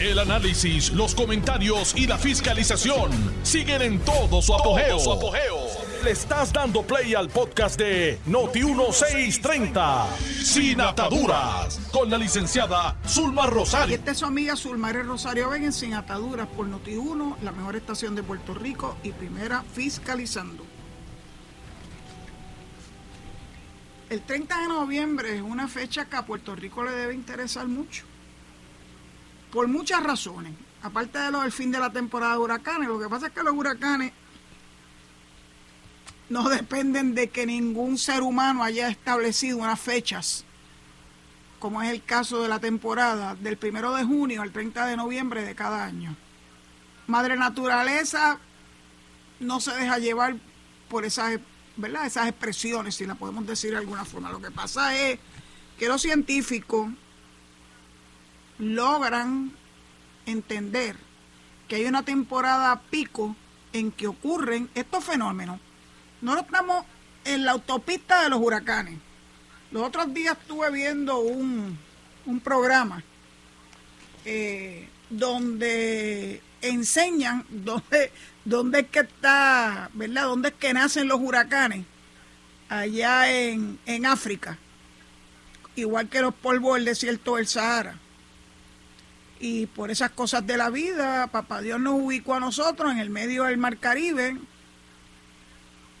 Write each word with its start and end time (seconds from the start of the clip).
El 0.00 0.20
análisis, 0.20 0.92
los 0.92 1.12
comentarios 1.12 1.92
y 1.96 2.06
la 2.06 2.16
fiscalización 2.18 3.10
siguen 3.42 3.82
en 3.82 3.98
todo 3.98 4.40
su 4.40 4.54
apogeo. 4.54 4.96
Le 6.04 6.12
estás 6.12 6.52
dando 6.52 6.82
play 6.82 7.14
al 7.14 7.28
podcast 7.28 7.76
de 7.76 8.20
Noti1630, 8.28 10.06
Sin 10.44 10.80
Ataduras, 10.80 11.80
con 11.90 12.08
la 12.08 12.16
licenciada 12.16 12.96
Zulma 13.08 13.46
Y 13.48 13.50
Rosario. 13.50 13.96
esta 13.96 14.12
es 14.12 14.18
su 14.18 14.26
amiga 14.26 14.54
Zulmare 14.54 15.02
Rosario 15.02 15.50
Vega 15.50 15.66
en 15.66 15.72
Sin 15.72 15.94
Ataduras 15.94 16.46
por 16.46 16.68
Noti1, 16.68 17.38
la 17.42 17.50
mejor 17.50 17.74
estación 17.74 18.14
de 18.14 18.22
Puerto 18.22 18.54
Rico 18.54 18.96
y 19.02 19.10
primera 19.10 19.64
fiscalizando. 19.74 20.64
El 24.10 24.22
30 24.22 24.60
de 24.60 24.68
noviembre 24.68 25.34
es 25.34 25.42
una 25.42 25.66
fecha 25.66 26.04
que 26.04 26.14
a 26.14 26.24
Puerto 26.24 26.54
Rico 26.54 26.84
le 26.84 26.92
debe 26.92 27.14
interesar 27.14 27.66
mucho. 27.66 28.04
Por 29.52 29.68
muchas 29.68 30.02
razones. 30.02 30.52
Aparte 30.82 31.18
de 31.18 31.30
lo 31.30 31.40
del 31.42 31.52
fin 31.52 31.72
de 31.72 31.78
la 31.78 31.90
temporada 31.90 32.34
de 32.34 32.38
huracanes, 32.38 32.88
lo 32.88 33.00
que 33.00 33.08
pasa 33.08 33.26
es 33.28 33.32
que 33.32 33.42
los 33.42 33.54
huracanes 33.54 34.12
no 36.28 36.48
dependen 36.48 37.14
de 37.14 37.30
que 37.30 37.46
ningún 37.46 37.98
ser 37.98 38.22
humano 38.22 38.62
haya 38.62 38.88
establecido 38.88 39.58
unas 39.58 39.80
fechas 39.80 40.44
como 41.58 41.82
es 41.82 41.90
el 41.90 42.02
caso 42.02 42.42
de 42.42 42.48
la 42.48 42.60
temporada 42.60 43.34
del 43.34 43.56
primero 43.56 43.94
de 43.94 44.04
junio 44.04 44.42
al 44.42 44.52
30 44.52 44.86
de 44.86 44.96
noviembre 44.96 45.42
de 45.42 45.54
cada 45.54 45.84
año. 45.84 46.16
Madre 47.06 47.36
Naturaleza 47.36 48.38
no 49.40 49.60
se 49.60 49.74
deja 49.74 49.98
llevar 49.98 50.36
por 50.88 51.04
esas, 51.04 51.38
¿verdad? 51.76 52.06
esas 52.06 52.28
expresiones, 52.28 52.94
si 52.94 53.06
la 53.06 53.14
podemos 53.14 53.46
decir 53.46 53.72
de 53.72 53.78
alguna 53.78 54.04
forma. 54.04 54.30
Lo 54.30 54.40
que 54.40 54.50
pasa 54.50 54.96
es 54.96 55.18
que 55.78 55.88
los 55.88 56.02
científicos 56.02 56.90
logran 58.58 59.52
entender 60.26 60.96
que 61.68 61.76
hay 61.76 61.84
una 61.84 62.02
temporada 62.02 62.80
pico 62.90 63.36
en 63.72 63.92
que 63.92 64.06
ocurren 64.06 64.70
estos 64.74 65.04
fenómenos. 65.04 65.60
No 66.20 66.38
estamos 66.38 66.84
en 67.24 67.44
la 67.44 67.52
autopista 67.52 68.22
de 68.22 68.30
los 68.30 68.40
huracanes. 68.40 68.98
Los 69.70 69.82
otros 69.82 70.12
días 70.14 70.36
estuve 70.40 70.70
viendo 70.70 71.18
un, 71.18 71.78
un 72.26 72.40
programa 72.40 73.02
eh, 74.24 74.88
donde 75.10 76.42
enseñan 76.62 77.44
dónde, 77.50 78.12
dónde 78.44 78.80
es 78.80 78.88
que 78.88 79.00
está, 79.00 79.90
¿verdad? 79.92 80.24
Dónde 80.24 80.48
es 80.48 80.54
que 80.54 80.72
nacen 80.72 81.08
los 81.08 81.20
huracanes 81.20 81.84
allá 82.68 83.30
en, 83.30 83.78
en 83.86 84.06
África, 84.06 84.58
igual 85.76 86.08
que 86.08 86.20
los 86.20 86.34
polvos 86.34 86.76
del 86.76 86.86
desierto 86.86 87.36
del 87.36 87.46
Sahara. 87.46 87.98
Y 89.40 89.66
por 89.66 89.90
esas 89.90 90.10
cosas 90.10 90.46
de 90.46 90.56
la 90.56 90.70
vida, 90.70 91.28
Papá 91.28 91.60
Dios 91.60 91.80
nos 91.80 91.94
ubicó 91.94 92.34
a 92.34 92.40
nosotros 92.40 92.92
en 92.92 92.98
el 92.98 93.10
medio 93.10 93.44
del 93.44 93.56
Mar 93.56 93.78
Caribe, 93.78 94.36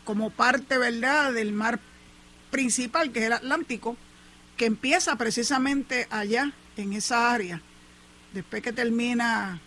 como 0.04 0.30
parte, 0.30 0.78
¿verdad?, 0.78 1.32
del 1.32 1.52
mar 1.52 1.78
principal, 2.50 3.12
que 3.12 3.20
es 3.20 3.26
el 3.26 3.34
Atlántico, 3.34 3.96
que 4.56 4.66
empieza 4.66 5.16
precisamente 5.16 6.08
allá, 6.10 6.52
en 6.76 6.92
esa 6.92 7.32
área, 7.32 7.60
después 8.32 8.62
que 8.62 8.72
termina 8.72 9.60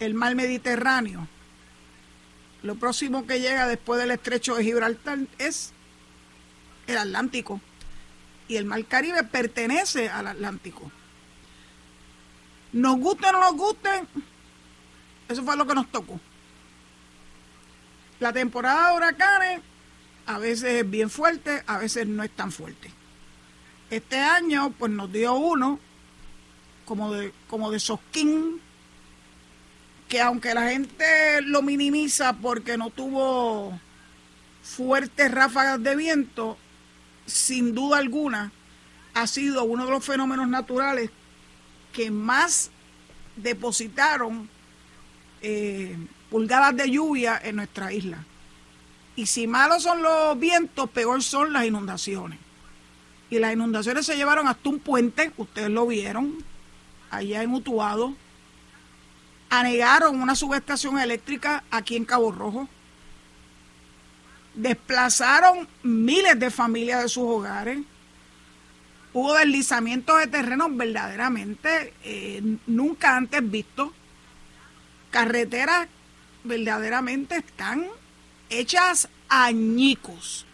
el 0.00 0.14
mar 0.14 0.34
Mediterráneo. 0.34 1.28
Lo 2.62 2.76
próximo 2.76 3.26
que 3.26 3.40
llega 3.40 3.66
después 3.66 4.00
del 4.00 4.12
estrecho 4.12 4.54
de 4.54 4.64
Gibraltar 4.64 5.18
es 5.38 5.72
el 6.86 6.96
Atlántico. 6.98 7.60
Y 8.46 8.56
el 8.56 8.64
mar 8.64 8.84
Caribe 8.86 9.24
pertenece 9.24 10.08
al 10.08 10.28
Atlántico. 10.28 10.90
Nos 12.72 12.98
guste 12.98 13.26
o 13.26 13.32
no 13.32 13.40
nos 13.40 13.54
guste, 13.54 13.90
eso 15.28 15.42
fue 15.42 15.56
lo 15.56 15.66
que 15.66 15.74
nos 15.74 15.90
tocó. 15.90 16.18
La 18.20 18.32
temporada 18.32 18.90
de 18.90 18.96
huracanes 18.96 19.60
a 20.26 20.38
veces 20.38 20.82
es 20.82 20.90
bien 20.90 21.10
fuerte, 21.10 21.62
a 21.66 21.78
veces 21.78 22.06
no 22.06 22.22
es 22.22 22.30
tan 22.30 22.52
fuerte. 22.52 22.90
Este 23.90 24.18
año 24.18 24.72
pues 24.78 24.90
nos 24.90 25.12
dio 25.12 25.34
uno 25.34 25.78
como 26.84 27.12
de, 27.12 27.32
como 27.48 27.70
de 27.70 27.80
sosquín, 27.80 28.60
que 30.08 30.20
aunque 30.20 30.54
la 30.54 30.68
gente 30.68 31.42
lo 31.42 31.62
minimiza 31.62 32.34
porque 32.34 32.78
no 32.78 32.90
tuvo 32.90 33.78
fuertes 34.62 35.30
ráfagas 35.30 35.82
de 35.82 35.96
viento, 35.96 36.56
sin 37.26 37.74
duda 37.74 37.98
alguna 37.98 38.52
ha 39.14 39.26
sido 39.26 39.64
uno 39.64 39.84
de 39.84 39.90
los 39.90 40.04
fenómenos 40.04 40.48
naturales 40.48 41.10
que 41.92 42.10
más 42.10 42.70
depositaron 43.36 44.48
eh, 45.40 45.96
pulgadas 46.30 46.76
de 46.76 46.90
lluvia 46.90 47.40
en 47.42 47.56
nuestra 47.56 47.92
isla. 47.92 48.24
Y 49.16 49.26
si 49.26 49.46
malos 49.46 49.82
son 49.82 50.02
los 50.02 50.38
vientos, 50.38 50.88
peor 50.90 51.22
son 51.22 51.52
las 51.52 51.66
inundaciones. 51.66 52.38
Y 53.30 53.38
las 53.38 53.52
inundaciones 53.52 54.06
se 54.06 54.16
llevaron 54.16 54.48
hasta 54.48 54.68
un 54.68 54.78
puente, 54.78 55.32
ustedes 55.36 55.70
lo 55.70 55.86
vieron, 55.86 56.44
allá 57.10 57.42
en 57.42 57.52
Utuado. 57.52 58.14
Anegaron 59.50 60.20
una 60.20 60.34
subestación 60.34 60.98
eléctrica 60.98 61.62
aquí 61.70 61.96
en 61.96 62.06
Cabo 62.06 62.32
Rojo. 62.32 62.68
Desplazaron 64.54 65.68
miles 65.82 66.38
de 66.38 66.50
familias 66.50 67.02
de 67.02 67.08
sus 67.08 67.24
hogares. 67.24 67.78
Hubo 69.14 69.34
deslizamientos 69.34 70.18
de 70.18 70.26
terrenos 70.26 70.74
verdaderamente 70.74 71.92
eh, 72.02 72.42
nunca 72.66 73.16
antes 73.16 73.50
vistos. 73.50 73.90
Carreteras 75.10 75.88
verdaderamente 76.44 77.36
están 77.36 77.86
hechas 78.48 79.08
añicos. 79.28 80.46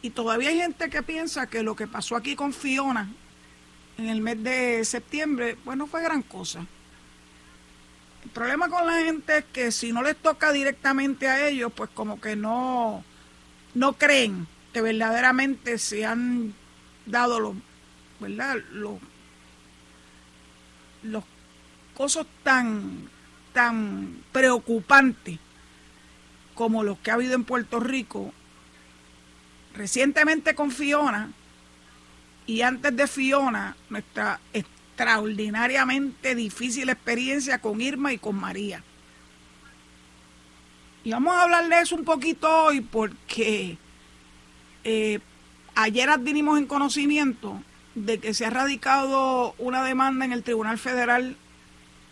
Y 0.00 0.10
todavía 0.10 0.50
hay 0.50 0.58
gente 0.58 0.88
que 0.88 1.02
piensa 1.02 1.48
que 1.48 1.62
lo 1.62 1.76
que 1.76 1.86
pasó 1.86 2.16
aquí 2.16 2.34
con 2.34 2.54
Fiona 2.54 3.12
en 3.98 4.08
el 4.08 4.20
mes 4.20 4.42
de 4.42 4.84
septiembre, 4.84 5.58
pues 5.64 5.76
no 5.76 5.86
fue 5.86 6.02
gran 6.02 6.22
cosa. 6.22 6.66
El 8.24 8.30
problema 8.30 8.68
con 8.68 8.86
la 8.86 9.00
gente 9.00 9.38
es 9.38 9.44
que 9.52 9.70
si 9.70 9.92
no 9.92 10.02
les 10.02 10.16
toca 10.16 10.50
directamente 10.50 11.28
a 11.28 11.46
ellos, 11.46 11.72
pues 11.74 11.90
como 11.92 12.20
que 12.20 12.36
no, 12.36 13.04
no 13.74 13.92
creen 13.94 14.46
que 14.76 14.82
verdaderamente 14.82 15.78
se 15.78 16.04
han 16.04 16.52
dado 17.06 17.40
los, 17.40 17.56
¿verdad? 18.20 18.56
Los, 18.72 18.98
los 21.02 21.24
cosas 21.94 22.26
tan, 22.42 23.08
tan 23.54 24.22
preocupantes 24.32 25.38
como 26.54 26.84
los 26.84 26.98
que 26.98 27.10
ha 27.10 27.14
habido 27.14 27.34
en 27.36 27.44
Puerto 27.44 27.80
Rico, 27.80 28.34
recientemente 29.72 30.54
con 30.54 30.70
Fiona 30.70 31.30
y 32.44 32.60
antes 32.60 32.94
de 32.94 33.06
Fiona, 33.06 33.78
nuestra 33.88 34.40
extraordinariamente 34.52 36.34
difícil 36.34 36.90
experiencia 36.90 37.60
con 37.60 37.80
Irma 37.80 38.12
y 38.12 38.18
con 38.18 38.36
María. 38.36 38.84
Y 41.02 41.12
vamos 41.12 41.34
a 41.34 41.44
hablar 41.44 41.66
de 41.66 41.80
eso 41.80 41.96
un 41.96 42.04
poquito 42.04 42.64
hoy 42.64 42.82
porque 42.82 43.78
eh, 44.88 45.18
ayer 45.74 46.08
adquirimos 46.08 46.58
en 46.58 46.66
conocimiento 46.66 47.60
de 47.96 48.20
que 48.20 48.34
se 48.34 48.46
ha 48.46 48.50
radicado 48.50 49.52
una 49.58 49.82
demanda 49.82 50.24
en 50.24 50.30
el 50.32 50.44
Tribunal 50.44 50.78
Federal 50.78 51.36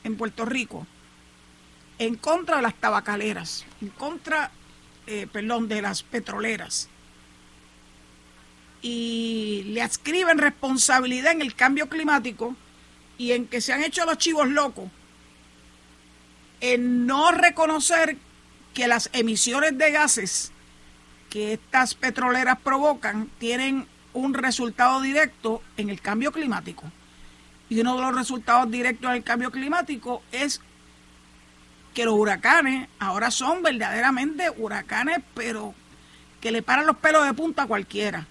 en 0.03 0.17
Puerto 0.17 0.45
Rico 0.45 0.85
en 2.01 2.17
contra 2.17 2.57
de 2.57 2.63
las 2.63 2.75
tabacaleras, 2.75 3.65
en 3.81 3.91
contra, 3.91 4.51
eh, 5.07 5.29
perdón, 5.33 5.69
de 5.69 5.83
las 5.83 6.03
petroleras. 6.03 6.89
Y 8.83 9.63
le 9.67 9.81
adscriben 9.81 10.39
responsabilidad 10.39 11.31
en 11.31 11.43
el 11.43 11.55
cambio 11.55 11.89
climático 11.89 12.57
y 13.19 13.31
en 13.31 13.47
que 13.47 13.61
se 13.61 13.73
han 13.73 13.85
hecho 13.85 14.05
los 14.05 14.19
chivos 14.19 14.49
locos 14.49 14.91
en 16.61 17.07
no 17.07 17.31
reconocer 17.31 18.17
que 18.75 18.89
las 18.89 19.11
emisiones 19.13 19.79
de 19.79 19.93
gases 19.93 20.51
que 21.35 21.55
estas 21.55 21.97
petroleras 21.97 22.61
provocan 22.61 23.29
tienen 23.41 23.89
un 24.13 24.35
resultado 24.35 25.01
directo 25.01 25.63
en 25.77 25.91
el 25.91 26.01
cambio 26.01 26.31
climático. 26.31 26.85
Y 27.69 27.81
uno 27.81 27.97
de 27.97 28.03
los 28.03 28.15
resultados 28.15 28.71
directos 28.71 29.11
del 29.11 29.25
cambio 29.25 29.51
climático 29.51 30.23
es 30.31 30.61
que 31.93 32.05
los 32.05 32.15
huracanes 32.15 32.89
ahora 33.01 33.33
son 33.33 33.65
verdaderamente 33.65 34.49
huracanes, 34.49 35.19
pero 35.35 35.75
que 36.41 36.53
le 36.53 36.63
paran 36.63 36.87
los 36.87 36.99
pelos 36.99 37.27
de 37.27 37.35
punta 37.35 37.65
a 37.65 37.67
cualquiera. 37.67 38.29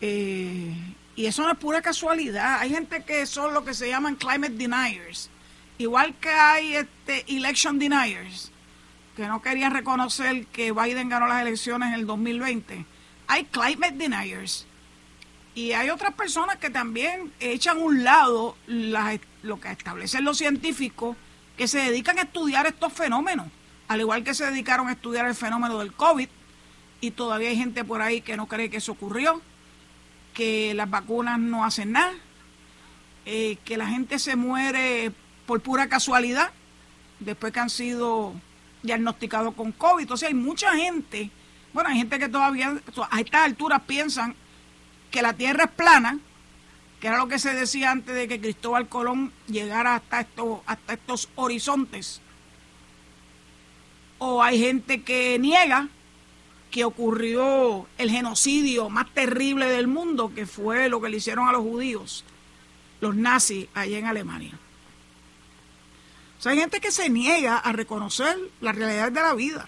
Eh, 0.00 0.74
y 1.16 1.26
eso 1.26 1.42
no 1.42 1.52
es 1.52 1.58
pura 1.58 1.82
casualidad. 1.82 2.60
Hay 2.60 2.70
gente 2.70 3.04
que 3.04 3.26
son 3.26 3.52
lo 3.52 3.66
que 3.66 3.74
se 3.74 3.90
llaman 3.90 4.16
climate 4.16 4.54
deniers. 4.54 5.28
Igual 5.76 6.14
que 6.14 6.30
hay 6.30 6.76
este 6.76 7.22
election 7.28 7.78
deniers, 7.78 8.50
que 9.16 9.26
no 9.26 9.42
querían 9.42 9.72
reconocer 9.72 10.46
que 10.46 10.72
Biden 10.72 11.08
ganó 11.08 11.26
las 11.26 11.42
elecciones 11.42 11.88
en 11.88 11.94
el 11.94 12.06
2020. 12.06 12.84
Hay 13.26 13.44
climate 13.44 13.92
deniers 13.96 14.66
Y 15.54 15.72
hay 15.72 15.90
otras 15.90 16.14
personas 16.14 16.56
que 16.56 16.70
también 16.70 17.32
echan 17.40 17.78
un 17.78 18.04
lado 18.04 18.56
lo 18.66 19.60
que 19.60 19.70
establecen 19.70 20.24
los 20.24 20.38
científicos 20.38 21.16
que 21.56 21.68
se 21.68 21.78
dedican 21.78 22.18
a 22.18 22.22
estudiar 22.22 22.66
estos 22.66 22.92
fenómenos, 22.92 23.46
al 23.86 24.00
igual 24.00 24.24
que 24.24 24.34
se 24.34 24.44
dedicaron 24.44 24.88
a 24.88 24.92
estudiar 24.92 25.26
el 25.26 25.36
fenómeno 25.36 25.78
del 25.78 25.92
COVID, 25.92 26.28
y 27.00 27.10
todavía 27.12 27.50
hay 27.50 27.56
gente 27.56 27.84
por 27.84 28.02
ahí 28.02 28.20
que 28.20 28.36
no 28.36 28.46
cree 28.46 28.70
que 28.70 28.78
eso 28.78 28.92
ocurrió, 28.92 29.40
que 30.32 30.74
las 30.74 30.90
vacunas 30.90 31.38
no 31.38 31.64
hacen 31.64 31.92
nada, 31.92 32.12
eh, 33.24 33.56
que 33.64 33.76
la 33.76 33.86
gente 33.86 34.18
se 34.18 34.34
muere 34.34 35.12
por 35.46 35.60
pura 35.60 35.88
casualidad 35.88 36.50
después 37.20 37.52
que 37.52 37.60
han 37.60 37.70
sido 37.70 38.34
diagnosticados 38.84 39.54
con 39.54 39.72
COVID. 39.72 40.02
Entonces 40.02 40.28
hay 40.28 40.34
mucha 40.34 40.72
gente, 40.76 41.30
bueno, 41.72 41.90
hay 41.90 41.96
gente 41.96 42.18
que 42.18 42.28
todavía 42.28 42.76
a 43.10 43.20
estas 43.20 43.42
alturas 43.42 43.82
piensan 43.86 44.36
que 45.10 45.22
la 45.22 45.32
Tierra 45.32 45.64
es 45.64 45.70
plana, 45.70 46.18
que 47.00 47.08
era 47.08 47.18
lo 47.18 47.26
que 47.26 47.38
se 47.38 47.52
decía 47.54 47.90
antes 47.90 48.14
de 48.14 48.28
que 48.28 48.40
Cristóbal 48.40 48.88
Colón 48.88 49.32
llegara 49.48 49.96
hasta 49.96 50.20
estos, 50.20 50.60
hasta 50.66 50.92
estos 50.92 51.28
horizontes. 51.34 52.20
O 54.18 54.42
hay 54.42 54.58
gente 54.60 55.02
que 55.02 55.38
niega 55.38 55.88
que 56.70 56.84
ocurrió 56.84 57.86
el 57.98 58.10
genocidio 58.10 58.90
más 58.90 59.12
terrible 59.14 59.66
del 59.66 59.86
mundo, 59.86 60.32
que 60.34 60.46
fue 60.46 60.88
lo 60.88 61.00
que 61.00 61.08
le 61.08 61.18
hicieron 61.18 61.48
a 61.48 61.52
los 61.52 61.62
judíos, 61.62 62.24
los 63.00 63.14
nazis 63.14 63.68
allá 63.74 63.98
en 63.98 64.06
Alemania. 64.06 64.58
Sea, 66.44 66.52
hay 66.52 66.58
gente 66.58 66.78
que 66.78 66.92
se 66.92 67.08
niega 67.08 67.56
a 67.56 67.72
reconocer 67.72 68.36
la 68.60 68.72
realidad 68.72 69.10
de 69.10 69.22
la 69.22 69.32
vida. 69.32 69.66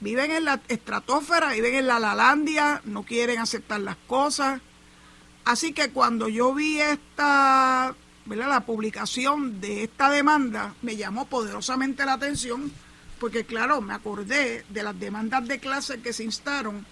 Viven 0.00 0.30
en 0.30 0.44
la 0.44 0.60
estratosfera, 0.68 1.52
viven 1.52 1.74
en 1.74 1.86
la 1.86 1.98
Lalandia, 1.98 2.82
no 2.84 3.02
quieren 3.02 3.38
aceptar 3.38 3.80
las 3.80 3.96
cosas. 4.06 4.60
Así 5.46 5.72
que 5.72 5.88
cuando 5.88 6.28
yo 6.28 6.52
vi 6.52 6.82
esta, 6.82 7.94
¿verdad? 8.26 8.50
la 8.50 8.66
publicación 8.66 9.58
de 9.58 9.84
esta 9.84 10.10
demanda, 10.10 10.74
me 10.82 10.96
llamó 10.96 11.24
poderosamente 11.24 12.04
la 12.04 12.12
atención 12.12 12.70
porque 13.18 13.46
claro, 13.46 13.80
me 13.80 13.94
acordé 13.94 14.66
de 14.68 14.82
las 14.82 15.00
demandas 15.00 15.48
de 15.48 15.58
clase 15.60 16.02
que 16.02 16.12
se 16.12 16.24
instaron 16.24 16.84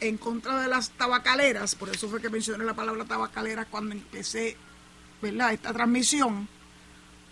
en 0.00 0.18
contra 0.18 0.60
de 0.60 0.66
las 0.66 0.90
tabacaleras, 0.90 1.76
por 1.76 1.90
eso 1.90 2.08
fue 2.08 2.20
que 2.20 2.28
mencioné 2.28 2.64
la 2.64 2.74
palabra 2.74 3.04
tabacalera 3.04 3.66
cuando 3.66 3.94
empecé 3.94 4.56
¿verdad? 5.22 5.52
esta 5.52 5.72
transmisión, 5.72 6.48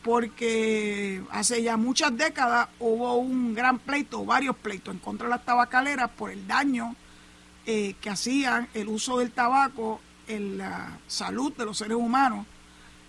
porque 0.03 1.23
hace 1.31 1.63
ya 1.63 1.77
muchas 1.77 2.17
décadas 2.17 2.69
hubo 2.81 3.15
un 3.15 3.55
gran 3.55 3.79
pleito, 3.79 4.25
varios 4.25 4.57
pleitos 4.57 4.95
en 4.95 5.01
contra 5.01 5.27
de 5.29 5.31
las 5.31 5.45
tabacaleras 5.45 6.11
por 6.11 6.31
el 6.31 6.47
daño 6.47 6.97
eh, 7.67 7.95
que 8.01 8.11
hacían 8.11 8.69
el 8.75 8.89
uso 8.89 9.19
del 9.19 9.31
tabaco 9.31 10.01
en 10.27 10.59
la 10.59 10.99
salud 11.07 11.53
de 11.57 11.65
los 11.65 11.79
seres 11.79 11.97
humanos, 11.97 12.47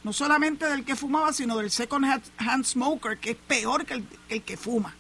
no 0.04 0.14
solamente 0.14 0.68
del 0.68 0.86
que 0.86 0.96
fumaba, 0.96 1.34
sino 1.34 1.58
del 1.58 1.72
second 1.72 2.06
hand 2.38 2.66
smoker, 2.66 3.18
que 3.18 3.32
es 3.32 3.38
peor 3.38 3.86
que 3.86 4.04
el 4.30 4.44
que 4.44 4.58
fuma. 4.58 4.96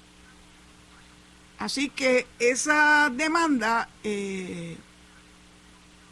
Así 1.59 1.89
que 1.89 2.27
esa 2.39 3.09
demanda, 3.09 3.89
eh, 4.03 4.77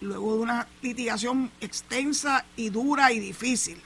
luego 0.02 0.36
de 0.36 0.42
una 0.42 0.68
litigación 0.82 1.52
extensa 1.60 2.46
y 2.56 2.70
dura 2.70 3.12
y 3.12 3.20
difícil, 3.20 3.82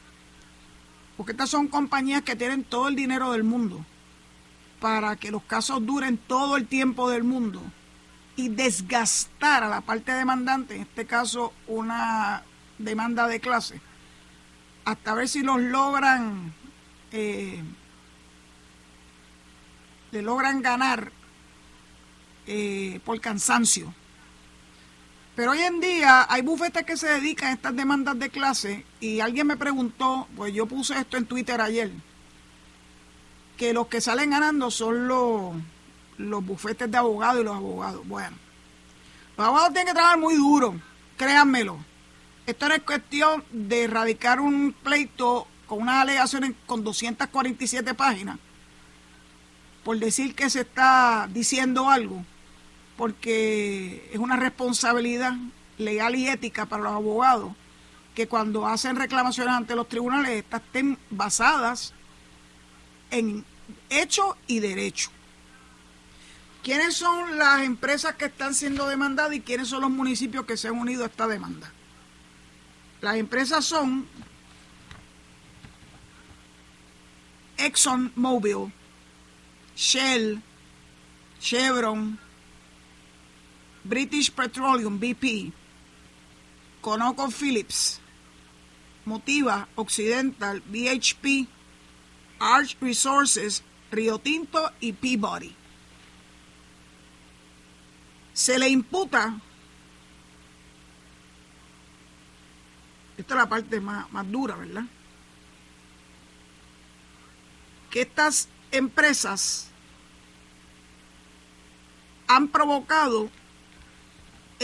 porque 1.18 1.32
estas 1.32 1.50
son 1.50 1.68
compañías 1.68 2.24
que 2.24 2.36
tienen 2.36 2.64
todo 2.64 2.88
el 2.88 2.96
dinero 2.96 3.32
del 3.32 3.44
mundo 3.44 3.86
para 4.80 5.16
que 5.16 5.32
los 5.32 5.44
casos 5.44 5.86
duren 5.86 6.18
todo 6.18 6.58
el 6.58 6.68
tiempo 6.68 7.10
del 7.10 7.24
mundo 7.24 7.62
y 8.36 8.50
desgastar 8.50 9.64
a 9.64 9.70
la 9.70 9.82
parte 9.82 10.12
demandante, 10.12 10.76
en 10.76 10.82
este 10.82 11.06
caso 11.06 11.54
una 11.68 12.44
demanda 12.78 13.28
de 13.28 13.40
clase, 13.40 13.80
hasta 14.84 15.14
ver 15.14 15.30
si 15.30 15.42
los 15.42 15.60
logran, 15.62 16.54
eh, 17.12 17.64
le 20.12 20.22
logran 20.22 20.62
ganar 20.62 21.12
eh, 22.46 23.00
por 23.06 23.20
cansancio. 23.22 23.94
Pero 25.36 25.52
hoy 25.52 25.60
en 25.60 25.82
día 25.82 26.26
hay 26.30 26.42
bufetes 26.42 26.86
que 26.86 26.96
se 26.96 27.08
dedican 27.08 27.50
a 27.50 27.54
estas 27.54 27.76
demandas 27.76 28.18
de 28.18 28.30
clase 28.30 28.86
y 29.02 29.20
alguien 29.20 29.48
me 29.48 29.58
preguntó, 29.58 30.28
pues 30.36 30.54
yo 30.54 30.66
puse 30.66 30.98
esto 30.98 31.18
en 31.18 31.26
Twitter 31.26 31.60
ayer, 31.60 31.92
que 33.58 33.74
los 33.74 33.88
que 33.88 34.00
salen 34.00 34.30
ganando 34.30 34.72
son 34.72 35.10
los, 35.10 35.54
los 36.18 36.46
bufetes 36.46 36.90
de 36.90 36.98
abogados 36.98 37.42
y 37.42 37.44
los 37.44 37.56
abogados. 37.56 38.08
Bueno, 38.08 38.38
los 39.38 39.46
abogados 39.46 39.74
tienen 39.74 39.88
que 39.88 39.94
trabajar 39.94 40.20
muy 40.20 40.36
duro, 40.36 40.76
créanmelo. 41.18 41.80
Esto 42.46 42.70
no 42.70 42.76
es 42.76 42.84
cuestión 42.84 43.44
de 43.52 43.84
erradicar 43.84 44.40
un 44.40 44.74
pleito 44.84 45.48
con 45.66 45.82
unas 45.82 45.96
alegaciones 45.96 46.54
con 46.66 46.84
247 46.84 47.94
páginas 47.94 48.38
por 49.84 50.00
decir 50.00 50.34
que 50.34 50.50
se 50.50 50.62
está 50.62 51.30
diciendo 51.32 51.90
algo 51.90 52.26
porque 52.98 54.10
es 54.12 54.20
una 54.20 54.36
responsabilidad 54.36 55.34
legal 55.78 56.16
y 56.16 56.28
ética 56.28 56.66
para 56.66 56.84
los 56.84 56.94
abogados 56.94 57.54
que 58.16 58.28
cuando 58.28 58.66
hacen 58.66 58.96
reclamaciones 58.96 59.54
ante 59.54 59.76
los 59.76 59.90
tribunales 59.90 60.32
estas 60.32 60.62
estén 60.62 60.98
basadas 61.10 61.94
en 63.12 63.44
hecho 63.90 64.38
y 64.48 64.60
derecho. 64.60 65.10
¿Quiénes 66.64 66.96
son 66.96 67.38
las 67.38 67.62
empresas 67.62 68.16
que 68.16 68.26
están 68.26 68.56
siendo 68.56 68.88
demandadas 68.88 69.34
y 69.34 69.42
quiénes 69.42 69.68
son 69.68 69.82
los 69.82 69.92
municipios 69.92 70.46
que 70.46 70.58
se 70.58 70.70
han 70.70 70.80
unido 70.80 71.04
a 71.04 71.08
esta 71.08 71.28
demanda? 71.28 71.72
Las 73.02 73.18
empresas 73.18 73.64
son 73.66 74.08
ExxonMobil, 77.58 78.74
Shell, 79.76 80.42
Chevron, 81.40 82.18
British 83.86 84.32
Petroleum, 84.32 85.00
BP, 85.00 85.54
Conoco 86.82 87.30
Phillips, 87.30 88.02
Motiva, 89.06 89.68
Occidental, 89.76 90.62
BHP, 90.66 91.48
Arch 92.40 92.76
Resources, 92.82 93.64
Rio 93.92 94.18
Tinto 94.18 94.72
y 94.80 94.92
Peabody. 94.94 95.56
Se 98.34 98.58
le 98.58 98.68
imputa, 98.70 99.40
esta 103.18 103.34
es 103.36 103.40
la 103.40 103.48
parte 103.48 103.80
más, 103.80 104.12
más 104.12 104.30
dura, 104.30 104.56
¿verdad? 104.56 104.86
Que 107.92 108.02
estas 108.02 108.50
empresas 108.72 109.70
han 112.28 112.48
provocado 112.48 113.30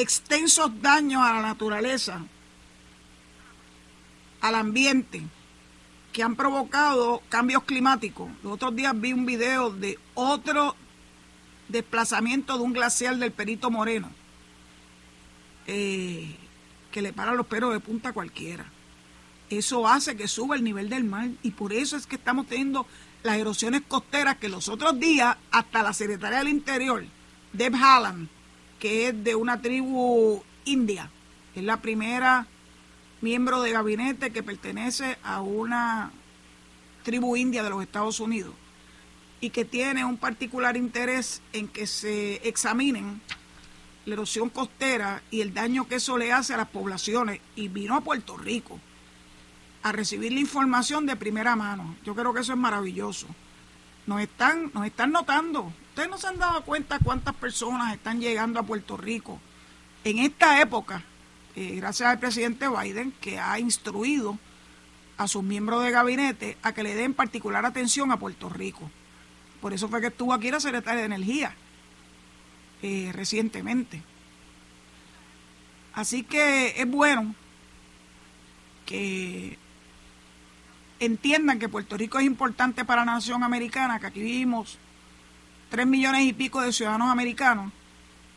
extensos 0.02 0.82
daños 0.82 1.22
a 1.24 1.34
la 1.34 1.42
naturaleza, 1.42 2.22
al 4.42 4.56
ambiente, 4.56 5.22
que 6.12 6.24
han 6.24 6.36
provocado 6.36 7.22
cambios 7.30 7.64
climáticos. 7.64 8.30
Los 8.44 8.54
otros 8.54 8.76
días 8.76 9.00
vi 9.00 9.14
un 9.14 9.26
video 9.26 9.72
de 9.72 9.98
otro 10.14 10.76
desplazamiento 11.70 12.58
de 12.58 12.64
un 12.64 12.74
glacial 12.74 13.20
del 13.20 13.32
Perito 13.32 13.72
Moreno, 13.72 14.12
eh, 15.68 16.36
que 16.92 17.02
le 17.02 17.14
para 17.14 17.34
los 17.34 17.48
pelos 17.48 17.72
de 17.72 17.80
punta 17.80 18.14
cualquiera. 18.14 18.66
Eso 19.50 19.88
hace 19.88 20.16
que 20.16 20.28
suba 20.28 20.56
el 20.56 20.64
nivel 20.64 20.90
del 20.90 21.04
mar 21.04 21.30
y 21.44 21.52
por 21.52 21.74
eso 21.74 21.98
es 21.98 22.08
que 22.08 22.16
estamos 22.16 22.48
teniendo 22.48 22.86
las 23.24 23.38
erosiones 23.38 23.82
costeras 23.88 24.38
que 24.38 24.50
los 24.50 24.68
otros 24.68 25.00
días 25.00 25.38
hasta 25.52 25.84
la 25.84 25.94
secretaria 25.94 26.40
del 26.40 26.48
Interior, 26.48 27.06
Deb 27.54 27.76
Haaland, 27.76 28.30
que 28.82 29.08
es 29.08 29.24
de 29.24 29.36
una 29.36 29.62
tribu 29.62 30.44
india. 30.66 31.10
Es 31.56 31.64
la 31.64 31.78
primera 31.82 32.48
miembro 33.22 33.62
de 33.62 33.72
gabinete 33.72 34.32
que 34.32 34.42
pertenece 34.42 35.20
a 35.24 35.42
una 35.42 36.12
tribu 37.04 37.38
india 37.38 37.62
de 37.62 37.70
los 37.70 37.84
Estados 37.84 38.20
Unidos 38.20 38.56
y 39.40 39.52
que 39.52 39.66
tiene 39.66 40.04
un 40.04 40.18
particular 40.18 40.76
interés 40.76 41.44
en 41.54 41.68
que 41.68 41.86
se 41.86 42.48
examinen 42.48 43.22
la 44.06 44.14
erosión 44.14 44.50
costera 44.50 45.22
y 45.30 45.42
el 45.42 45.54
daño 45.54 45.88
que 45.88 45.96
eso 45.96 46.18
le 46.18 46.34
hace 46.34 46.56
a 46.56 46.58
las 46.58 46.70
poblaciones 46.70 47.40
y 47.56 47.68
vino 47.68 47.96
a 47.96 48.02
Puerto 48.02 48.36
Rico 48.36 48.80
a 49.84 49.92
recibir 49.92 50.32
la 50.32 50.40
información 50.40 51.06
de 51.06 51.16
primera 51.16 51.56
mano. 51.56 51.96
Yo 52.04 52.16
creo 52.16 52.34
que 52.34 52.42
eso 52.42 52.54
es 52.54 52.60
maravilloso. 52.60 53.28
Nos 54.08 54.22
están, 54.22 54.72
nos 54.74 54.88
están 54.88 55.12
notando 55.12 55.72
Ustedes 56.02 56.16
no 56.16 56.18
se 56.18 56.34
han 56.34 56.40
dado 56.40 56.64
cuenta 56.64 56.98
cuántas 56.98 57.36
personas 57.36 57.94
están 57.94 58.20
llegando 58.20 58.60
a 58.60 58.64
Puerto 58.64 58.98
Rico 58.98 59.40
en 60.04 60.18
esta 60.18 60.60
época, 60.60 61.04
eh, 61.56 61.76
gracias 61.76 62.10
al 62.10 62.18
presidente 62.18 62.68
Biden, 62.68 63.12
que 63.22 63.38
ha 63.38 63.60
instruido 63.60 64.40
a 65.18 65.28
sus 65.28 65.44
miembros 65.44 65.84
de 65.84 65.92
gabinete 65.92 66.58
a 66.64 66.74
que 66.74 66.82
le 66.82 66.96
den 66.96 67.14
particular 67.14 67.68
atención 67.68 68.12
a 68.12 68.18
Puerto 68.18 68.50
Rico. 68.50 68.90
Por 69.62 69.74
eso 69.74 69.90
fue 69.90 70.02
que 70.02 70.08
estuvo 70.08 70.34
aquí 70.34 70.50
la 70.50 70.60
secretaria 70.60 71.02
de 71.02 71.06
Energía 71.06 71.54
eh, 72.82 73.12
recientemente. 73.14 74.02
Así 75.94 76.24
que 76.24 76.82
es 76.82 76.88
bueno 76.90 77.36
que 78.88 79.56
entiendan 81.00 81.60
que 81.60 81.70
Puerto 81.70 81.96
Rico 81.96 82.18
es 82.18 82.26
importante 82.26 82.86
para 82.86 83.06
la 83.06 83.14
nación 83.14 83.44
americana, 83.44 84.00
que 84.00 84.08
aquí 84.08 84.20
vivimos 84.20 84.80
tres 85.72 85.88
millones 85.88 86.24
y 86.24 86.34
pico 86.34 86.62
de 86.62 86.74
ciudadanos 86.74 87.10
americanos 87.10 87.72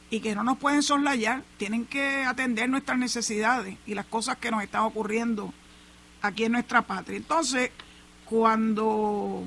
y 0.09 0.21
que 0.21 0.37
no 0.37 0.45
nos 0.45 0.57
pueden 0.57 0.85
soslayar, 0.85 1.43
tienen 1.59 1.85
que 1.85 2.23
atender 2.23 2.69
nuestras 2.69 2.97
necesidades 2.97 3.77
y 3.87 3.95
las 3.95 4.07
cosas 4.07 4.37
que 4.37 4.53
nos 4.53 4.63
están 4.63 4.83
ocurriendo 4.83 5.53
aquí 6.23 6.45
en 6.45 6.53
nuestra 6.53 6.83
patria. 6.83 7.17
Entonces, 7.17 7.73
cuando 8.25 9.43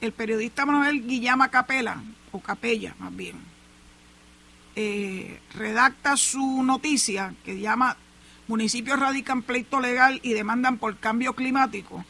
el 0.00 0.12
periodista 0.12 0.66
Manuel 0.66 1.06
Guillama 1.06 1.48
Capela, 1.48 2.02
o 2.32 2.40
Capella 2.40 2.96
más 2.98 3.14
bien, 3.14 3.36
eh, 4.74 5.38
redacta 5.54 6.16
su 6.16 6.64
noticia 6.64 7.32
que 7.44 7.60
llama 7.60 7.96
Municipios 8.48 8.98
radican 8.98 9.42
pleito 9.42 9.78
legal 9.78 10.18
y 10.24 10.32
demandan 10.32 10.78
por 10.78 10.96
cambio 10.96 11.34
climático, 11.34 12.04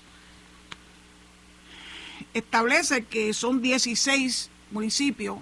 establece 2.33 3.05
que 3.05 3.35
son 3.35 3.61
16 3.61 4.51
municipios, 4.73 5.38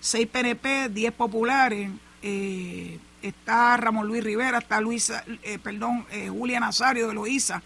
6 0.00 0.26
PNP, 0.28 0.88
10 0.90 1.12
populares, 1.12 1.90
eh, 2.22 2.98
está 3.22 3.76
Ramón 3.76 4.06
Luis 4.06 4.22
Rivera, 4.22 4.58
está 4.58 4.80
Luisa, 4.80 5.24
eh, 5.42 5.58
perdón, 5.58 6.06
eh, 6.10 6.28
Julia 6.28 6.60
Nazario 6.60 7.08
de 7.08 7.14
Loíza, 7.14 7.62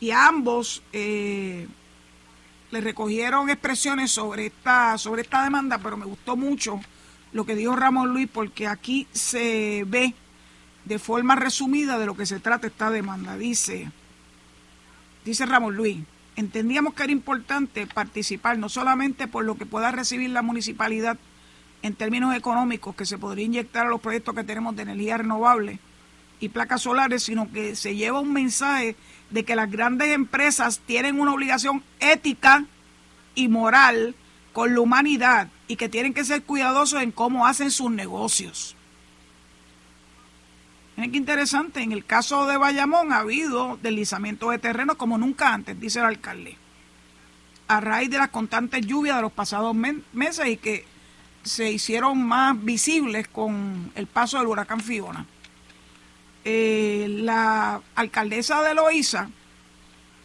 y 0.00 0.10
ambos 0.10 0.82
le 0.92 1.68
recogieron 2.80 3.50
expresiones 3.50 4.10
sobre 4.10 4.46
esta, 4.46 4.98
sobre 4.98 5.22
esta 5.22 5.44
demanda, 5.44 5.78
pero 5.78 5.96
me 5.96 6.06
gustó 6.06 6.36
mucho 6.36 6.80
lo 7.32 7.46
que 7.46 7.54
dijo 7.54 7.76
Ramón 7.76 8.08
Luis, 8.12 8.28
porque 8.32 8.66
aquí 8.66 9.06
se 9.12 9.84
ve 9.86 10.14
de 10.84 10.98
forma 10.98 11.36
resumida 11.36 11.98
de 11.98 12.06
lo 12.06 12.16
que 12.16 12.26
se 12.26 12.40
trata 12.40 12.66
esta 12.66 12.90
demanda. 12.90 13.36
Dice, 13.36 13.92
dice 15.24 15.46
Ramón 15.46 15.76
Luis, 15.76 15.98
entendíamos 16.42 16.94
que 16.94 17.04
era 17.04 17.12
importante 17.12 17.86
participar 17.86 18.58
no 18.58 18.68
solamente 18.68 19.28
por 19.28 19.44
lo 19.44 19.56
que 19.56 19.66
pueda 19.66 19.92
recibir 19.92 20.30
la 20.30 20.42
municipalidad 20.42 21.16
en 21.82 21.94
términos 21.94 22.34
económicos 22.34 22.94
que 22.94 23.06
se 23.06 23.18
podría 23.18 23.46
inyectar 23.46 23.86
a 23.86 23.90
los 23.90 24.00
proyectos 24.00 24.34
que 24.34 24.44
tenemos 24.44 24.74
de 24.76 24.82
energía 24.82 25.18
renovable 25.18 25.78
y 26.40 26.48
placas 26.48 26.82
solares, 26.82 27.22
sino 27.22 27.50
que 27.52 27.76
se 27.76 27.94
lleva 27.94 28.20
un 28.20 28.32
mensaje 28.32 28.96
de 29.30 29.44
que 29.44 29.54
las 29.54 29.70
grandes 29.70 30.08
empresas 30.08 30.80
tienen 30.84 31.20
una 31.20 31.32
obligación 31.32 31.82
ética 32.00 32.64
y 33.36 33.48
moral 33.48 34.16
con 34.52 34.74
la 34.74 34.80
humanidad 34.80 35.48
y 35.68 35.76
que 35.76 35.88
tienen 35.88 36.12
que 36.12 36.24
ser 36.24 36.42
cuidadosos 36.42 37.02
en 37.02 37.12
cómo 37.12 37.46
hacen 37.46 37.70
sus 37.70 37.90
negocios. 37.90 38.76
Miren 40.96 41.10
qué 41.12 41.18
interesante, 41.18 41.82
en 41.82 41.92
el 41.92 42.04
caso 42.04 42.46
de 42.46 42.58
Bayamón 42.58 43.12
ha 43.12 43.18
habido 43.18 43.78
deslizamiento 43.82 44.50
de 44.50 44.58
terreno 44.58 44.96
como 44.96 45.16
nunca 45.16 45.54
antes, 45.54 45.80
dice 45.80 46.00
el 46.00 46.04
alcalde, 46.04 46.56
a 47.68 47.80
raíz 47.80 48.10
de 48.10 48.18
las 48.18 48.28
constantes 48.28 48.86
lluvias 48.86 49.16
de 49.16 49.22
los 49.22 49.32
pasados 49.32 49.74
meses 50.12 50.46
y 50.46 50.56
que 50.58 50.84
se 51.42 51.72
hicieron 51.72 52.22
más 52.24 52.62
visibles 52.62 53.26
con 53.26 53.90
el 53.94 54.06
paso 54.06 54.38
del 54.38 54.48
huracán 54.48 54.80
Fiona. 54.80 55.26
Eh, 56.44 57.06
la 57.08 57.80
alcaldesa 57.94 58.62
de 58.62 58.74
Loíza 58.74 59.30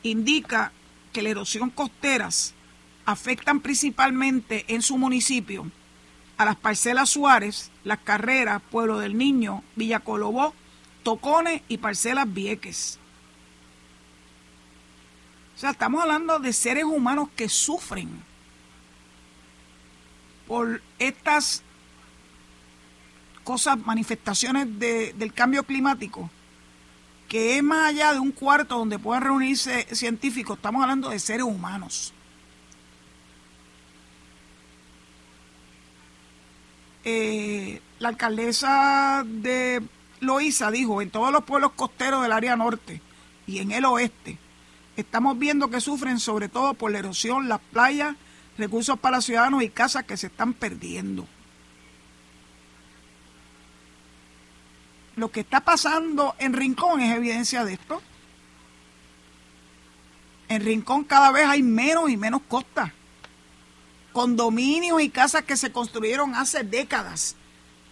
indica 0.04 0.72
que 1.14 1.22
la 1.22 1.30
erosión 1.30 1.70
costeras 1.70 2.54
afectan 3.06 3.62
principalmente 3.62 4.66
en 4.68 4.82
su 4.82 4.98
municipio 4.98 5.72
a 6.38 6.46
las 6.46 6.56
parcelas 6.56 7.10
Suárez, 7.10 7.72
Las 7.84 8.00
Carreras, 8.00 8.62
Pueblo 8.72 9.00
del 9.00 9.18
Niño, 9.18 9.64
Villa 9.76 10.00
Colobó, 10.00 10.54
Tocones 11.04 11.62
y 11.68 11.78
parcelas 11.78 12.32
Vieques. 12.32 13.00
O 15.56 15.60
sea, 15.60 15.72
estamos 15.72 16.02
hablando 16.02 16.38
de 16.40 16.54
seres 16.54 16.84
humanos 16.84 17.30
que 17.36 17.50
sufren 17.50 18.10
por 20.48 20.82
estas 21.00 21.64
cosas, 23.44 23.78
manifestaciones 23.80 24.68
del 24.78 25.34
cambio 25.34 25.64
climático, 25.64 26.30
que 27.28 27.58
es 27.58 27.64
más 27.64 27.90
allá 27.90 28.14
de 28.14 28.20
un 28.20 28.32
cuarto 28.32 28.78
donde 28.78 29.00
puedan 29.00 29.24
reunirse 29.24 29.88
científicos, 29.96 30.58
estamos 30.58 30.84
hablando 30.84 31.10
de 31.10 31.20
seres 31.20 31.44
humanos. 31.44 32.14
Eh, 37.10 37.80
la 38.00 38.10
alcaldesa 38.10 39.24
de 39.26 39.82
Loíza 40.20 40.70
dijo, 40.72 41.02
en 41.02 41.10
todos 41.10 41.32
los 41.32 41.46
pueblos 41.46 41.72
costeros 41.74 42.22
del 42.22 42.34
área 42.34 42.58
norte 42.58 43.02
y 43.46 43.60
en 43.60 43.72
el 43.72 43.86
oeste, 43.86 44.38
estamos 44.98 45.40
viendo 45.40 45.70
que 45.70 45.80
sufren 45.80 46.20
sobre 46.20 46.50
todo 46.50 46.74
por 46.74 46.92
la 46.92 47.00
erosión, 47.00 47.48
las 47.48 47.62
playas, 47.72 48.18
recursos 48.58 49.00
para 49.00 49.22
ciudadanos 49.22 49.64
y 49.64 49.70
casas 49.70 50.04
que 50.04 50.18
se 50.18 50.28
están 50.28 50.52
perdiendo. 50.54 51.26
Lo 55.16 55.32
que 55.32 55.40
está 55.40 55.62
pasando 55.62 56.36
en 56.40 56.52
Rincón 56.52 57.00
es 57.00 57.16
evidencia 57.16 57.64
de 57.64 57.76
esto. 57.76 58.02
En 60.50 60.62
Rincón 60.62 61.06
cada 61.06 61.32
vez 61.32 61.46
hay 61.46 61.64
menos 61.64 62.10
y 62.10 62.18
menos 62.18 62.42
costas 62.50 62.92
condominios 64.18 65.00
y 65.00 65.12
casas 65.12 65.44
que 65.44 65.56
se 65.56 65.72
construyeron 65.72 66.34
hace 66.34 66.64
décadas. 66.64 67.36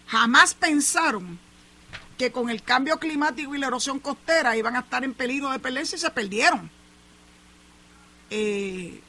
Jamás 0.08 0.56
pensaron 0.56 1.38
que 2.18 2.32
con 2.32 2.50
el 2.50 2.64
cambio 2.64 2.98
climático 2.98 3.54
y 3.54 3.60
la 3.60 3.68
erosión 3.68 4.00
costera 4.00 4.58
iban 4.58 4.76
a 4.76 4.80
estar 4.80 5.04
en 5.04 5.14
peligro 5.14 5.52
de 5.52 5.60
perderse 5.60 5.98
y 5.98 6.00
se 6.00 6.10
perdieron. 6.10 6.72
Eh, 8.32 9.02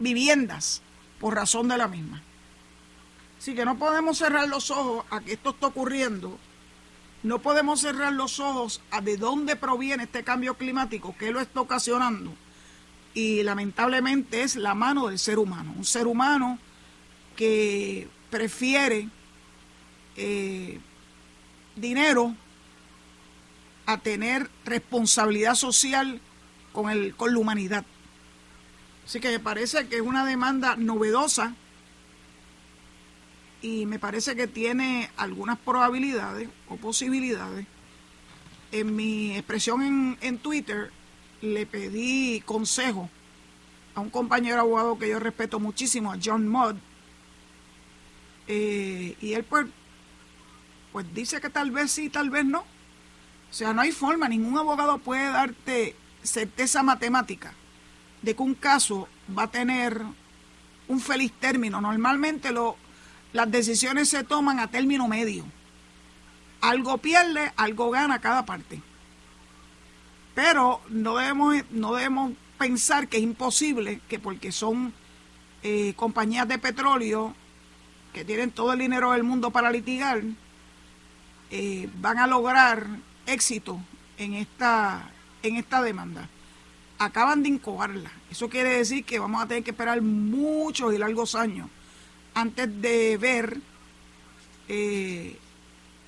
viviendas 0.00 0.82
por 1.20 1.36
razón 1.36 1.68
de 1.68 1.78
la 1.78 1.86
misma. 1.86 2.20
Así 3.38 3.54
que 3.54 3.64
no 3.64 3.78
podemos 3.78 4.18
cerrar 4.18 4.48
los 4.48 4.72
ojos 4.72 5.06
a 5.10 5.20
que 5.20 5.34
esto 5.34 5.50
está 5.50 5.68
ocurriendo. 5.68 6.40
No 7.22 7.38
podemos 7.38 7.82
cerrar 7.82 8.12
los 8.12 8.40
ojos 8.40 8.80
a 8.90 9.00
de 9.00 9.16
dónde 9.16 9.54
proviene 9.54 10.02
este 10.02 10.24
cambio 10.24 10.54
climático, 10.54 11.14
qué 11.16 11.30
lo 11.30 11.38
está 11.40 11.60
ocasionando 11.60 12.34
y 13.16 13.42
lamentablemente 13.42 14.42
es 14.42 14.56
la 14.56 14.74
mano 14.74 15.06
del 15.06 15.18
ser 15.18 15.38
humano. 15.38 15.72
Un 15.74 15.86
ser 15.86 16.06
humano 16.06 16.58
que 17.34 18.08
prefiere 18.28 19.08
eh, 20.16 20.78
dinero 21.76 22.34
a 23.86 23.96
tener 23.96 24.50
responsabilidad 24.66 25.54
social 25.54 26.20
con, 26.72 26.90
el, 26.90 27.16
con 27.16 27.32
la 27.32 27.38
humanidad. 27.38 27.86
Así 29.06 29.18
que 29.18 29.30
me 29.30 29.40
parece 29.40 29.88
que 29.88 29.96
es 29.96 30.02
una 30.02 30.26
demanda 30.26 30.76
novedosa 30.76 31.54
y 33.62 33.86
me 33.86 33.98
parece 33.98 34.36
que 34.36 34.46
tiene 34.46 35.10
algunas 35.16 35.58
probabilidades 35.58 36.50
o 36.68 36.76
posibilidades. 36.76 37.66
En 38.72 38.94
mi 38.94 39.34
expresión 39.34 39.80
en, 39.80 40.18
en 40.20 40.36
Twitter 40.36 40.90
le 41.42 41.66
pedí 41.66 42.40
consejo 42.40 43.10
a 43.94 44.00
un 44.00 44.10
compañero 44.10 44.60
abogado 44.60 44.98
que 44.98 45.08
yo 45.08 45.18
respeto 45.18 45.58
muchísimo, 45.58 46.12
a 46.12 46.18
John 46.22 46.48
Mudd, 46.48 46.76
eh, 48.48 49.16
y 49.20 49.32
él 49.32 49.44
pues, 49.44 49.66
pues 50.92 51.06
dice 51.14 51.40
que 51.40 51.50
tal 51.50 51.70
vez 51.70 51.90
sí, 51.90 52.08
tal 52.08 52.30
vez 52.30 52.44
no. 52.44 52.60
O 52.60 53.52
sea, 53.52 53.72
no 53.72 53.80
hay 53.80 53.92
forma, 53.92 54.28
ningún 54.28 54.58
abogado 54.58 54.98
puede 54.98 55.26
darte 55.30 55.96
certeza 56.22 56.82
matemática 56.82 57.52
de 58.22 58.34
que 58.34 58.42
un 58.42 58.54
caso 58.54 59.08
va 59.36 59.44
a 59.44 59.50
tener 59.50 60.02
un 60.88 61.00
feliz 61.00 61.32
término. 61.40 61.80
Normalmente 61.80 62.52
lo, 62.52 62.76
las 63.32 63.50
decisiones 63.50 64.08
se 64.08 64.24
toman 64.24 64.58
a 64.58 64.68
término 64.68 65.08
medio. 65.08 65.44
Algo 66.60 66.98
pierde, 66.98 67.52
algo 67.56 67.90
gana 67.90 68.20
cada 68.20 68.44
parte. 68.44 68.80
Pero 70.36 70.82
no 70.90 71.16
debemos, 71.16 71.56
no 71.70 71.94
debemos 71.94 72.32
pensar 72.58 73.08
que 73.08 73.16
es 73.16 73.22
imposible 73.22 74.02
que 74.06 74.18
porque 74.18 74.52
son 74.52 74.92
eh, 75.62 75.94
compañías 75.96 76.46
de 76.46 76.58
petróleo 76.58 77.34
que 78.12 78.22
tienen 78.22 78.50
todo 78.50 78.74
el 78.74 78.80
dinero 78.80 79.12
del 79.12 79.22
mundo 79.22 79.50
para 79.50 79.70
litigar, 79.70 80.20
eh, 81.50 81.88
van 82.00 82.18
a 82.18 82.26
lograr 82.26 82.86
éxito 83.24 83.80
en 84.18 84.34
esta, 84.34 85.10
en 85.42 85.56
esta 85.56 85.80
demanda. 85.80 86.28
Acaban 86.98 87.42
de 87.42 87.48
incoarla. 87.48 88.12
Eso 88.30 88.50
quiere 88.50 88.76
decir 88.76 89.06
que 89.06 89.18
vamos 89.18 89.42
a 89.42 89.48
tener 89.48 89.64
que 89.64 89.70
esperar 89.70 90.02
muchos 90.02 90.92
y 90.92 90.98
largos 90.98 91.34
años 91.34 91.70
antes 92.34 92.82
de 92.82 93.16
ver 93.16 93.58
eh, 94.68 95.38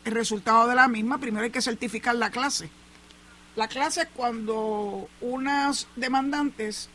el 0.04 0.12
resultado 0.12 0.68
de 0.68 0.74
la 0.74 0.86
misma. 0.86 1.16
Primero 1.16 1.44
hay 1.44 1.50
que 1.50 1.62
certificar 1.62 2.14
la 2.14 2.30
clase. 2.30 2.68
La 3.58 3.66
clase 3.66 4.02
es 4.02 4.08
cuando 4.14 5.08
unas 5.20 5.88
demandantes 5.96 6.88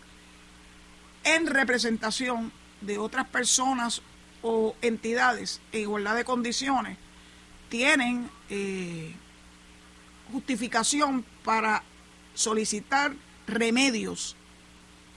en 1.25 1.45
representación 1.45 2.53
de 2.79 2.97
otras 2.99 3.27
personas 3.27 4.01
o 4.41 4.73
entidades 4.81 5.59
en 5.73 5.81
igualdad 5.81 6.15
de 6.15 6.23
condiciones 6.23 6.97
tienen 7.67 8.29
eh, 8.49 9.13
justificación 10.31 11.25
para 11.43 11.83
solicitar 12.33 13.11
remedios 13.45 14.37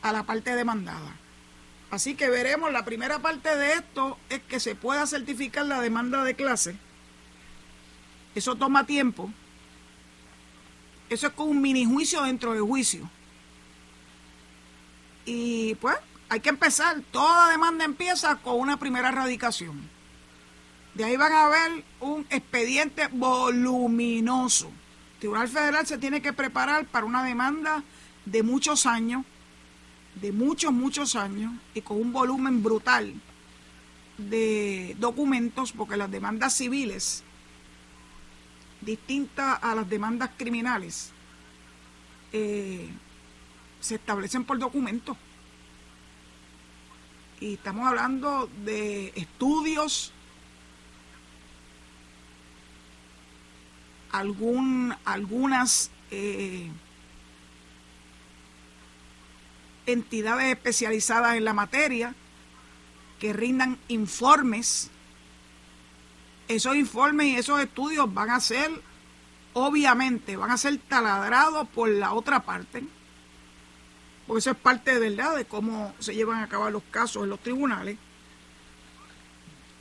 a 0.02 0.10
la 0.10 0.24
parte 0.24 0.56
demandada. 0.56 1.14
Así 1.92 2.16
que 2.16 2.28
veremos, 2.28 2.72
la 2.72 2.84
primera 2.84 3.20
parte 3.20 3.56
de 3.56 3.74
esto 3.74 4.18
es 4.30 4.40
que 4.40 4.58
se 4.58 4.74
pueda 4.74 5.06
certificar 5.06 5.64
la 5.64 5.80
demanda 5.80 6.24
de 6.24 6.34
clase. 6.34 6.74
Eso 8.34 8.56
toma 8.56 8.84
tiempo. 8.84 9.30
Eso 11.08 11.28
es 11.28 11.32
como 11.32 11.50
un 11.50 11.60
mini 11.60 11.84
juicio 11.84 12.22
dentro 12.22 12.52
del 12.52 12.62
juicio. 12.62 13.08
Y 15.25 15.75
pues 15.76 15.96
hay 16.28 16.40
que 16.40 16.48
empezar. 16.48 17.00
Toda 17.10 17.50
demanda 17.50 17.84
empieza 17.84 18.36
con 18.36 18.58
una 18.58 18.76
primera 18.76 19.10
radicación. 19.10 19.88
De 20.94 21.04
ahí 21.04 21.16
van 21.16 21.32
a 21.32 21.48
ver 21.48 21.84
un 22.00 22.26
expediente 22.30 23.08
voluminoso. 23.12 24.68
El 25.14 25.20
Tribunal 25.20 25.48
Federal 25.48 25.86
se 25.86 25.98
tiene 25.98 26.22
que 26.22 26.32
preparar 26.32 26.86
para 26.86 27.06
una 27.06 27.22
demanda 27.22 27.82
de 28.25 28.42
muchos 28.42 28.86
años, 28.86 29.25
de 30.20 30.32
muchos, 30.32 30.72
muchos 30.72 31.14
años, 31.14 31.52
y 31.75 31.82
con 31.82 32.00
un 32.00 32.12
volumen 32.12 32.62
brutal 32.62 33.12
de 34.18 34.96
documentos, 34.98 35.72
porque 35.72 35.96
las 35.96 36.10
demandas 36.10 36.54
civiles, 36.54 37.22
distintas 38.87 39.59
a 39.62 39.75
las 39.75 39.90
demandas 39.90 40.31
criminales, 40.38 41.11
eh, 42.33 42.88
se 43.81 43.97
establecen 43.97 44.45
por 44.45 44.59
documentos. 44.59 45.16
Y 47.40 47.55
estamos 47.55 47.87
hablando 47.87 48.49
de 48.64 49.12
estudios, 49.16 50.12
algún, 54.11 54.95
algunas 55.05 55.90
eh, 56.11 56.71
entidades 59.85 60.52
especializadas 60.52 61.37
en 61.37 61.45
la 61.45 61.52
materia 61.52 62.14
que 63.19 63.33
rindan 63.33 63.78
informes. 63.88 64.90
Esos 66.48 66.76
informes 66.76 67.26
y 67.26 67.36
esos 67.36 67.60
estudios 67.60 68.12
van 68.12 68.30
a 68.30 68.40
ser, 68.40 68.70
obviamente, 69.52 70.36
van 70.36 70.50
a 70.50 70.58
ser 70.58 70.78
taladrados 70.78 71.68
por 71.68 71.88
la 71.88 72.12
otra 72.12 72.44
parte, 72.44 72.84
porque 74.26 74.38
eso 74.38 74.50
es 74.50 74.56
parte 74.56 74.98
de 74.98 75.10
verdad 75.10 75.36
de 75.36 75.44
cómo 75.44 75.94
se 75.98 76.14
llevan 76.14 76.42
a 76.42 76.48
cabo 76.48 76.70
los 76.70 76.82
casos 76.90 77.24
en 77.24 77.30
los 77.30 77.40
tribunales. 77.40 77.98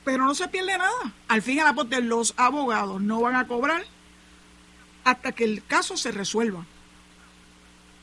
Pero 0.04 0.24
no 0.24 0.34
se 0.34 0.46
pierde 0.48 0.78
nada. 0.78 1.14
Al 1.26 1.42
fin 1.42 1.56
y 1.56 1.60
al 1.60 1.74
cabo, 1.74 1.84
los 2.02 2.34
abogados 2.36 3.00
no 3.00 3.20
van 3.20 3.34
a 3.34 3.46
cobrar 3.48 3.84
hasta 5.02 5.32
que 5.32 5.44
el 5.44 5.64
caso 5.64 5.96
se 5.96 6.12
resuelva. 6.12 6.64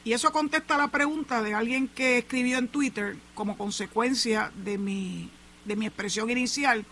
Y 0.05 0.11
eso 0.11 0.31
contesta 0.33 0.77
la 0.77 0.89
pregunta 0.89 1.41
de 1.41 1.53
alguien 1.53 1.87
que 1.87 2.17
escribió 2.17 2.57
en 2.57 2.67
Twitter 2.67 3.17
como 3.35 3.57
consecuencia 3.57 4.51
de 4.55 4.77
mi, 4.77 5.29
de 5.63 5.77
mi 5.77 5.85
expresión 5.85 6.29
inicial, 6.29 6.85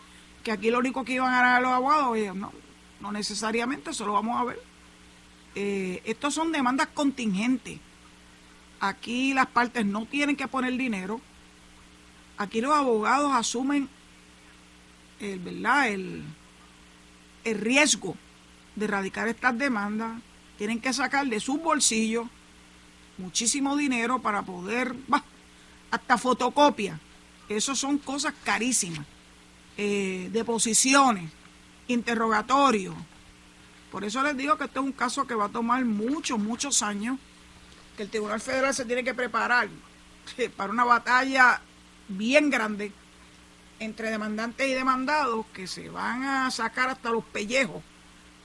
que 0.43 0.51
aquí 0.51 0.71
lo 0.71 0.79
único 0.79 1.03
que 1.03 1.13
iban 1.13 1.33
a 1.33 1.41
ganar 1.41 1.61
los 1.61 1.71
abogados, 1.71 2.35
no, 2.35 2.51
no 2.99 3.11
necesariamente, 3.11 3.91
eso 3.91 4.05
lo 4.05 4.13
vamos 4.13 4.39
a 4.39 4.43
ver. 4.45 4.59
Eh, 5.55 6.01
estos 6.05 6.33
son 6.33 6.51
demandas 6.51 6.87
contingentes. 6.87 7.79
Aquí 8.79 9.33
las 9.33 9.47
partes 9.47 9.85
no 9.85 10.05
tienen 10.05 10.35
que 10.35 10.47
poner 10.47 10.75
dinero. 10.77 11.21
Aquí 12.37 12.61
los 12.61 12.73
abogados 12.73 13.31
asumen 13.33 13.87
el, 15.19 15.39
¿verdad? 15.39 15.89
el, 15.89 16.23
el 17.43 17.59
riesgo 17.59 18.15
de 18.75 18.85
erradicar 18.85 19.27
estas 19.27 19.57
demandas, 19.57 20.21
tienen 20.57 20.79
que 20.79 20.93
sacar 20.93 21.27
de 21.27 21.39
sus 21.39 21.61
bolsillos 21.61 22.27
muchísimo 23.17 23.75
dinero 23.75 24.19
para 24.19 24.41
poder, 24.41 24.95
hasta 25.91 26.17
fotocopia. 26.17 26.99
Eso 27.49 27.75
son 27.75 27.97
cosas 27.97 28.33
carísimas. 28.43 29.05
Eh, 29.77 30.29
deposiciones, 30.31 31.31
interrogatorios. 31.87 32.95
Por 33.91 34.03
eso 34.03 34.21
les 34.23 34.37
digo 34.37 34.57
que 34.57 34.65
este 34.65 34.79
es 34.79 34.85
un 34.85 34.91
caso 34.91 35.25
que 35.25 35.35
va 35.35 35.45
a 35.45 35.49
tomar 35.49 35.83
muchos, 35.85 36.39
muchos 36.39 36.81
años, 36.81 37.17
que 37.97 38.03
el 38.03 38.09
Tribunal 38.09 38.39
Federal 38.39 38.73
se 38.73 38.85
tiene 38.85 39.03
que 39.03 39.13
preparar 39.13 39.69
para 40.55 40.71
una 40.71 40.85
batalla 40.85 41.61
bien 42.07 42.49
grande 42.49 42.91
entre 43.79 44.11
demandantes 44.11 44.67
y 44.67 44.73
demandados 44.73 45.45
que 45.53 45.67
se 45.67 45.89
van 45.89 46.23
a 46.23 46.51
sacar 46.51 46.89
hasta 46.89 47.09
los 47.09 47.23
pellejos 47.25 47.83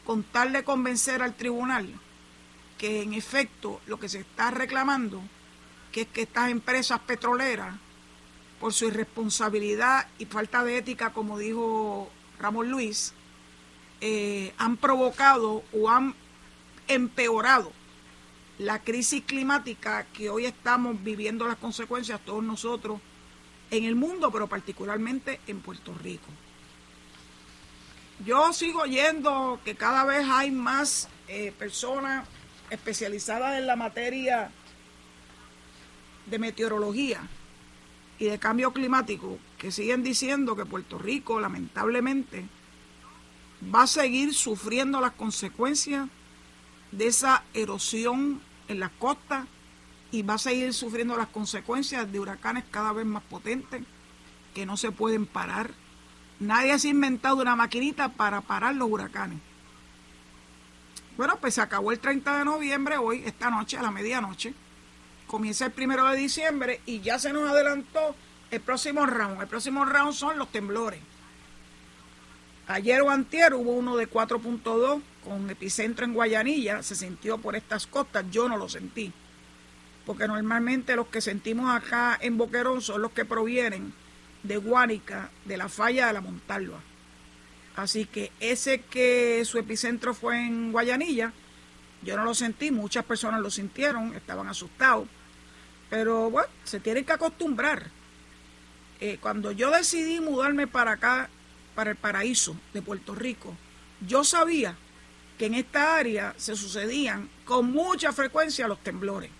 con 0.04 0.22
tal 0.22 0.52
de 0.52 0.64
convencer 0.64 1.22
al 1.22 1.34
tribunal 1.34 1.88
que 2.78 3.02
en 3.02 3.14
efecto 3.14 3.80
lo 3.86 3.98
que 3.98 4.08
se 4.08 4.20
está 4.20 4.50
reclamando, 4.50 5.22
que 5.92 6.02
es 6.02 6.08
que 6.08 6.22
estas 6.22 6.50
empresas 6.50 7.00
petroleras, 7.00 7.74
por 8.66 8.72
su 8.72 8.87
irresponsabilidad 8.87 10.09
y 10.18 10.24
falta 10.24 10.64
de 10.64 10.79
ética, 10.79 11.12
como 11.12 11.38
dijo 11.38 12.11
Ramón 12.40 12.68
Luis, 12.68 13.12
eh, 14.00 14.52
han 14.59 14.76
provocado 14.76 15.62
o 15.72 15.88
han 15.88 16.16
empeorado 16.88 17.70
la 18.59 18.83
crisis 18.83 19.22
climática 19.24 20.05
que 20.12 20.31
hoy 20.31 20.46
estamos 20.46 21.00
viviendo 21.05 21.46
las 21.46 21.59
consecuencias 21.59 22.20
todos 22.24 22.42
nosotros 22.42 23.00
en 23.70 23.85
el 23.85 23.94
mundo, 23.94 24.33
pero 24.33 24.48
particularmente 24.48 25.38
en 25.46 25.61
Puerto 25.61 25.94
Rico. 25.94 26.26
Yo 28.24 28.52
sigo 28.52 28.81
oyendo 28.81 29.61
que 29.64 29.76
cada 29.76 30.05
vez 30.05 30.26
hay 30.29 30.50
más 30.50 31.09
eh, 31.29 31.52
personas 31.57 32.26
especializadas 32.70 33.61
en 33.61 33.68
la 33.68 33.76
materia 33.76 34.50
de 36.29 36.38
meteorología 36.40 37.29
y 38.18 38.26
de 38.26 38.38
cambio 38.38 38.72
climático 38.72 39.38
que 39.59 39.70
siguen 39.70 40.02
diciendo 40.02 40.57
que 40.57 40.66
Puerto 40.66 40.98
Rico 40.98 41.40
lamentablemente 41.40 42.46
va 43.74 43.83
a 43.83 43.87
seguir 43.87 44.35
sufriendo 44.35 45.00
las 45.00 45.12
consecuencias 45.12 46.09
de 46.92 47.07
esa 47.07 47.44
erosión 47.55 48.40
en 48.68 48.81
las 48.81 48.90
costas 48.92 49.46
y 50.12 50.22
va 50.22 50.35
a 50.35 50.38
seguir 50.38 50.72
sufriendo 50.72 51.16
las 51.16 51.29
consecuencias 51.29 52.11
de 52.11 52.20
huracanes 52.20 52.64
cada 52.70 52.92
vez 52.92 53.07
más 53.07 53.22
potentes 53.24 53.83
que 54.55 54.66
no 54.66 54.76
se 54.76 54.92
pueden 54.92 55.26
parar 55.26 55.72
Nadie 56.38 56.79
se 56.79 56.88
ha 56.88 56.90
inventado 56.90 57.37
una 57.37 57.57
maquinita 57.57 58.11
para 58.11 58.42
parar 58.42 58.74
los 58.74 58.90
huracanes. 58.90 59.38
Bueno, 61.16 61.38
pues 61.40 61.55
se 61.55 61.62
acabó 61.62 61.92
el 61.92 61.98
30 61.98 62.38
de 62.38 62.44
noviembre, 62.44 62.98
hoy, 62.98 63.22
esta 63.24 63.48
noche, 63.48 63.79
a 63.79 63.83
la 63.83 63.90
medianoche. 63.90 64.52
Comienza 65.26 65.66
el 65.66 65.72
primero 65.72 66.08
de 66.08 66.16
diciembre 66.16 66.80
y 66.86 67.00
ya 67.00 67.18
se 67.18 67.32
nos 67.32 67.48
adelantó 67.50 68.14
el 68.50 68.60
próximo 68.60 69.06
round. 69.06 69.40
El 69.40 69.48
próximo 69.48 69.84
round 69.84 70.14
son 70.14 70.38
los 70.38 70.50
temblores. 70.52 71.00
Ayer 72.68 73.00
o 73.02 73.10
antier 73.10 73.54
hubo 73.54 73.72
uno 73.72 73.96
de 73.96 74.08
4.2 74.08 75.02
con 75.24 75.50
epicentro 75.50 76.04
en 76.04 76.14
Guayanilla. 76.14 76.82
Se 76.82 76.94
sintió 76.94 77.38
por 77.38 77.56
estas 77.56 77.86
costas. 77.86 78.24
Yo 78.30 78.48
no 78.48 78.56
lo 78.56 78.68
sentí. 78.68 79.12
Porque 80.04 80.28
normalmente 80.28 80.94
los 80.94 81.08
que 81.08 81.20
sentimos 81.20 81.74
acá 81.74 82.16
en 82.20 82.38
Boquerón 82.38 82.80
son 82.80 83.02
los 83.02 83.12
que 83.12 83.24
provienen 83.24 83.92
de 84.44 84.56
Guánica, 84.56 85.30
de 85.44 85.56
la 85.56 85.68
falla 85.68 86.06
de 86.06 86.12
la 86.12 86.20
Montalva. 86.20 86.80
Así 87.74 88.06
que 88.06 88.32
ese 88.40 88.80
que 88.80 89.44
su 89.44 89.58
epicentro 89.58 90.14
fue 90.14 90.46
en 90.46 90.72
Guayanilla, 90.72 91.32
yo 92.02 92.16
no 92.16 92.24
lo 92.24 92.34
sentí, 92.34 92.70
muchas 92.70 93.04
personas 93.04 93.40
lo 93.40 93.50
sintieron, 93.50 94.14
estaban 94.14 94.48
asustados, 94.48 95.08
pero 95.90 96.31
bueno, 96.31 96.49
se 96.64 96.81
tienen 96.81 97.05
que 97.05 97.12
acostumbrar. 97.12 97.90
Eh, 99.01 99.18
cuando 99.20 99.53
yo 99.53 99.70
decidí 99.70 100.20
mudarme 100.20 100.66
para 100.66 100.92
acá, 100.92 101.29
para 101.75 101.90
el 101.90 101.96
paraíso 101.96 102.57
de 102.72 102.83
Puerto 102.83 103.14
Rico, 103.14 103.55
yo 104.07 104.25
sabía 104.25 104.77
que 105.38 105.46
en 105.46 105.55
esta 105.55 105.96
área 105.96 106.35
se 106.38 106.57
sucedían 106.57 107.29
con 107.44 107.70
mucha 107.70 108.12
frecuencia 108.12 108.68
los 108.68 108.83
temblores. 108.83 109.31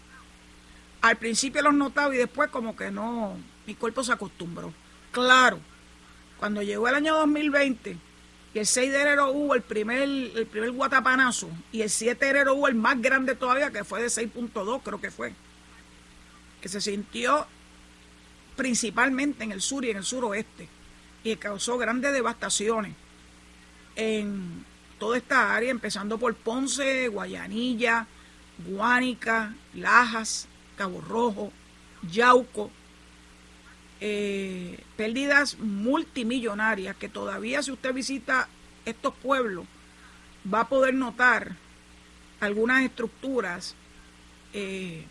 Al 1.01 1.17
principio 1.17 1.63
los 1.63 1.75
notaba 1.75 2.15
y 2.15 2.19
después 2.19 2.51
como 2.51 2.77
que 2.77 2.91
no, 2.91 3.37
mi 3.67 3.75
cuerpo 3.75 4.05
se 4.05 4.13
acostumbró 4.13 4.73
claro. 5.17 5.59
Cuando 6.39 6.61
llegó 6.61 6.89
el 6.89 6.95
año 6.95 7.17
2020 7.17 7.97
y 8.53 8.59
el 8.59 8.67
6 8.67 8.93
de 8.93 9.01
enero 9.01 9.31
hubo 9.31 9.55
el 9.55 9.63
primer, 9.63 10.03
el 10.03 10.47
primer 10.47 10.73
guatapanazo 10.73 11.49
y 11.73 11.81
el 11.81 11.89
7 11.89 12.23
de 12.23 12.31
enero 12.33 12.55
hubo 12.55 12.69
el 12.69 12.75
más 12.75 13.01
grande 13.01 13.35
todavía, 13.35 13.71
que 13.71 13.83
fue 13.83 14.03
de 14.03 14.09
6.2, 14.09 14.83
creo 14.85 15.01
que 15.01 15.11
fue, 15.11 15.33
que 16.67 16.71
se 16.71 16.81
sintió 16.81 17.47
principalmente 18.57 19.45
en 19.45 19.53
el 19.53 19.63
sur 19.63 19.85
y 19.85 19.91
en 19.91 19.99
el 19.99 20.03
suroeste 20.03 20.69
y 21.23 21.37
causó 21.37 21.79
grandes 21.79 22.13
devastaciones 22.13 22.93
en 23.95 24.65
toda 24.99 25.17
esta 25.17 25.55
área, 25.55 25.71
empezando 25.71 26.19
por 26.19 26.35
Ponce, 26.35 27.07
Guayanilla, 27.07 28.09
Guánica, 28.67 29.55
Lajas, 29.75 30.49
Cabo 30.77 31.01
Rojo, 31.01 31.53
Yauco, 32.11 32.73
eh, 34.01 34.81
pérdidas 34.97 35.61
multimillonarias 35.61 36.97
que 36.97 37.09
todavía 37.09 37.63
si 37.63 37.71
usted 37.71 37.95
visita 37.95 38.49
estos 38.85 39.15
pueblos 39.15 39.67
va 40.53 40.63
a 40.63 40.69
poder 40.69 40.95
notar 40.95 41.55
algunas 42.41 42.83
estructuras 42.83 43.77
eh, 44.53 45.07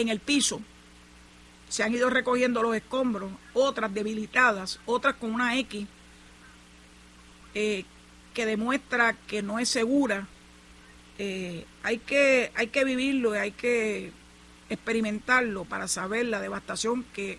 en 0.00 0.08
el 0.08 0.20
piso. 0.20 0.60
Se 1.68 1.82
han 1.82 1.94
ido 1.94 2.10
recogiendo 2.10 2.62
los 2.62 2.74
escombros, 2.74 3.30
otras 3.54 3.92
debilitadas, 3.94 4.80
otras 4.86 5.14
con 5.16 5.32
una 5.32 5.56
X 5.58 5.86
eh, 7.54 7.84
que 8.34 8.46
demuestra 8.46 9.12
que 9.12 9.42
no 9.42 9.58
es 9.58 9.68
segura. 9.68 10.26
Eh, 11.18 11.64
hay, 11.82 11.98
que, 11.98 12.50
hay 12.54 12.68
que 12.68 12.84
vivirlo 12.84 13.34
y 13.34 13.38
hay 13.38 13.52
que 13.52 14.12
experimentarlo 14.68 15.64
para 15.64 15.86
saber 15.88 16.26
la 16.26 16.40
devastación 16.40 17.04
que 17.12 17.38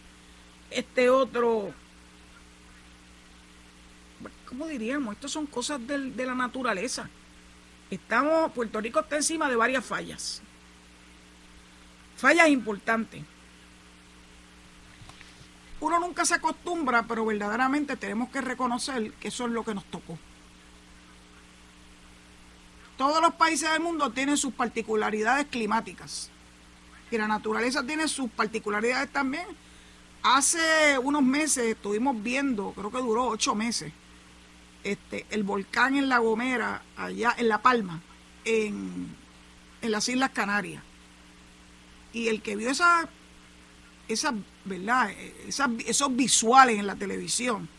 este 0.70 1.10
otro 1.10 1.74
¿cómo 4.52 4.68
diríamos? 4.68 5.16
Estas 5.16 5.32
son 5.32 5.46
cosas 5.46 5.80
de 5.88 6.26
la 6.26 6.36
naturaleza. 6.36 7.10
Estamos, 7.90 8.52
Puerto 8.52 8.82
Rico 8.82 9.00
está 9.00 9.16
encima 9.16 9.50
de 9.50 9.56
varias 9.56 9.86
fallas. 9.86 10.42
Fallas 12.22 12.50
importantes. 12.50 13.24
Uno 15.80 16.00
nunca 16.00 16.24
se 16.24 16.36
acostumbra, 16.36 17.02
pero 17.08 17.26
verdaderamente 17.26 17.96
tenemos 17.98 18.30
que 18.30 18.42
reconocer 18.42 19.12
que 19.14 19.30
eso 19.30 19.48
es 19.48 19.52
lo 19.52 19.64
que 19.64 19.74
nos 19.74 19.86
tocó. 19.86 20.20
Todos 22.96 23.20
los 23.24 23.34
países 23.34 23.72
del 23.72 23.80
mundo 23.80 24.12
tienen 24.12 24.38
sus 24.38 24.54
particularidades 24.54 25.48
climáticas. 25.48 26.30
Y 27.10 27.18
la 27.18 27.28
naturaleza 27.28 27.84
tiene 27.84 28.08
sus 28.08 28.30
particularidades 28.30 29.12
también. 29.12 29.48
Hace 30.22 31.00
unos 31.00 31.24
meses 31.24 31.66
estuvimos 31.66 32.22
viendo, 32.22 32.74
creo 32.74 32.92
que 32.92 33.00
duró 33.00 33.26
ocho 33.30 33.56
meses, 33.56 33.92
este, 34.84 35.26
el 35.32 35.42
volcán 35.42 35.96
en 35.96 36.08
La 36.08 36.20
Gomera, 36.20 36.84
allá 36.96 37.34
en 37.36 37.50
La 37.50 37.64
Palma, 37.64 38.00
en, 38.46 39.16
las 39.82 40.08
Islas 40.08 40.30
Canarias. 40.30 40.84
Y 42.14 42.28
el 42.28 42.42
que 42.42 42.56
vio 42.56 42.70
esa, 42.70 43.08
esa 44.08 44.34
¿verdad? 44.66 45.12
esos 45.48 46.16
visuales 46.16 46.80
en 46.80 46.88
la 46.88 46.96
televisión, 46.96 47.70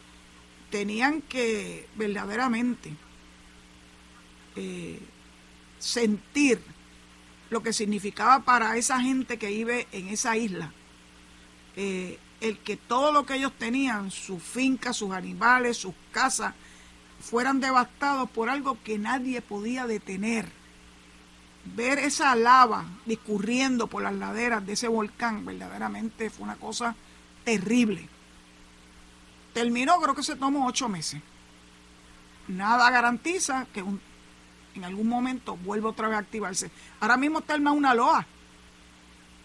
tenían 0.71 1.21
que 1.23 1.87
verdaderamente 1.97 2.95
eh, 4.57 4.99
sentir 5.79 6.61
lo 7.51 7.62
que 7.62 7.73
significaba 7.73 8.40
para 8.40 8.77
esa 8.77 9.01
gente 9.01 9.38
que 9.38 9.49
vive 9.49 9.87
en 9.92 10.09
esa 10.09 10.37
isla. 10.37 10.73
Eh, 11.77 12.18
el 12.40 12.59
que 12.59 12.77
todo 12.77 13.12
lo 13.12 13.25
que 13.25 13.35
ellos 13.35 13.53
tenían, 13.59 14.11
sus 14.11 14.42
fincas, 14.42 14.97
sus 14.97 15.12
animales, 15.12 15.77
sus 15.77 15.95
casas, 16.11 16.55
fueran 17.21 17.61
devastados 17.61 18.29
por 18.31 18.49
algo 18.49 18.79
que 18.83 18.99
nadie 18.99 19.40
podía 19.42 19.87
detener. 19.87 20.51
Ver 21.64 21.98
esa 21.98 22.35
lava 22.35 22.85
discurriendo 23.07 23.87
por 23.87 24.03
las 24.03 24.14
laderas 24.14 24.66
de 24.66 24.72
ese 24.72 24.88
volcán 24.88 25.44
verdaderamente 25.44 26.29
fue 26.29 26.44
una 26.44 26.57
cosa 26.57 26.96
terrible. 27.44 28.09
Terminó, 29.55 30.01
creo 30.01 30.14
que 30.14 30.22
se 30.22 30.37
tomó 30.37 30.66
ocho 30.66 30.88
meses. 30.88 31.20
Nada 32.48 32.90
garantiza 32.90 33.66
que 33.72 33.85
en 34.75 34.85
algún 34.85 35.09
momento 35.09 35.57
vuelva 35.57 35.90
otra 35.90 36.09
vez 36.09 36.16
a 36.16 36.20
activarse. 36.20 36.70
Ahora 37.01 37.16
mismo 37.16 37.38
está 37.38 37.55
el 37.55 37.61
Mauna 37.61 37.94
Loa 37.94 38.27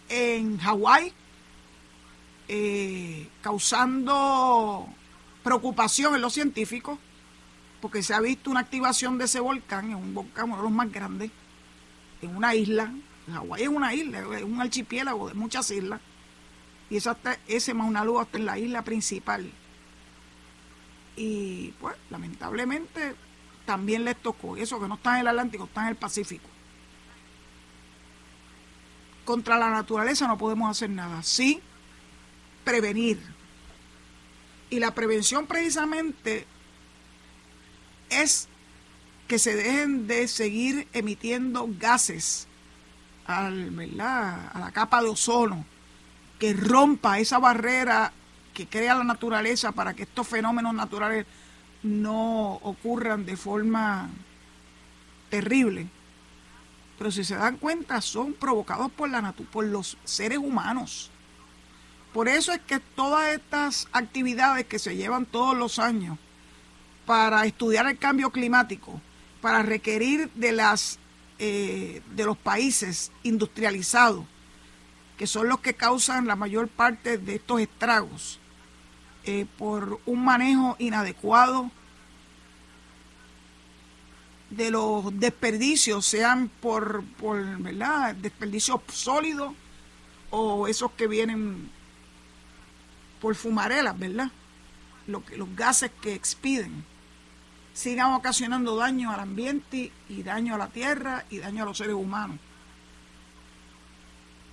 en 0.10 0.58
Hawái, 0.58 1.14
eh, 2.48 3.30
causando 3.42 4.88
preocupación 5.44 6.16
en 6.16 6.22
los 6.22 6.34
científicos 6.34 6.98
porque 7.82 8.02
se 8.04 8.14
ha 8.14 8.20
visto 8.20 8.50
una 8.50 8.62
activación 8.62 9.18
de 9.18 9.26
ese 9.26 9.40
volcán, 9.40 9.90
es 9.92 9.96
un 9.96 10.14
volcán 10.14 10.46
uno 10.46 10.58
de 10.58 10.64
los 10.64 10.72
más 10.72 10.92
grandes, 10.92 11.32
en 12.22 12.36
una 12.36 12.56
isla. 12.56 12.92
Hawái 13.32 13.64
es 13.64 13.70
una 13.70 13.94
isla, 13.94 14.20
es 14.38 14.44
un 14.44 14.62
archipiélago 14.62 15.28
de 15.28 15.34
muchas 15.34 15.70
islas. 15.72 16.00
Y 16.90 16.98
eso 16.98 17.16
ese 17.48 17.74
Mauna 17.74 18.04
Loa 18.04 18.24
está 18.24 18.38
en 18.38 18.46
la 18.46 18.58
isla 18.58 18.84
principal. 18.84 19.52
Y 21.18 21.74
pues, 21.80 21.96
lamentablemente, 22.10 23.16
también 23.66 24.06
les 24.06 24.16
tocó. 24.18 24.56
Eso 24.56 24.80
que 24.80 24.88
no 24.88 24.96
está 24.96 25.16
en 25.16 25.22
el 25.22 25.28
Atlántico, 25.28 25.66
está 25.66 25.82
en 25.82 25.88
el 25.90 25.96
Pacífico. 25.96 26.48
Contra 29.26 29.58
la 29.58 29.70
naturaleza 29.70 30.28
no 30.28 30.38
podemos 30.38 30.72
hacer 30.72 30.90
nada. 30.90 31.22
Sí, 31.24 31.62
prevenir. 32.64 33.20
Y 34.70 34.80
la 34.80 34.94
prevención 34.94 35.48
precisamente 35.48 36.46
es 38.10 38.48
que 39.28 39.40
se 39.40 39.56
dejen 39.56 40.08
de 40.08 40.28
seguir 40.28 40.88
emitiendo 40.94 41.68
gases 41.80 42.48
al, 43.26 43.72
a 44.00 44.60
la 44.60 44.72
capa 44.72 45.02
de 45.02 45.10
ozono, 45.10 45.66
que 46.40 46.54
rompa 46.54 47.20
esa 47.20 47.40
barrera 47.40 48.14
que 48.54 48.68
crea 48.68 48.96
la 48.96 49.04
naturaleza 49.04 49.72
para 49.72 49.94
que 49.94 50.04
estos 50.04 50.28
fenómenos 50.28 50.74
naturales 50.74 51.26
no 51.84 52.54
ocurran 52.64 53.26
de 53.26 53.38
forma 53.38 54.10
terrible. 55.30 55.88
Pero 56.98 57.12
si 57.12 57.24
se 57.24 57.36
dan 57.36 57.58
cuenta, 57.58 58.02
son 58.02 58.34
provocados 58.34 58.92
por, 58.92 59.10
la 59.10 59.32
por 59.52 59.66
los 59.66 59.98
seres 60.04 60.40
humanos. 60.40 61.12
Por 62.14 62.28
eso 62.28 62.52
es 62.52 62.60
que 62.62 62.80
todas 62.80 63.30
estas 63.36 63.88
actividades 63.92 64.66
que 64.66 64.80
se 64.80 64.96
llevan 64.96 65.26
todos 65.26 65.56
los 65.56 65.78
años, 65.78 66.18
para 67.06 67.46
estudiar 67.46 67.88
el 67.88 67.98
cambio 67.98 68.32
climático, 68.32 69.00
para 69.42 69.64
requerir 69.64 70.32
de, 70.34 70.52
las, 70.52 71.00
eh, 71.40 72.02
de 72.16 72.26
los 72.26 72.38
países 72.38 73.12
industrializados, 73.24 74.26
que 75.18 75.28
son 75.28 75.50
los 75.50 75.60
que 75.60 75.74
causan 75.74 76.28
la 76.28 76.36
mayor 76.36 76.68
parte 76.68 77.18
de 77.18 77.36
estos 77.36 77.62
estragos, 77.62 78.40
eh, 79.24 79.46
por 79.58 80.00
un 80.06 80.24
manejo 80.24 80.76
inadecuado 80.80 81.70
de 84.50 84.72
los 84.72 85.20
desperdicios, 85.20 86.06
sean 86.06 86.50
por, 86.62 87.04
por 87.20 87.44
¿verdad? 87.58 88.16
desperdicios 88.16 88.80
sólidos 88.88 89.54
o 90.30 90.68
esos 90.68 90.92
que 90.92 91.08
vienen 91.08 91.70
por 93.20 93.36
fumarelas, 93.36 93.98
¿verdad? 93.98 94.32
Lo 95.08 95.24
que, 95.26 95.38
los 95.38 95.54
gases 95.56 95.92
que 96.02 96.14
expiden 96.14 96.86
sigan 97.78 98.14
ocasionando 98.14 98.76
daño 98.76 99.12
al 99.12 99.20
ambiente 99.20 99.92
y 100.10 100.24
daño 100.24 100.56
a 100.56 100.58
la 100.58 100.70
tierra 100.70 101.26
y 101.30 101.38
daño 101.38 101.62
a 101.62 101.66
los 101.68 101.78
seres 101.78 101.94
humanos. 101.94 102.40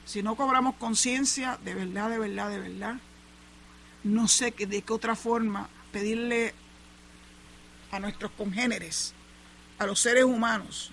Si 0.05 0.23
no 0.23 0.37
cobramos 0.37 0.75
conciencia, 0.75 1.59
de 1.65 1.73
verdad, 1.73 2.11
de 2.11 2.19
verdad, 2.19 2.51
de 2.51 2.59
verdad, 2.59 2.97
no 4.03 4.29
sé 4.29 4.51
de 4.51 4.83
qué 4.83 4.93
otra 4.93 5.17
forma 5.17 5.71
pedirle 5.91 6.53
a 7.93 7.99
nuestros 7.99 8.31
congéneres, 8.33 9.15
a 9.79 9.87
los 9.87 10.01
seres 10.01 10.25
humanos, 10.25 10.91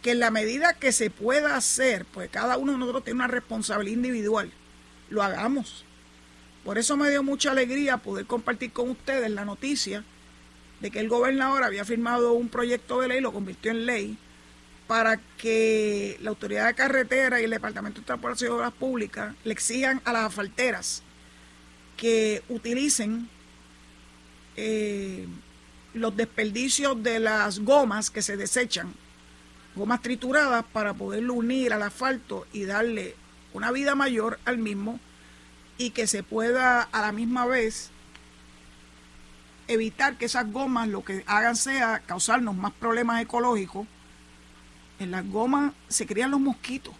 que 0.00 0.12
en 0.12 0.20
la 0.20 0.30
medida 0.30 0.72
que 0.72 0.92
se 0.92 1.10
pueda 1.10 1.56
hacer, 1.56 2.06
pues 2.06 2.30
cada 2.30 2.56
uno 2.56 2.72
de 2.72 2.78
nosotros 2.78 3.04
tiene 3.04 3.18
una 3.18 3.26
responsabilidad 3.26 3.96
individual, 3.96 4.50
lo 5.10 5.22
hagamos. 5.22 5.84
Por 6.64 6.78
eso 6.78 6.96
me 6.96 7.10
dio 7.10 7.22
mucha 7.22 7.50
alegría 7.50 7.98
poder 7.98 8.24
compartir 8.24 8.72
con 8.72 8.88
ustedes 8.88 9.30
la 9.30 9.44
noticia 9.44 10.04
de 10.84 10.90
que 10.90 11.00
el 11.00 11.08
gobernador 11.08 11.64
había 11.64 11.82
firmado 11.86 12.34
un 12.34 12.50
proyecto 12.50 13.00
de 13.00 13.08
ley, 13.08 13.22
lo 13.22 13.32
convirtió 13.32 13.70
en 13.70 13.86
ley, 13.86 14.18
para 14.86 15.18
que 15.38 16.18
la 16.20 16.28
autoridad 16.28 16.66
de 16.66 16.74
carretera 16.74 17.40
y 17.40 17.44
el 17.44 17.50
Departamento 17.52 18.00
de 18.00 18.06
Transporte 18.06 18.44
y 18.44 18.48
Obras 18.48 18.74
Públicas 18.74 19.34
le 19.44 19.54
exijan 19.54 20.02
a 20.04 20.12
las 20.12 20.26
asfalteras 20.26 21.02
que 21.96 22.42
utilicen 22.50 23.30
eh, 24.56 25.26
los 25.94 26.14
desperdicios 26.14 27.02
de 27.02 27.18
las 27.18 27.60
gomas 27.60 28.10
que 28.10 28.20
se 28.20 28.36
desechan, 28.36 28.92
gomas 29.74 30.02
trituradas, 30.02 30.66
para 30.70 30.92
poderlo 30.92 31.32
unir 31.32 31.72
al 31.72 31.82
asfalto 31.82 32.46
y 32.52 32.64
darle 32.64 33.16
una 33.54 33.72
vida 33.72 33.94
mayor 33.94 34.38
al 34.44 34.58
mismo 34.58 35.00
y 35.78 35.92
que 35.92 36.06
se 36.06 36.22
pueda 36.22 36.82
a 36.82 37.00
la 37.00 37.12
misma 37.12 37.46
vez 37.46 37.90
evitar 39.68 40.16
que 40.16 40.26
esas 40.26 40.50
gomas 40.50 40.88
lo 40.88 41.04
que 41.04 41.24
hagan 41.26 41.56
sea 41.56 42.00
causarnos 42.00 42.56
más 42.56 42.72
problemas 42.72 43.22
ecológicos. 43.22 43.86
En 44.98 45.10
las 45.10 45.28
gomas 45.28 45.72
se 45.88 46.06
crían 46.06 46.30
los 46.30 46.40
mosquitos. 46.40 46.94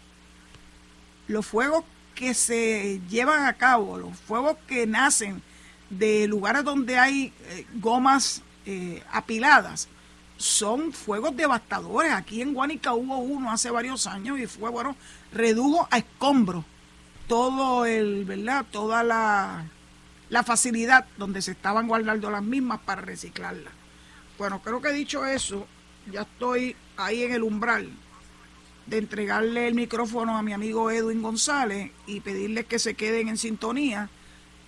Los 1.27 1.46
fuegos 1.46 1.85
que 2.14 2.35
se 2.35 3.00
llevan 3.09 3.44
a 3.46 3.55
cabo, 3.55 3.98
los 3.98 4.16
fuegos 4.18 4.57
que 4.66 4.87
nacen 4.87 5.42
de 5.90 6.27
lugares 6.27 6.64
donde 6.64 6.98
hay 6.98 7.33
eh, 7.42 7.66
gomas 7.74 8.42
eh, 8.66 9.03
apiladas, 9.11 9.88
son 10.37 10.92
fuegos 10.92 11.37
devastadores. 11.37 12.12
Aquí 12.12 12.42
en 12.42 12.55
Guanica 12.55 12.92
hubo 12.94 13.18
uno 13.18 13.50
hace 13.50 13.70
varios 13.70 14.07
años 14.07 14.38
y 14.38 14.46
fue, 14.46 14.70
bueno, 14.70 14.96
redujo 15.33 15.88
a 15.90 15.98
escombros 15.98 16.64
todo 17.29 17.87
el, 17.87 18.24
¿verdad? 18.24 18.66
Toda 18.70 19.03
la, 19.03 19.64
la 20.31 20.43
facilidad 20.43 21.07
donde 21.17 21.43
se 21.43 21.53
estaban 21.53 21.89
guardando 21.89 22.31
las 22.31 22.43
mismas 22.43 22.81
para 22.81 23.03
reciclarlas. 23.03 23.73
Bueno, 24.39 24.61
creo 24.63 24.81
que 24.81 24.93
dicho 24.93 25.25
eso, 25.25 25.67
ya 26.11 26.23
estoy 26.23 26.77
ahí 26.97 27.23
en 27.23 27.33
el 27.33 27.43
umbral 27.43 27.91
de 28.87 28.99
entregarle 28.99 29.69
el 29.69 29.75
micrófono 29.75 30.37
a 30.37 30.43
mi 30.43 30.53
amigo 30.53 30.91
Edwin 30.91 31.23
González 31.23 31.93
y 32.07 32.21
pedirles 32.21 32.67
que 32.67 32.79
se 32.79 32.95
queden 32.95 33.29
en 33.29 33.39
sintonía 33.39 34.11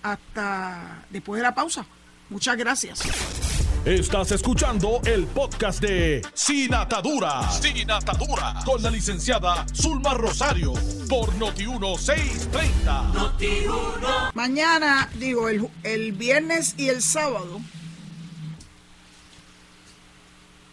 hasta 0.01 1.05
después 1.09 1.39
de 1.39 1.43
la 1.43 1.55
pausa. 1.55 1.85
Muchas 2.29 2.57
gracias. 2.57 3.46
Estás 3.87 4.31
escuchando 4.33 4.99
el 5.05 5.25
podcast 5.27 5.79
de 5.79 6.21
Sin 6.33 6.73
Atadura. 6.73 7.49
Sin 7.49 7.89
Atadura. 7.89 8.55
Con 8.65 8.83
la 8.83 8.91
licenciada 8.91 9.65
Zulma 9.73 10.13
Rosario. 10.13 10.73
Por 11.07 11.29
Noti1630. 11.35 14.33
Mañana, 14.33 15.09
digo, 15.17 15.47
el, 15.47 15.69
el 15.83 16.11
viernes 16.11 16.75
y 16.75 16.89
el 16.89 17.01
sábado. 17.01 17.61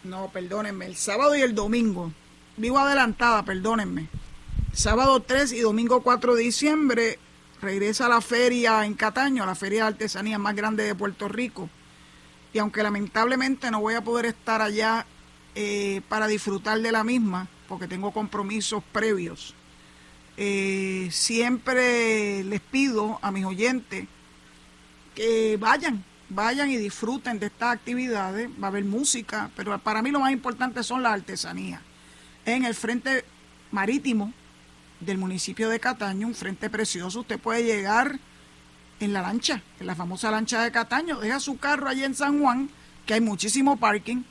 No, 0.03 0.29
perdónenme, 0.33 0.87
el 0.87 0.97
sábado 0.97 1.37
y 1.37 1.41
el 1.41 1.55
domingo. 1.55 2.11
Vivo 2.57 2.79
adelantada, 2.79 3.45
perdónenme. 3.45 4.09
Sábado 4.73 5.21
3 5.21 5.53
y 5.53 5.61
domingo 5.61 6.03
4 6.03 6.35
de 6.35 6.43
diciembre 6.43 7.17
regresa 7.61 8.07
a 8.07 8.09
la 8.09 8.19
feria 8.19 8.85
en 8.85 8.93
Cataño, 8.93 9.45
la 9.45 9.55
feria 9.55 9.83
de 9.83 9.89
artesanía 9.91 10.37
más 10.37 10.53
grande 10.53 10.83
de 10.83 10.95
Puerto 10.95 11.29
Rico 11.29 11.69
y 12.55 12.59
aunque 12.59 12.81
lamentablemente 12.81 13.69
no 13.69 13.81
voy 13.81 13.95
a 13.95 14.01
poder 14.01 14.27
estar 14.27 14.61
allá 14.61 15.05
eh, 15.55 15.99
para 16.07 16.25
disfrutar 16.25 16.79
de 16.79 16.89
la 16.89 17.03
misma, 17.03 17.49
porque 17.67 17.85
tengo 17.85 18.11
compromisos 18.11 18.81
previos, 18.93 19.53
eh, 20.37 21.09
siempre 21.11 22.45
les 22.45 22.61
pido 22.61 23.19
a 23.21 23.29
mis 23.31 23.43
oyentes 23.43 24.07
que 25.13 25.57
vayan, 25.59 26.01
vayan 26.29 26.71
y 26.71 26.77
disfruten 26.77 27.39
de 27.39 27.47
estas 27.47 27.73
actividades, 27.73 28.49
va 28.51 28.67
a 28.67 28.69
haber 28.69 28.85
música, 28.85 29.51
pero 29.57 29.77
para 29.79 30.01
mí 30.01 30.09
lo 30.11 30.21
más 30.21 30.31
importante 30.31 30.81
son 30.81 31.03
las 31.03 31.11
artesanías. 31.11 31.81
En 32.45 32.63
el 32.63 32.73
frente 32.73 33.25
marítimo 33.71 34.31
del 35.01 35.17
municipio 35.17 35.67
de 35.67 35.81
Cataño, 35.81 36.25
un 36.25 36.35
frente 36.35 36.69
precioso, 36.69 37.19
usted 37.19 37.37
puede 37.37 37.65
llegar 37.65 38.17
en 38.99 39.13
la 39.13 39.21
lancha, 39.21 39.61
en 39.79 39.87
la 39.87 39.95
famosa 39.95 40.31
lancha 40.31 40.61
de 40.61 40.71
Cataño, 40.71 41.19
deja 41.19 41.39
su 41.39 41.57
carro 41.57 41.89
allí 41.89 42.03
en 42.03 42.15
San 42.15 42.39
Juan, 42.39 42.69
que 43.05 43.13
hay 43.13 43.21
muchísimo 43.21 43.77
parking, 43.77 44.23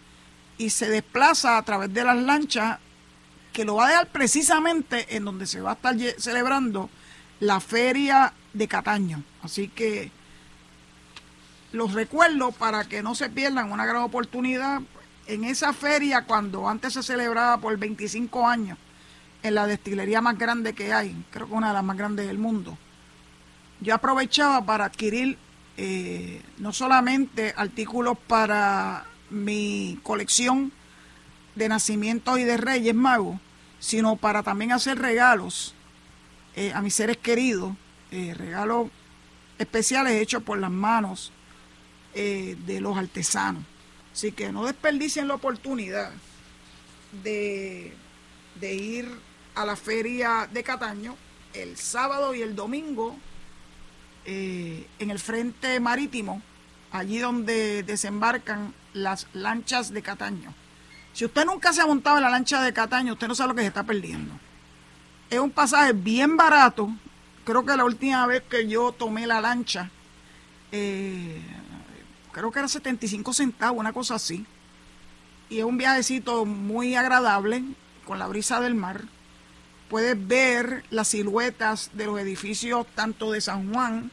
y 0.59 0.71
se 0.71 0.89
desplaza 0.89 1.59
a 1.59 1.63
través 1.63 1.93
de 1.93 2.05
las 2.05 2.17
lanchas, 2.17 2.79
que 3.53 3.65
lo 3.65 3.77
va 3.77 3.87
a 3.87 3.89
dejar 3.91 4.09
precisamente 4.09 5.17
en 5.17 5.25
donde 5.25 5.47
se 5.47 5.61
va 5.61 5.73
a 5.73 5.75
estar 5.75 5.97
celebrando 6.19 6.91
la 7.41 7.61
feria 7.61 8.33
de 8.53 8.67
Cataño. 8.67 9.23
Así 9.43 9.69
que 9.69 10.11
los 11.73 11.93
recuerdo 11.93 12.53
para 12.53 12.85
que 12.85 13.03
no 13.03 13.15
se 13.15 13.31
pierdan 13.31 13.71
una 13.71 13.87
gran 13.87 14.03
oportunidad 14.03 14.81
en 15.27 15.45
esa 15.45 15.73
feria 15.73 16.25
cuando 16.25 16.69
antes 16.69 16.95
se 16.95 17.03
celebraba 17.03 17.59
por 17.59 17.77
25 17.77 18.47
años 18.47 18.79
en 19.43 19.55
la 19.55 19.67
destilería 19.67 20.21
más 20.21 20.39
grande 20.39 20.73
que 20.73 20.93
hay, 20.93 21.15
creo 21.31 21.47
que 21.47 21.55
una 21.55 21.69
de 21.69 21.75
las 21.75 21.85
más 21.85 21.97
grandes 21.97 22.27
del 22.27 22.39
mundo 22.39 22.79
yo 23.81 23.95
aprovechaba 23.95 24.65
para 24.65 24.87
adquirir 24.87 25.39
eh, 25.77 26.41
no 26.59 26.73
solamente 26.73 27.53
artículos 27.57 28.17
para 28.29 29.07
mi 29.31 29.99
colección 30.03 30.73
de 31.57 31.69
nacimientos 31.69 32.39
y 32.39 32.45
de 32.45 32.57
reyes 32.57 32.95
magos, 32.95 33.41
sino 33.81 34.17
para 34.17 34.43
también 34.43 34.73
hacer 34.73 34.99
regalos 34.99 35.75
eh, 36.55 36.73
a 36.73 36.81
mis 36.81 36.95
seres 36.95 37.17
queridos, 37.17 37.75
eh, 38.13 38.35
regalos 38.35 38.91
especiales 39.59 40.21
hechos 40.21 40.43
por 40.43 40.59
las 40.59 40.71
manos 40.71 41.33
de 42.15 42.81
los 42.81 42.97
artesanos. 42.97 43.65
Así 44.13 44.31
que 44.31 44.53
no 44.53 44.65
desperdicien 44.67 45.27
la 45.27 45.35
oportunidad 45.35 46.13
de, 47.25 47.93
de 48.61 48.75
ir 48.75 49.09
a 49.57 49.65
la 49.65 49.75
feria 49.75 50.49
de 50.53 50.63
Cataño 50.63 51.17
el 51.55 51.77
sábado 51.77 52.33
y 52.33 52.43
el 52.43 52.55
domingo 52.55 53.17
eh, 54.27 54.87
en 54.99 55.11
el 55.11 55.19
frente 55.19 55.79
marítimo, 55.81 56.41
allí 56.93 57.19
donde 57.19 57.83
desembarcan 57.83 58.73
las 58.93 59.27
lanchas 59.33 59.93
de 59.93 60.03
Cataño. 60.03 60.55
Si 61.13 61.25
usted 61.25 61.45
nunca 61.45 61.73
se 61.73 61.81
ha 61.81 61.87
montado 61.87 62.17
en 62.17 62.23
la 62.23 62.31
lancha 62.31 62.63
de 62.63 62.73
Cataño, 62.73 63.13
usted 63.13 63.29
no 63.29 63.35
sabe 63.35 63.49
lo 63.49 63.55
que 63.55 63.61
se 63.63 63.69
está 63.69 63.83
perdiendo. 63.83 64.35
Es 65.31 65.39
un 65.39 65.51
pasaje 65.51 65.93
bien 65.93 66.37
barato. 66.37 66.91
Creo 67.45 67.65
que 67.65 67.77
la 67.77 67.85
última 67.85 68.27
vez 68.27 68.43
que 68.49 68.67
yo 68.67 68.93
tomé 68.93 69.27
la 69.27 69.41
lancha, 69.41 69.91
eh, 70.73 71.43
creo 72.33 72.51
que 72.51 72.59
era 72.59 72.69
75 72.69 73.33
centavos, 73.33 73.79
una 73.79 73.93
cosa 73.93 74.15
así. 74.15 74.47
Y 75.51 75.59
es 75.59 75.65
un 75.65 75.77
viajecito 75.77 76.45
muy 76.47 76.95
agradable, 76.95 77.63
con 78.07 78.19
la 78.19 78.27
brisa 78.27 78.61
del 78.61 78.75
mar 78.75 79.05
puedes 79.95 80.27
ver 80.27 80.83
las 80.91 81.07
siluetas 81.07 81.91
de 81.93 82.07
los 82.07 82.19
edificios 82.19 82.85
tanto 82.97 83.31
de 83.31 83.41
San 83.41 83.73
Juan, 83.73 84.11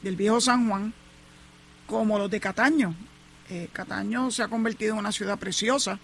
del 0.00 0.16
viejo 0.16 0.40
San 0.40 0.70
Juan, 0.70 0.94
como 1.86 2.18
los 2.18 2.30
de 2.30 2.40
Cataño. 2.40 2.94
Eh, 3.50 3.68
Cataño 3.70 4.30
se 4.30 4.42
ha 4.42 4.48
convertido 4.48 4.94
en 4.94 5.00
una 5.00 5.12
ciudad 5.12 5.38
preciosa 5.38 5.98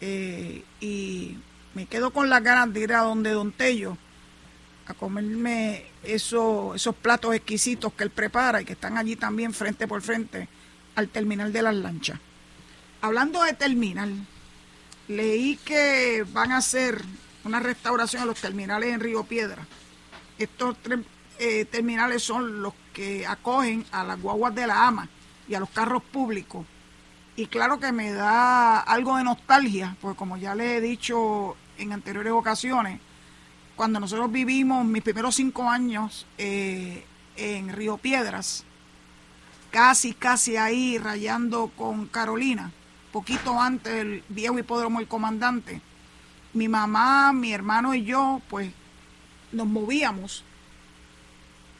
eh, 0.00 0.62
y 0.80 1.36
me 1.74 1.86
quedo 1.86 2.12
con 2.12 2.30
las 2.30 2.40
ganas 2.44 2.72
de 2.72 2.78
ir 2.78 2.92
a 2.92 3.00
donde 3.00 3.32
Don 3.32 3.50
Tello 3.50 3.98
a 4.86 4.94
comerme 4.94 5.86
eso, 6.04 6.76
esos 6.76 6.94
platos 6.94 7.34
exquisitos 7.34 7.92
que 7.92 8.04
él 8.04 8.10
prepara 8.10 8.62
y 8.62 8.64
que 8.64 8.74
están 8.74 8.98
allí 8.98 9.16
también 9.16 9.52
frente 9.52 9.88
por 9.88 10.00
frente 10.00 10.46
al 10.94 11.08
terminal 11.08 11.52
de 11.52 11.62
las 11.62 11.74
lanchas. 11.74 12.20
Hablando 13.00 13.42
de 13.42 13.54
terminal, 13.54 14.14
leí 15.08 15.56
que 15.64 16.24
van 16.32 16.52
a 16.52 16.62
ser 16.62 17.02
una 17.48 17.60
restauración 17.60 18.22
a 18.22 18.26
los 18.26 18.40
terminales 18.40 18.92
en 18.92 19.00
Río 19.00 19.24
Piedra. 19.24 19.66
Estos 20.38 20.76
tres 20.82 21.00
eh, 21.38 21.64
terminales 21.64 22.22
son 22.22 22.62
los 22.62 22.74
que 22.92 23.26
acogen 23.26 23.86
a 23.90 24.04
las 24.04 24.20
guaguas 24.20 24.54
de 24.54 24.66
la 24.66 24.86
AMA 24.86 25.08
y 25.48 25.54
a 25.54 25.60
los 25.60 25.70
carros 25.70 26.02
públicos. 26.02 26.66
Y 27.36 27.46
claro 27.46 27.80
que 27.80 27.90
me 27.90 28.12
da 28.12 28.80
algo 28.80 29.16
de 29.16 29.24
nostalgia, 29.24 29.96
porque 30.00 30.18
como 30.18 30.36
ya 30.36 30.54
le 30.54 30.76
he 30.76 30.80
dicho 30.80 31.56
en 31.78 31.92
anteriores 31.92 32.32
ocasiones, 32.32 33.00
cuando 33.76 33.98
nosotros 33.98 34.30
vivimos 34.30 34.84
mis 34.84 35.02
primeros 35.02 35.36
cinco 35.36 35.70
años 35.70 36.26
eh, 36.36 37.04
en 37.36 37.72
Río 37.72 37.96
Piedras, 37.96 38.64
casi, 39.70 40.12
casi 40.12 40.56
ahí 40.56 40.98
rayando 40.98 41.70
con 41.76 42.06
Carolina, 42.08 42.72
poquito 43.10 43.58
antes 43.58 43.94
del 43.94 44.22
viejo 44.28 44.58
hipódromo 44.58 45.00
El 45.00 45.08
Comandante, 45.08 45.80
mi 46.52 46.68
mamá, 46.68 47.32
mi 47.32 47.52
hermano 47.52 47.94
y 47.94 48.04
yo, 48.04 48.40
pues 48.48 48.72
nos 49.52 49.66
movíamos 49.66 50.44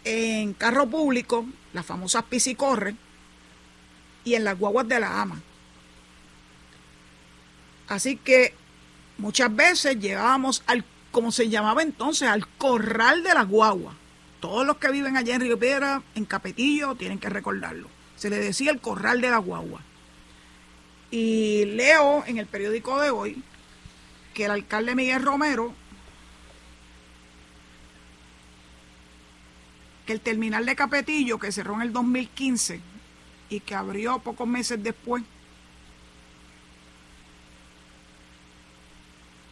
en 0.05 0.55
carro 0.55 0.89
público, 0.89 1.47
las 1.73 1.85
famosas 1.85 2.25
piscicorre, 2.25 2.97
y 4.25 4.35
en 4.35 4.45
las 4.45 4.59
guaguas 4.59 4.89
de 4.89 5.01
la 5.01 5.21
ama. 5.21 5.41
Así 7.89 8.17
que 8.17 8.55
muchas 9.17 9.55
veces 9.55 9.99
llegábamos 9.99 10.63
al, 10.67 10.85
como 11.11 11.33
se 11.33 11.49
llamaba 11.49 11.83
entonces, 11.83 12.29
al 12.29 12.47
corral 12.47 13.23
de 13.23 13.35
las 13.35 13.49
guaguas. 13.49 13.95
Todos 14.41 14.67
los 14.67 14.77
que 14.77 14.91
viven 14.91 15.17
allá 15.17 15.35
en 15.35 15.41
Río 15.41 15.59
Piedra, 15.59 16.03
en 16.15 16.25
Capetillo, 16.25 16.95
tienen 16.95 17.19
que 17.19 17.29
recordarlo. 17.29 17.89
Se 18.17 18.31
le 18.31 18.39
decía 18.39 18.71
el 18.71 18.81
corral 18.81 19.21
de 19.21 19.31
las 19.31 19.45
guaguas. 19.45 19.83
Y 21.11 21.65
leo 21.65 22.23
en 22.27 22.39
el 22.39 22.47
periódico 22.47 23.01
de 23.01 23.11
hoy 23.11 23.43
que 24.39 24.45
el 24.45 24.53
alcalde 24.53 24.95
Miguel 24.95 25.21
Romero, 25.21 25.75
que 30.07 30.13
el 30.13 30.21
terminal 30.21 30.65
de 30.65 30.77
Capetillo, 30.77 31.41
que 31.41 31.51
cerró 31.51 31.75
en 31.75 31.83
el 31.83 31.93
2015 31.93 32.81
y 33.51 33.59
que 33.59 33.75
abrió 33.75 34.21
pocos 34.21 34.47
meses 34.47 34.81
después, 34.81 35.25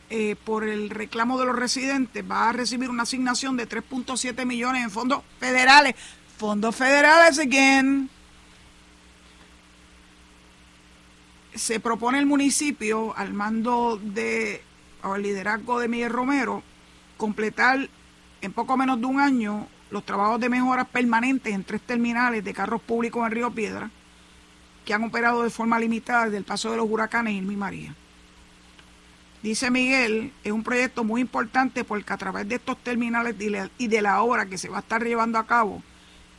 eh, 0.09 0.37
por 0.45 0.63
el 0.63 0.89
reclamo 0.91 1.37
de 1.41 1.47
los 1.47 1.57
residentes, 1.57 2.25
va 2.25 2.51
a 2.51 2.53
recibir 2.53 2.89
una 2.89 3.03
asignación 3.03 3.57
de 3.57 3.69
3.7 3.69 4.47
millones 4.47 4.85
en 4.85 4.93
fondos 4.93 5.25
federales. 5.41 5.97
Fondos 6.39 6.77
federales 6.77 7.41
again. 7.41 8.09
Se 11.57 11.81
propone 11.81 12.21
el 12.21 12.27
municipio 12.27 13.17
al 13.17 13.35
mando 13.35 13.99
de 14.01 14.63
el 15.15 15.23
liderazgo 15.23 15.79
de 15.79 15.89
Miguel 15.89 16.11
Romero, 16.11 16.63
completar 17.17 17.89
en 18.41 18.53
poco 18.53 18.77
menos 18.77 19.01
de 19.01 19.07
un 19.07 19.21
año 19.21 19.69
los 19.91 20.05
trabajos 20.05 20.41
de 20.41 20.49
mejoras 20.49 20.89
permanentes 20.89 21.55
en 21.55 21.63
tres 21.63 21.81
terminales 21.83 22.43
de 22.45 22.53
carros 22.53 22.83
públicos 22.83 23.25
en 23.25 23.31
Río 23.31 23.51
Piedra, 23.51 23.91
que 24.85 24.95
han 24.95 25.05
operado 25.05 25.43
de 25.43 25.51
forma 25.51 25.79
limitada 25.79 26.25
desde 26.25 26.39
el 26.39 26.45
paso 26.45 26.71
de 26.71 26.77
los 26.77 26.91
huracanes 26.91 27.35
Irma 27.35 27.57
María. 27.57 27.95
Dice 29.43 29.71
Miguel, 29.71 30.33
es 30.43 30.51
un 30.51 30.65
proyecto 30.65 31.05
muy 31.05 31.21
importante 31.21 31.85
porque 31.85 32.13
a 32.13 32.17
través 32.17 32.49
de 32.49 32.57
estos 32.57 32.79
terminales 32.79 33.37
y 33.79 33.87
de 33.87 34.03
la 34.03 34.23
obra 34.23 34.47
que 34.47 34.59
se 34.59 34.69
va 34.69 34.79
a 34.79 34.81
estar 34.81 35.05
llevando 35.05 35.39
a 35.39 35.47
cabo, 35.47 35.83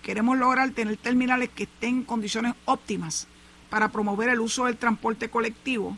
queremos 0.02 0.38
lograr 0.38 0.70
tener 0.72 0.98
terminales 0.98 1.50
que 1.50 1.64
estén 1.64 1.90
en 1.90 2.04
condiciones 2.04 2.54
óptimas 2.66 3.28
para 3.70 3.90
promover 3.90 4.30
el 4.30 4.40
uso 4.40 4.66
del 4.66 4.78
transporte 4.78 5.30
colectivo 5.30 5.98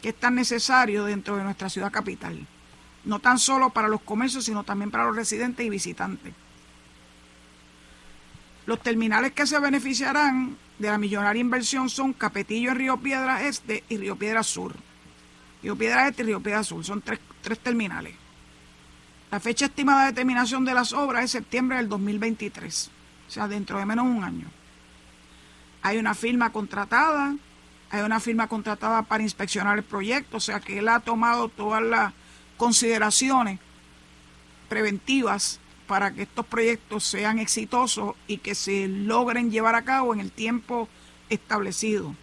que 0.00 0.10
es 0.10 0.14
tan 0.14 0.34
necesario 0.34 1.04
dentro 1.04 1.36
de 1.36 1.44
nuestra 1.44 1.68
ciudad 1.68 1.92
capital. 1.92 2.46
No 3.04 3.18
tan 3.18 3.38
solo 3.38 3.70
para 3.70 3.88
los 3.88 4.02
comercios, 4.02 4.44
sino 4.44 4.64
también 4.64 4.90
para 4.90 5.04
los 5.04 5.16
residentes 5.16 5.64
y 5.64 5.70
visitantes. 5.70 6.32
Los 8.66 8.82
terminales 8.82 9.32
que 9.32 9.46
se 9.46 9.58
beneficiarán 9.58 10.56
de 10.78 10.88
la 10.88 10.98
millonaria 10.98 11.40
inversión 11.40 11.88
son 11.88 12.12
Capetillo 12.12 12.70
en 12.70 12.76
Río 12.76 12.96
Piedra 12.98 13.42
Este 13.42 13.84
y 13.88 13.96
Río 13.96 14.16
Piedra 14.16 14.42
Sur. 14.42 14.74
Río 15.62 15.76
Piedra 15.76 16.08
Este 16.08 16.22
y 16.22 16.26
Río 16.26 16.40
Piedra 16.40 16.62
Sur 16.62 16.84
son 16.84 17.02
tres, 17.02 17.20
tres 17.42 17.58
terminales. 17.58 18.14
La 19.30 19.40
fecha 19.40 19.66
estimada 19.66 20.06
de 20.06 20.12
terminación 20.12 20.64
de 20.64 20.74
las 20.74 20.92
obras 20.92 21.24
es 21.24 21.30
septiembre 21.30 21.76
del 21.76 21.88
2023, 21.88 22.90
o 23.28 23.30
sea, 23.30 23.46
dentro 23.46 23.78
de 23.78 23.86
menos 23.86 24.06
de 24.06 24.10
un 24.10 24.24
año. 24.24 24.46
Hay 25.82 25.98
una 25.98 26.14
firma 26.14 26.50
contratada, 26.50 27.34
hay 27.90 28.02
una 28.02 28.20
firma 28.20 28.46
contratada 28.46 29.02
para 29.02 29.22
inspeccionar 29.22 29.78
el 29.78 29.84
proyecto, 29.84 30.36
o 30.36 30.40
sea 30.40 30.60
que 30.60 30.78
él 30.78 30.88
ha 30.88 31.00
tomado 31.00 31.48
todas 31.48 31.82
las 31.82 32.12
consideraciones 32.56 33.58
preventivas 34.68 35.58
para 35.86 36.12
que 36.12 36.22
estos 36.22 36.46
proyectos 36.46 37.02
sean 37.04 37.40
exitosos 37.40 38.14
y 38.28 38.38
que 38.38 38.54
se 38.54 38.86
logren 38.86 39.50
llevar 39.50 39.74
a 39.74 39.82
cabo 39.82 40.14
en 40.14 40.20
el 40.20 40.30
tiempo 40.30 40.88
establecido. 41.28 42.14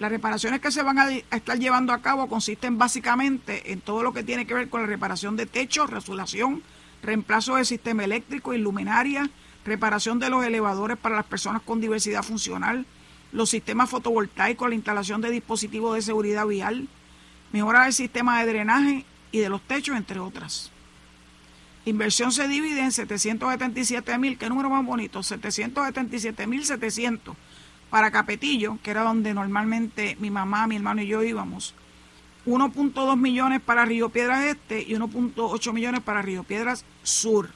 Las 0.00 0.10
reparaciones 0.10 0.60
que 0.60 0.72
se 0.72 0.82
van 0.82 0.98
a, 0.98 1.10
estar 1.10 1.58
llevando 1.58 1.92
a 1.92 2.02
cabo 2.02 2.28
consisten 2.28 2.78
básicamente 2.78 3.72
en 3.72 3.80
todo 3.80 4.02
lo 4.02 4.12
que 4.12 4.24
tiene 4.24 4.46
que 4.46 4.54
ver 4.54 4.68
con 4.68 4.80
la 4.80 4.86
reparación 4.88 5.36
de 5.36 5.46
techos, 5.46 5.90
resulación, 5.90 6.62
reemplazo 7.02 7.56
del 7.56 7.66
sistema 7.66 8.04
eléctrico, 8.04 8.54
iluminaria, 8.54 9.30
reparación 9.64 10.18
de 10.18 10.30
los 10.30 10.44
elevadores 10.44 10.96
para 10.96 11.16
las 11.16 11.24
personas 11.24 11.62
con 11.62 11.80
diversidad 11.80 12.22
funcional, 12.22 12.86
los 13.32 13.50
sistemas 13.50 13.90
fotovoltaicos, 13.90 14.68
la 14.68 14.74
instalación 14.74 15.20
de 15.20 15.30
dispositivos 15.30 15.94
de 15.94 16.02
seguridad 16.02 16.46
vial, 16.46 16.88
mejorar 17.52 17.86
el 17.86 17.92
sistema 17.92 18.40
de 18.40 18.50
drenaje 18.50 19.04
y 19.32 19.38
de 19.38 19.48
los 19.48 19.62
techos, 19.62 19.96
entre 19.96 20.20
otras. 20.20 20.70
Inversión 21.84 22.32
se 22.32 22.48
divide 22.48 22.80
en 22.80 22.92
777 22.92 24.18
mil, 24.18 24.36
qué 24.36 24.48
número 24.48 24.68
más 24.68 24.84
bonito, 24.84 25.22
777 25.22 26.46
mil 26.46 26.64
700 26.64 27.36
para 27.90 28.10
Capetillo, 28.10 28.78
que 28.82 28.90
era 28.90 29.02
donde 29.02 29.32
normalmente 29.32 30.16
mi 30.20 30.30
mamá, 30.30 30.66
mi 30.66 30.76
hermano 30.76 31.02
y 31.02 31.06
yo 31.06 31.22
íbamos. 31.22 31.74
1.2 32.46 33.16
millones 33.16 33.60
para 33.60 33.84
Río 33.84 34.08
Piedras 34.08 34.44
Este 34.44 34.82
y 34.82 34.94
1.8 34.94 35.72
millones 35.72 36.00
para 36.00 36.22
Río 36.22 36.44
Piedras 36.44 36.84
Sur. 37.02 37.50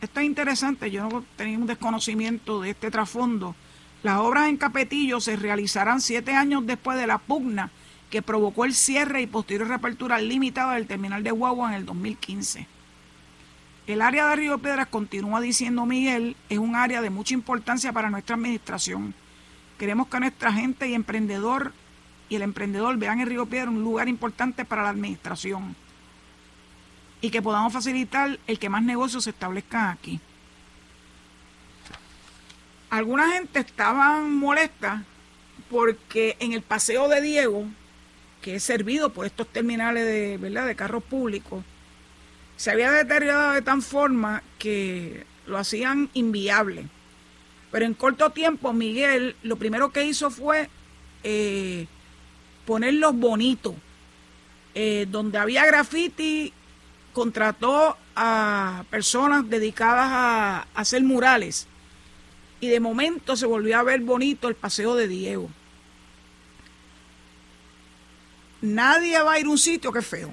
Esto 0.00 0.20
es 0.20 0.26
interesante, 0.26 0.92
yo 0.92 1.08
no 1.08 1.24
tenía 1.36 1.58
un 1.58 1.66
desconocimiento 1.66 2.62
de 2.62 2.70
este 2.70 2.90
trasfondo. 2.90 3.56
Las 4.04 4.18
obras 4.18 4.48
en 4.48 4.56
Capetillo 4.56 5.20
se 5.20 5.34
realizarán 5.34 6.00
siete 6.00 6.34
años 6.34 6.64
después 6.64 6.96
de 6.98 7.08
la 7.08 7.18
pugna 7.18 7.70
que 8.08 8.22
provocó 8.22 8.64
el 8.64 8.74
cierre 8.74 9.22
y 9.22 9.26
posterior 9.26 9.66
reapertura 9.66 10.20
limitada 10.20 10.74
del 10.74 10.86
terminal 10.86 11.24
de 11.24 11.32
Guagua 11.32 11.70
en 11.70 11.74
el 11.74 11.84
2015. 11.84 12.66
El 13.88 14.00
área 14.00 14.28
de 14.28 14.36
Río 14.36 14.58
Piedras, 14.58 14.86
continúa 14.86 15.40
diciendo 15.40 15.84
Miguel, 15.84 16.36
es 16.48 16.58
un 16.58 16.76
área 16.76 17.02
de 17.02 17.10
mucha 17.10 17.34
importancia 17.34 17.92
para 17.92 18.08
nuestra 18.08 18.36
administración. 18.36 19.14
Queremos 19.78 20.06
que 20.06 20.20
nuestra 20.20 20.52
gente 20.52 20.88
y 20.88 20.94
emprendedor 20.94 21.72
y 22.28 22.36
el 22.36 22.42
emprendedor 22.42 22.96
vean 22.98 23.18
en 23.20 23.26
Río 23.26 23.46
Piedras 23.46 23.74
un 23.74 23.82
lugar 23.82 24.08
importante 24.08 24.64
para 24.64 24.84
la 24.84 24.90
administración 24.90 25.74
y 27.20 27.30
que 27.30 27.42
podamos 27.42 27.72
facilitar 27.72 28.38
el 28.46 28.58
que 28.58 28.68
más 28.68 28.82
negocios 28.82 29.24
se 29.24 29.30
establezcan 29.30 29.88
aquí. 29.88 30.20
Alguna 32.90 33.32
gente 33.32 33.58
estaban 33.58 34.34
molesta 34.34 35.04
porque 35.70 36.36
en 36.40 36.52
el 36.52 36.62
paseo 36.62 37.08
de 37.08 37.20
Diego, 37.20 37.66
que 38.40 38.54
es 38.54 38.62
servido 38.62 39.12
por 39.12 39.26
estos 39.26 39.48
terminales 39.48 40.06
de, 40.06 40.38
¿verdad? 40.38 40.66
de 40.66 40.76
carros 40.76 41.02
públicos, 41.02 41.64
se 42.56 42.70
había 42.70 42.90
deteriorado 42.90 43.52
de 43.52 43.62
tal 43.62 43.82
forma 43.82 44.42
que 44.58 45.26
lo 45.46 45.58
hacían 45.58 46.08
inviable. 46.14 46.86
Pero 47.70 47.84
en 47.84 47.94
corto 47.94 48.30
tiempo, 48.30 48.72
Miguel 48.72 49.36
lo 49.42 49.56
primero 49.56 49.90
que 49.92 50.04
hizo 50.04 50.30
fue 50.30 50.70
eh, 51.24 51.86
ponerlos 52.64 53.14
bonitos. 53.14 53.74
Eh, 54.80 55.06
donde 55.10 55.38
había 55.38 55.66
graffiti 55.66 56.52
contrató 57.18 57.96
a 58.14 58.84
personas 58.90 59.50
dedicadas 59.50 60.06
a, 60.08 60.66
hacer 60.76 61.02
murales 61.02 61.66
y 62.60 62.68
de 62.68 62.78
momento 62.78 63.36
se 63.36 63.44
volvió 63.44 63.76
a 63.76 63.82
ver 63.82 64.02
bonito 64.02 64.46
el 64.46 64.54
paseo 64.54 64.94
de 64.94 65.08
Diego. 65.08 65.50
Nadie 68.60 69.20
va 69.20 69.32
a 69.32 69.40
ir 69.40 69.46
a 69.46 69.48
un 69.48 69.58
sitio 69.58 69.92
que 69.92 69.98
es 69.98 70.06
feo. 70.06 70.30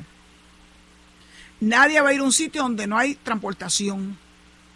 Nadie 1.60 2.00
va 2.02 2.10
a 2.10 2.14
ir 2.14 2.20
a 2.20 2.24
un 2.24 2.32
sitio 2.32 2.62
donde 2.62 2.86
no 2.86 3.00
hay 3.00 3.16
transportación, 3.16 4.16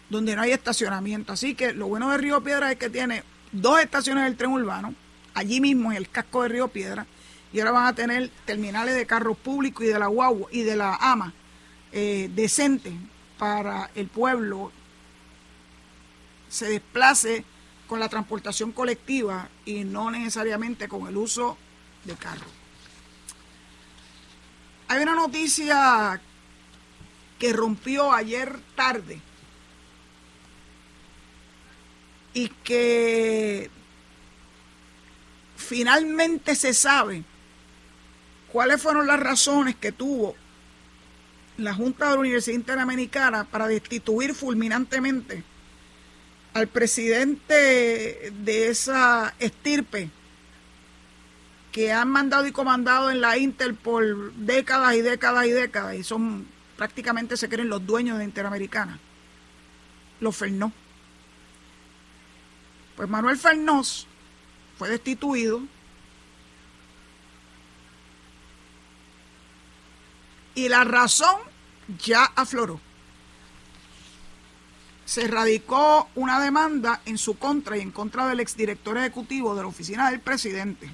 donde 0.08 0.34
no 0.34 0.42
hay 0.42 0.50
estacionamiento. 0.50 1.32
Así 1.32 1.54
que 1.54 1.72
lo 1.72 1.86
bueno 1.86 2.10
de 2.10 2.18
Río 2.18 2.42
Piedra 2.42 2.72
es 2.72 2.76
que 2.76 2.90
tiene 2.90 3.22
dos 3.52 3.78
estaciones 3.78 4.24
del 4.24 4.36
tren 4.36 4.50
urbano, 4.50 4.96
allí 5.34 5.60
mismo 5.60 5.92
en 5.92 5.96
el 5.96 6.10
casco 6.10 6.42
de 6.42 6.48
Río 6.48 6.66
Piedra, 6.66 7.06
y 7.52 7.60
ahora 7.60 7.70
van 7.70 7.86
a 7.86 7.94
tener 7.94 8.30
terminales 8.46 8.96
de 8.96 9.06
carros 9.06 9.38
públicos 9.38 9.84
y 9.84 9.90
de 9.90 9.98
la 10.00 10.08
guagua 10.08 10.48
y 10.50 10.62
de 10.62 10.74
la 10.74 10.96
AMA 10.96 11.34
eh, 11.92 12.30
decente 12.34 12.92
para 13.38 13.90
el 13.94 14.08
pueblo 14.08 14.70
se 16.48 16.68
desplace 16.68 17.44
con 17.86 18.00
la 18.00 18.08
transportación 18.08 18.72
colectiva 18.72 19.48
y 19.64 19.84
no 19.84 20.10
necesariamente 20.10 20.88
con 20.88 21.06
el 21.08 21.16
uso 21.16 21.56
de 22.04 22.14
carro. 22.14 22.46
Hay 24.88 25.02
una 25.02 25.14
noticia 25.14 26.20
que 27.38 27.52
rompió 27.52 28.12
ayer 28.12 28.60
tarde 28.74 29.20
y 32.34 32.48
que 32.48 33.70
finalmente 35.56 36.54
se 36.54 36.74
sabe 36.74 37.24
cuáles 38.52 38.82
fueron 38.82 39.06
las 39.06 39.20
razones 39.20 39.76
que 39.76 39.92
tuvo 39.92 40.34
la 41.60 41.74
Junta 41.74 42.06
de 42.06 42.14
la 42.14 42.20
Universidad 42.20 42.56
Interamericana 42.56 43.44
para 43.44 43.68
destituir 43.68 44.34
fulminantemente 44.34 45.44
al 46.54 46.66
presidente 46.66 48.32
de 48.42 48.68
esa 48.68 49.34
estirpe 49.38 50.10
que 51.70 51.92
han 51.92 52.08
mandado 52.08 52.46
y 52.46 52.52
comandado 52.52 53.10
en 53.10 53.20
la 53.20 53.38
Inter 53.38 53.74
por 53.74 54.32
décadas 54.34 54.94
y 54.96 55.02
décadas 55.02 55.46
y 55.46 55.50
décadas 55.50 55.94
y 55.94 56.02
son 56.02 56.46
prácticamente 56.76 57.36
se 57.36 57.48
creen 57.48 57.68
los 57.68 57.84
dueños 57.86 58.18
de 58.18 58.24
Interamericana, 58.24 58.98
los 60.18 60.34
Fernó. 60.34 60.72
Pues 62.96 63.08
Manuel 63.08 63.36
Fernós 63.36 64.06
fue 64.78 64.88
destituido 64.88 65.62
y 70.54 70.68
la 70.68 70.84
razón 70.84 71.49
ya 71.98 72.24
afloró. 72.24 72.80
Se 75.04 75.26
radicó 75.26 76.08
una 76.14 76.40
demanda 76.40 77.00
en 77.04 77.18
su 77.18 77.36
contra 77.36 77.76
y 77.76 77.80
en 77.80 77.90
contra 77.90 78.28
del 78.28 78.40
exdirector 78.40 78.98
ejecutivo 78.98 79.54
de 79.54 79.62
la 79.62 79.68
oficina 79.68 80.10
del 80.10 80.20
presidente, 80.20 80.88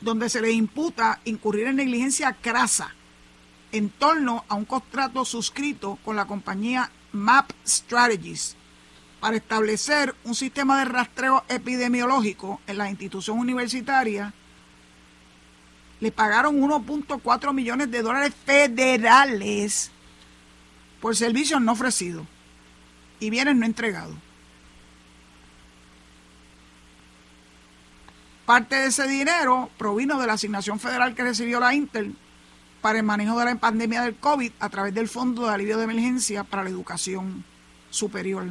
donde 0.00 0.28
se 0.28 0.40
le 0.40 0.50
imputa 0.50 1.20
incurrir 1.24 1.68
en 1.68 1.76
negligencia 1.76 2.32
crasa 2.40 2.94
en 3.72 3.90
torno 3.90 4.44
a 4.48 4.54
un 4.54 4.64
contrato 4.64 5.24
suscrito 5.24 5.98
con 6.04 6.16
la 6.16 6.26
compañía 6.26 6.90
Map 7.12 7.50
Strategies 7.66 8.56
para 9.20 9.36
establecer 9.36 10.14
un 10.24 10.34
sistema 10.34 10.78
de 10.78 10.84
rastreo 10.86 11.44
epidemiológico 11.48 12.60
en 12.66 12.78
la 12.78 12.90
institución 12.90 13.38
universitaria 13.38 14.32
le 16.00 16.12
pagaron 16.12 16.60
1.4 16.60 17.52
millones 17.54 17.90
de 17.90 18.02
dólares 18.02 18.34
federales 18.44 19.90
por 21.00 21.16
servicios 21.16 21.60
no 21.60 21.72
ofrecidos 21.72 22.26
y 23.20 23.30
bienes 23.30 23.56
no 23.56 23.64
entregados. 23.64 24.16
Parte 28.44 28.76
de 28.76 28.86
ese 28.86 29.08
dinero 29.08 29.70
provino 29.76 30.20
de 30.20 30.26
la 30.26 30.34
asignación 30.34 30.78
federal 30.78 31.14
que 31.14 31.24
recibió 31.24 31.58
la 31.58 31.74
Intel 31.74 32.14
para 32.80 32.98
el 32.98 33.04
manejo 33.04 33.36
de 33.38 33.46
la 33.46 33.56
pandemia 33.56 34.02
del 34.02 34.14
COVID 34.14 34.52
a 34.60 34.68
través 34.68 34.94
del 34.94 35.08
Fondo 35.08 35.46
de 35.46 35.54
Alivio 35.54 35.78
de 35.78 35.84
Emergencia 35.84 36.44
para 36.44 36.62
la 36.62 36.70
Educación 36.70 37.44
Superior. 37.90 38.46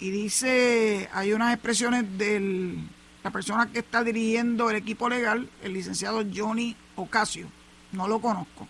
Y 0.00 0.10
dice, 0.10 1.10
hay 1.12 1.34
unas 1.34 1.52
expresiones 1.52 2.16
del 2.16 2.88
la 3.22 3.30
persona 3.30 3.70
que 3.70 3.80
está 3.80 4.02
dirigiendo 4.02 4.70
el 4.70 4.76
equipo 4.76 5.08
legal, 5.08 5.48
el 5.62 5.72
licenciado 5.72 6.24
Johnny 6.34 6.76
Ocasio. 6.96 7.48
No 7.92 8.08
lo 8.08 8.20
conozco. 8.20 8.66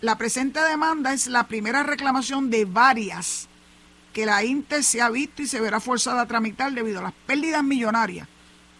La 0.00 0.16
presente 0.16 0.60
demanda 0.60 1.12
es 1.12 1.26
la 1.26 1.46
primera 1.46 1.82
reclamación 1.82 2.50
de 2.50 2.64
varias 2.64 3.48
que 4.12 4.26
la 4.26 4.42
INTE 4.42 4.82
se 4.82 5.00
ha 5.00 5.10
visto 5.10 5.42
y 5.42 5.46
se 5.46 5.60
verá 5.60 5.78
forzada 5.78 6.22
a 6.22 6.26
tramitar 6.26 6.72
debido 6.72 7.00
a 7.00 7.04
las 7.04 7.12
pérdidas 7.26 7.62
millonarias 7.62 8.26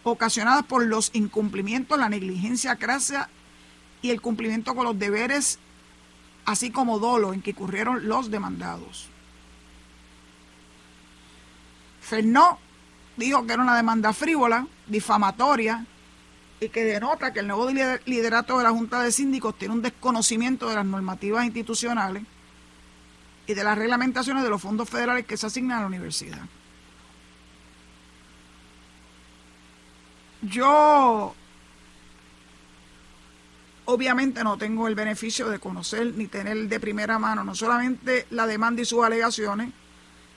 ocasionadas 0.02 0.64
por 0.64 0.84
los 0.86 1.11
incumplimientos, 1.12 1.98
la 1.98 2.08
negligencia 2.08 2.76
crasa 2.76 3.28
y 4.02 4.11
el 4.11 4.20
cumplimiento 4.20 4.74
con 4.74 4.84
los 4.84 4.98
deberes, 4.98 5.58
así 6.46 6.70
como 6.70 6.98
dolo 6.98 7.32
en 7.32 7.42
que 7.42 7.50
incurrieron 7.50 8.08
los 8.08 8.30
demandados. 8.30 9.08
Fernó 12.00 12.58
dijo 13.26 13.46
que 13.46 13.52
era 13.52 13.62
una 13.62 13.76
demanda 13.76 14.12
frívola, 14.12 14.66
difamatoria, 14.86 15.86
y 16.60 16.68
que 16.68 16.84
denota 16.84 17.32
que 17.32 17.40
el 17.40 17.48
nuevo 17.48 17.68
liderato 18.04 18.58
de 18.58 18.64
la 18.64 18.70
Junta 18.70 19.02
de 19.02 19.10
Síndicos 19.10 19.56
tiene 19.56 19.74
un 19.74 19.82
desconocimiento 19.82 20.68
de 20.68 20.74
las 20.74 20.84
normativas 20.84 21.44
institucionales 21.44 22.22
y 23.46 23.54
de 23.54 23.64
las 23.64 23.78
reglamentaciones 23.78 24.42
de 24.42 24.50
los 24.50 24.60
fondos 24.60 24.88
federales 24.88 25.24
que 25.24 25.38
se 25.38 25.46
asignan 25.46 25.78
a 25.78 25.80
la 25.82 25.86
universidad. 25.86 26.42
Yo 30.42 31.34
obviamente 33.86 34.44
no 34.44 34.56
tengo 34.56 34.86
el 34.86 34.94
beneficio 34.94 35.48
de 35.48 35.58
conocer 35.58 36.14
ni 36.14 36.26
tener 36.26 36.68
de 36.68 36.80
primera 36.80 37.18
mano 37.18 37.42
no 37.42 37.54
solamente 37.54 38.26
la 38.30 38.46
demanda 38.46 38.82
y 38.82 38.84
sus 38.84 39.02
alegaciones, 39.04 39.72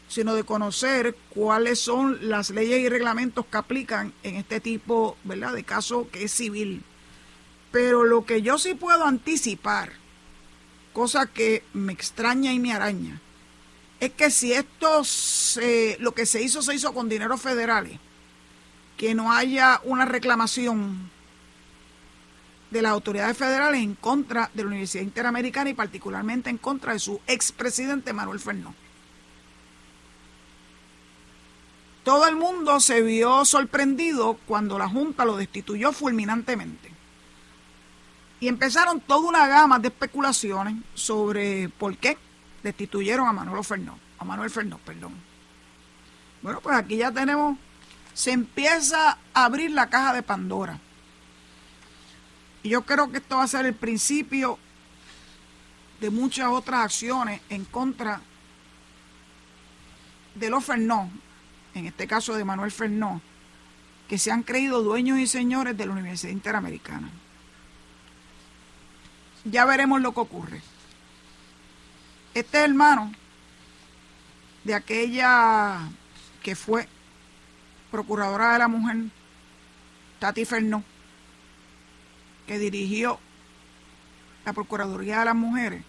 sino 0.08 0.36
de 0.36 0.43
conocer 0.43 1.16
cuáles 1.30 1.80
son 1.80 2.30
las 2.30 2.49
leyes 2.49 2.80
y 2.80 2.89
reglamentos 2.89 3.45
que 3.45 3.58
aplican 3.58 4.14
en 4.24 4.36
este 4.36 4.60
tipo 4.60 5.18
¿verdad? 5.24 5.54
de 5.54 5.64
caso 5.64 6.08
que 6.12 6.24
es 6.24 6.32
civil. 6.32 6.84
Pero 7.72 8.04
lo 8.04 8.26
que 8.26 8.41
yo 8.41 8.60
sí 8.60 8.76
puedo 8.76 9.06
anticipar, 9.06 9.93
cosa 10.93 11.26
que 11.26 11.64
me 11.74 11.93
extraña 11.93 12.54
y 12.54 12.60
me 12.60 12.74
araña, 12.74 13.20
es 13.99 14.12
que 14.12 14.30
si 14.30 14.54
esto 14.54 15.01
lo 15.99 16.12
que 16.14 16.26
se 16.26 16.41
hizo 16.43 16.62
se 16.62 16.76
hizo 16.76 16.93
con 16.93 17.10
dinero 17.10 17.38
federales, 17.38 17.99
que 18.97 19.16
no 19.16 19.32
haya 19.32 19.82
una 19.86 20.06
reclamación 20.06 21.10
de 22.70 22.82
las 22.82 22.91
autoridades 22.91 23.38
federales 23.38 23.82
en 23.82 23.95
contra 23.95 24.49
de 24.54 24.64
la 24.64 24.68
Universidad 24.70 25.04
Interamericana 25.04 25.70
y 25.70 25.74
particularmente 25.74 26.49
en 26.49 26.58
contra 26.58 26.93
de 26.93 26.99
su 26.99 27.22
expresidente 27.28 28.14
Manuel 28.14 28.39
Fernández. 28.39 28.82
Todo 32.04 32.28
el 32.28 32.36
mundo 32.36 32.80
se 32.82 33.01
vio 33.01 33.45
sorprendido 33.45 34.38
cuando 34.45 34.78
la 34.78 34.89
Junta 34.89 35.24
lo 35.24 35.38
destituyó 35.38 35.93
fulminantemente. 35.93 36.91
Y 38.41 38.49
empezaron 38.49 38.99
toda 38.99 39.30
una 39.30 39.47
gama 39.47 39.80
de 39.80 39.88
especulaciones 39.88 40.76
sobre 40.93 41.70
por 41.70 41.95
qué 41.97 42.18
destituyeron 42.62 43.28
a 43.28 43.32
Manuel 43.32 43.64
Fernández, 43.64 44.01
a 44.20 44.26
Manuel 44.26 44.49
Fernández, 44.49 44.82
perdón. 44.86 45.14
Bueno, 46.41 46.60
pues 46.60 46.76
aquí 46.76 46.97
ya 46.97 47.10
tenemos, 47.10 47.58
se 48.14 48.32
empieza 48.32 49.18
a 49.34 49.45
abrir 49.45 49.72
la 49.72 49.89
caja 49.89 50.14
de 50.14 50.24
Pandora. 50.24 50.78
Y 52.64 52.70
yo 52.70 52.82
creo 52.82 53.10
que 53.12 53.20
esto 53.20 53.38
va 53.38 53.43
a 53.43 53.47
ser 53.47 53.66
el 53.66 53.76
principio 53.76 54.60
de 56.01 56.10
muchas 56.10 56.49
otras 56.49 56.82
acciones 56.82 57.39
en 57.47 57.64
contra 57.64 58.20
de 60.36 60.49
los 60.49 60.66
Fernández 60.66 61.24
en 61.74 61.88
este 61.88 62.07
caso 62.07 62.36
de 62.36 62.45
Manuel 62.45 62.71
Fernó, 62.71 63.21
que 64.07 64.17
se 64.17 64.32
han 64.32 64.43
creído 64.43 64.84
dueños 64.84 65.19
y 65.19 65.28
señores 65.28 65.78
de 65.78 65.86
la 65.86 65.93
Universidad 65.93 66.32
Interamericana. 66.32 67.09
Ya 69.45 69.65
veremos 69.65 70.01
lo 70.01 70.13
que 70.13 70.19
ocurre. 70.19 70.61
Este 72.34 72.59
hermano 72.59 73.11
de 74.63 74.76
aquella 74.76 75.80
que 76.41 76.55
fue 76.55 76.88
procuradora 77.91 78.53
de 78.53 78.59
la 78.59 78.67
mujer, 78.67 78.97
Tati 80.19 80.45
Fernó, 80.45 80.84
que 82.47 82.59
dirigió 82.59 83.19
la 84.45 84.53
Procuraduría 84.53 85.19
de 85.19 85.26
las 85.26 85.36
Mujeres 85.36 85.84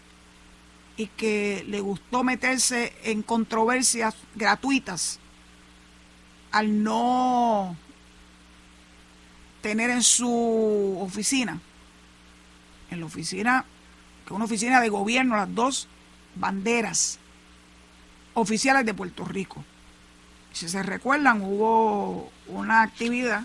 y 0.97 1.09
que 1.09 1.64
le 1.66 1.80
gustó 1.80 2.22
meterse 2.22 2.95
en 3.03 3.22
controversias 3.22 4.14
gratuitas 4.35 5.18
al 6.55 6.85
no 6.85 7.77
tener 9.61 9.91
en 9.91 10.05
su 10.05 10.97
oficina, 11.01 11.61
en 12.93 13.01
la 13.01 13.07
oficina, 13.07 13.65
que 14.25 14.33
es 14.33 14.37
una 14.37 14.45
oficina 14.45 14.81
de 14.81 14.89
gobierno, 14.89 15.35
las 15.35 15.53
dos 15.53 15.89
banderas 16.37 17.19
oficiales 18.35 18.87
de 18.87 18.95
Puerto 18.95 19.25
Rico. 19.25 19.65
Si 20.53 20.69
se 20.69 20.81
recuerdan, 20.85 21.41
hubo 21.43 22.31
una 22.47 22.83
actividad 22.83 23.43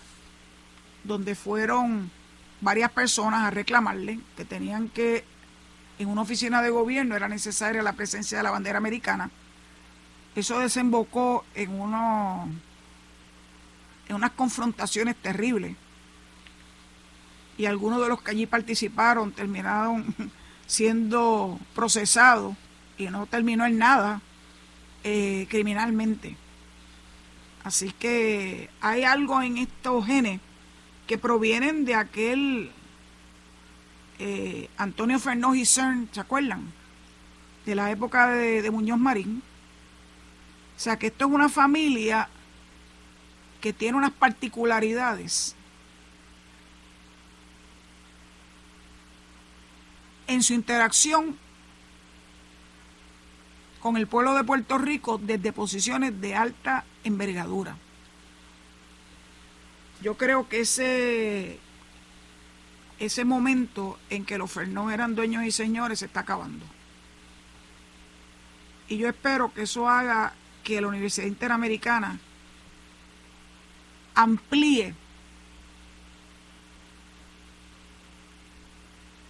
donde 1.04 1.34
fueron 1.34 2.12
varias 2.62 2.92
personas 2.92 3.42
a 3.42 3.50
reclamarle 3.50 4.20
que 4.38 4.46
tenían 4.46 4.88
que, 4.88 5.24
en 5.98 6.10
una 6.10 6.22
oficina 6.22 6.62
de 6.62 6.70
gobierno 6.70 7.16
era 7.16 7.28
necesaria 7.28 7.82
la 7.82 7.94
presencia 7.94 8.38
de 8.38 8.44
la 8.44 8.52
bandera 8.52 8.78
americana. 8.78 9.32
Eso 10.36 10.60
desembocó 10.60 11.44
en 11.56 11.72
unos 11.72 12.50
en 14.10 14.16
unas 14.16 14.32
confrontaciones 14.32 15.16
terribles. 15.16 15.76
Y 17.58 17.66
algunos 17.66 18.02
de 18.02 18.10
los 18.10 18.22
que 18.22 18.32
allí 18.32 18.46
participaron 18.46 19.32
terminaron 19.32 20.14
siendo 20.68 21.60
procesados 21.76 22.56
y 22.98 23.06
no 23.06 23.28
terminó 23.28 23.66
en 23.66 23.78
nada 23.78 24.22
eh, 25.04 25.48
criminalmente. 25.50 26.36
Así 27.64 27.92
que 27.92 28.70
hay 28.82 29.04
algo 29.04 29.42
en 29.42 29.58
estos 29.58 30.06
genes 30.06 30.42
que 31.06 31.18
provienen 31.18 31.86
de 31.86 31.96
aquel 31.96 32.72
eh, 34.18 34.70
Antonio 34.78 35.20
Fernández 35.20 35.62
y 35.62 35.66
CERN, 35.66 36.10
¿se 36.12 36.20
acuerdan? 36.20 36.72
De 37.66 37.76
la 37.76 37.92
época 37.92 38.30
de, 38.32 38.62
de 38.62 38.72
Muñoz 38.72 39.00
Marín. 39.00 39.44
O 40.76 40.80
sea 40.80 40.98
que 40.98 41.08
esto 41.08 41.26
es 41.26 41.32
una 41.32 41.50
familia 41.50 42.30
que 43.62 43.74
tiene 43.74 43.98
unas 43.98 44.12
particularidades 44.12 45.56
en 50.28 50.44
su 50.44 50.54
interacción 50.54 51.38
con 53.80 53.98
el 53.98 54.08
pueblo 54.08 54.36
de 54.36 54.44
Puerto 54.44 54.78
Rico 54.78 55.18
desde 55.18 55.52
posiciones 55.52 56.20
de 56.22 56.36
alta 56.36 56.86
envergadura. 57.04 57.76
Yo 60.02 60.16
creo 60.16 60.48
que 60.48 60.62
ese, 60.62 61.60
ese 63.00 63.26
momento 63.26 64.00
en 64.10 64.26
que 64.26 64.38
los 64.38 64.52
Fernó 64.52 64.92
eran 64.92 65.16
dueños 65.16 65.44
y 65.44 65.52
señores 65.52 66.00
se 66.00 66.06
está 66.06 66.22
acabando. 66.22 66.66
Y 68.88 68.98
yo 68.98 69.10
espero 69.10 69.54
que 69.54 69.64
eso 69.64 69.90
haga 69.90 70.34
que 70.64 70.80
la 70.80 70.88
Universidad 70.88 71.28
Interamericana 71.28 72.20
amplíe 74.20 74.94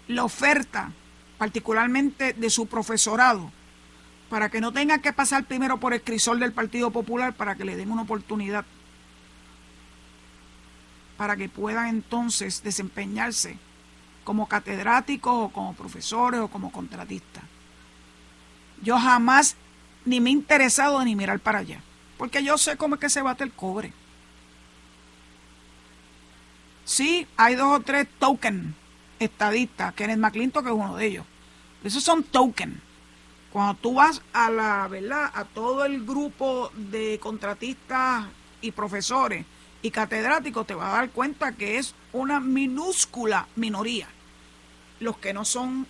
la 0.07 0.23
oferta, 0.23 0.91
particularmente 1.37 2.33
de 2.33 2.49
su 2.49 2.65
profesorado, 2.65 3.51
para 4.31 4.49
que 4.49 4.59
no 4.59 4.71
tenga 4.71 4.97
que 4.97 5.13
pasar 5.13 5.45
primero 5.45 5.79
por 5.79 5.93
el 5.93 6.01
crisol 6.01 6.39
del 6.39 6.53
Partido 6.53 6.89
Popular 6.89 7.33
para 7.33 7.53
que 7.53 7.65
le 7.65 7.75
den 7.75 7.91
una 7.91 8.01
oportunidad, 8.01 8.65
para 11.17 11.37
que 11.37 11.49
puedan 11.49 11.87
entonces 11.87 12.63
desempeñarse 12.63 13.57
como 14.23 14.47
catedráticos 14.47 15.33
o 15.35 15.49
como 15.49 15.75
profesores 15.75 16.39
o 16.39 16.47
como 16.47 16.71
contratistas. 16.71 17.43
Yo 18.81 18.97
jamás 18.97 19.55
ni 20.05 20.19
me 20.19 20.31
he 20.31 20.33
interesado 20.33 21.03
ni 21.05 21.15
mirar 21.15 21.39
para 21.39 21.59
allá, 21.59 21.79
porque 22.17 22.43
yo 22.43 22.57
sé 22.57 22.75
cómo 22.75 22.95
es 22.95 23.01
que 23.01 23.09
se 23.09 23.21
bate 23.21 23.43
el 23.43 23.51
cobre. 23.51 23.93
Sí, 26.89 27.27
hay 27.37 27.53
dos 27.53 27.79
o 27.79 27.83
tres 27.83 28.07
tokens 28.17 28.73
estadistas, 29.19 29.93
Kenneth 29.93 30.17
McClinton 30.17 30.63
que 30.63 30.71
es 30.71 30.75
uno 30.75 30.97
de 30.97 31.05
ellos. 31.05 31.25
Esos 31.83 32.03
son 32.03 32.23
tokens. 32.23 32.79
Cuando 33.53 33.75
tú 33.75 33.93
vas 33.93 34.23
a 34.33 34.49
la, 34.49 34.87
¿verdad? 34.87 35.29
A 35.35 35.45
todo 35.45 35.85
el 35.85 36.03
grupo 36.03 36.71
de 36.73 37.19
contratistas 37.19 38.25
y 38.61 38.71
profesores 38.71 39.45
y 39.83 39.91
catedráticos, 39.91 40.65
te 40.65 40.73
vas 40.73 40.91
a 40.91 40.97
dar 40.97 41.11
cuenta 41.11 41.51
que 41.51 41.77
es 41.77 41.93
una 42.11 42.39
minúscula 42.39 43.47
minoría 43.55 44.07
los 44.99 45.15
que 45.19 45.31
no 45.31 45.45
son 45.45 45.85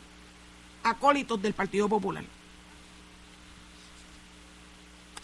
acólitos 0.84 1.42
del 1.42 1.54
Partido 1.54 1.88
Popular. 1.88 2.26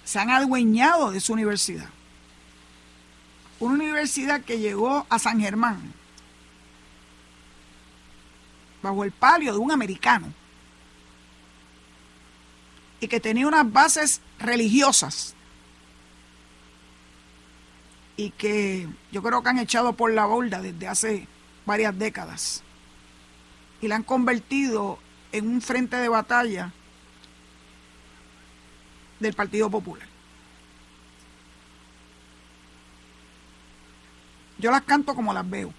Se 0.05 0.19
han 0.19 0.29
adueñado 0.29 1.11
de 1.11 1.19
su 1.19 1.33
universidad 1.33 1.89
una 3.59 3.73
universidad 3.73 4.41
que 4.41 4.59
llegó 4.59 5.05
a 5.09 5.19
San 5.19 5.39
Germán 5.39 5.93
bajo 8.81 9.03
el 9.03 9.11
palio 9.11 9.53
de 9.53 9.59
un 9.59 9.71
americano 9.71 10.31
y 12.99 13.07
que 13.07 13.19
tenía 13.19 13.47
unas 13.47 13.71
bases 13.71 14.21
religiosas 14.39 15.35
y 18.17 18.29
que 18.31 18.87
yo 19.11 19.21
creo 19.21 19.41
que 19.41 19.49
han 19.49 19.59
echado 19.59 19.93
por 19.93 20.11
la 20.11 20.25
borda 20.25 20.61
desde 20.61 20.87
hace 20.87 21.27
varias 21.65 21.97
décadas 21.97 22.63
y 23.81 23.87
la 23.87 23.95
han 23.95 24.03
convertido 24.03 24.99
en 25.31 25.47
un 25.47 25.61
frente 25.61 25.97
de 25.97 26.09
batalla 26.09 26.71
del 29.19 29.33
Partido 29.33 29.69
Popular. 29.69 30.14
Yo 34.65 34.71
las 34.71 34.81
canto 34.81 35.13
como 35.13 35.31
las 35.31 35.47
veo. 35.47 35.71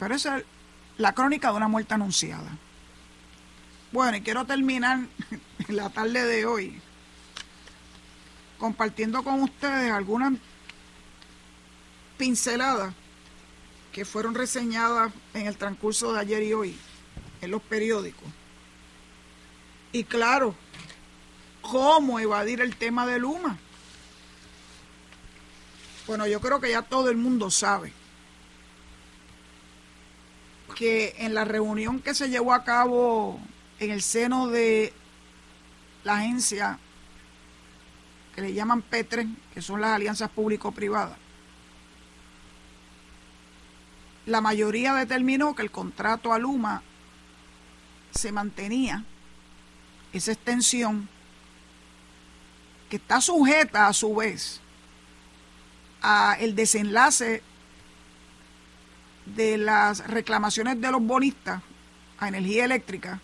Pero 0.00 0.12
esa 0.12 0.38
es 0.38 0.44
la 0.98 1.12
crónica 1.12 1.52
de 1.52 1.56
una 1.56 1.68
muerte 1.68 1.94
anunciada. 1.94 2.50
Bueno, 3.92 4.16
y 4.16 4.22
quiero 4.22 4.44
terminar 4.44 5.06
la 5.68 5.88
tarde 5.90 6.24
de 6.24 6.46
hoy 6.46 6.82
compartiendo 8.58 9.22
con 9.22 9.40
ustedes 9.40 9.92
algunas 9.92 10.32
pinceladas 12.18 12.92
que 13.92 14.04
fueron 14.04 14.34
reseñadas 14.34 15.12
en 15.32 15.46
el 15.46 15.56
transcurso 15.56 16.12
de 16.12 16.18
ayer 16.18 16.42
y 16.42 16.54
hoy 16.54 16.76
en 17.40 17.52
los 17.52 17.62
periódicos. 17.62 18.28
Y 19.92 20.02
claro, 20.02 20.56
cómo 21.70 22.18
evadir 22.18 22.60
el 22.60 22.74
tema 22.74 23.06
de 23.06 23.20
Luma. 23.20 23.56
Bueno, 26.06 26.26
yo 26.26 26.40
creo 26.40 26.60
que 26.60 26.70
ya 26.70 26.82
todo 26.82 27.10
el 27.10 27.16
mundo 27.16 27.50
sabe 27.50 27.92
que 30.74 31.14
en 31.18 31.34
la 31.34 31.44
reunión 31.44 32.00
que 32.00 32.14
se 32.14 32.28
llevó 32.28 32.54
a 32.54 32.64
cabo 32.64 33.38
en 33.78 33.90
el 33.90 34.02
seno 34.02 34.48
de 34.48 34.92
la 36.02 36.16
agencia 36.16 36.78
que 38.34 38.40
le 38.40 38.52
llaman 38.52 38.82
PETRE, 38.82 39.28
que 39.54 39.62
son 39.62 39.80
las 39.80 39.90
alianzas 39.90 40.30
público-privadas, 40.30 41.16
la 44.26 44.40
mayoría 44.40 44.94
determinó 44.94 45.54
que 45.54 45.62
el 45.62 45.70
contrato 45.70 46.32
a 46.32 46.38
Luma 46.38 46.82
se 48.10 48.32
mantenía, 48.32 49.04
esa 50.12 50.32
extensión, 50.32 51.08
que 52.90 52.96
está 52.96 53.20
sujeta 53.20 53.86
a 53.86 53.92
su 53.94 54.14
vez 54.16 54.60
a 56.02 56.36
el 56.40 56.54
desenlace 56.54 57.42
de 59.24 59.56
las 59.56 60.06
reclamaciones 60.06 60.80
de 60.80 60.90
los 60.90 61.02
bonistas 61.02 61.62
a 62.18 62.28
energía 62.28 62.64
eléctrica 62.64 63.20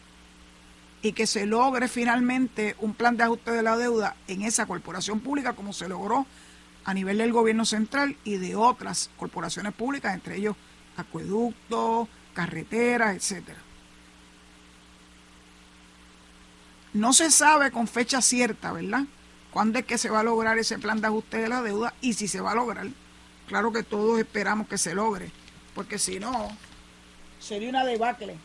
y 1.03 1.12
que 1.12 1.27
se 1.27 1.47
logre 1.47 1.89
finalmente 1.89 2.77
un 2.79 2.95
plan 2.95 3.17
de 3.17 3.25
ajuste 3.25 3.51
de 3.51 3.62
la 3.62 3.77
deuda 3.77 4.17
en 4.29 4.43
esa 4.43 4.67
corporación 4.67 5.21
pública 5.21 5.55
como 5.55 5.73
se 5.73 5.89
logró 5.89 6.27
a 6.85 6.95
nivel 6.95 7.19
del 7.19 7.33
gobierno 7.33 7.64
central 7.64 8.17
y 8.25 8.37
de 8.37 8.55
otras 8.55 9.11
corporaciones 9.17 9.75
públicas, 9.75 10.14
entre 10.14 10.37
ellos 10.37 10.57
acueductos, 10.97 12.09
carreteras, 12.33 13.17
etcétera. 13.17 13.59
No 16.93 17.12
se 17.12 17.31
sabe 17.31 17.73
con 17.73 17.89
fecha 17.89 18.23
cierta, 18.23 18.73
¿verdad? 18.73 19.05
¿Cuándo 19.57 19.78
es 19.78 19.86
que 19.86 19.96
se 19.96 20.11
va 20.11 20.20
a 20.20 20.22
lograr 20.22 20.59
ese 20.59 20.78
plan 20.78 21.00
de 21.00 21.07
ajuste 21.07 21.38
de 21.38 21.48
la 21.48 21.62
deuda? 21.62 21.94
Y 22.02 22.12
si 22.12 22.28
se 22.28 22.42
va 22.42 22.52
a 22.52 22.54
lograr, 22.54 22.88
claro 23.48 23.72
que 23.72 23.82
todos 23.82 24.18
esperamos 24.18 24.68
que 24.68 24.76
se 24.76 24.94
logre, 24.94 25.30
porque 25.74 25.98
si 25.98 26.20
no, 26.20 26.54
sería 27.40 27.70
una 27.70 27.82
debacle 27.86 28.36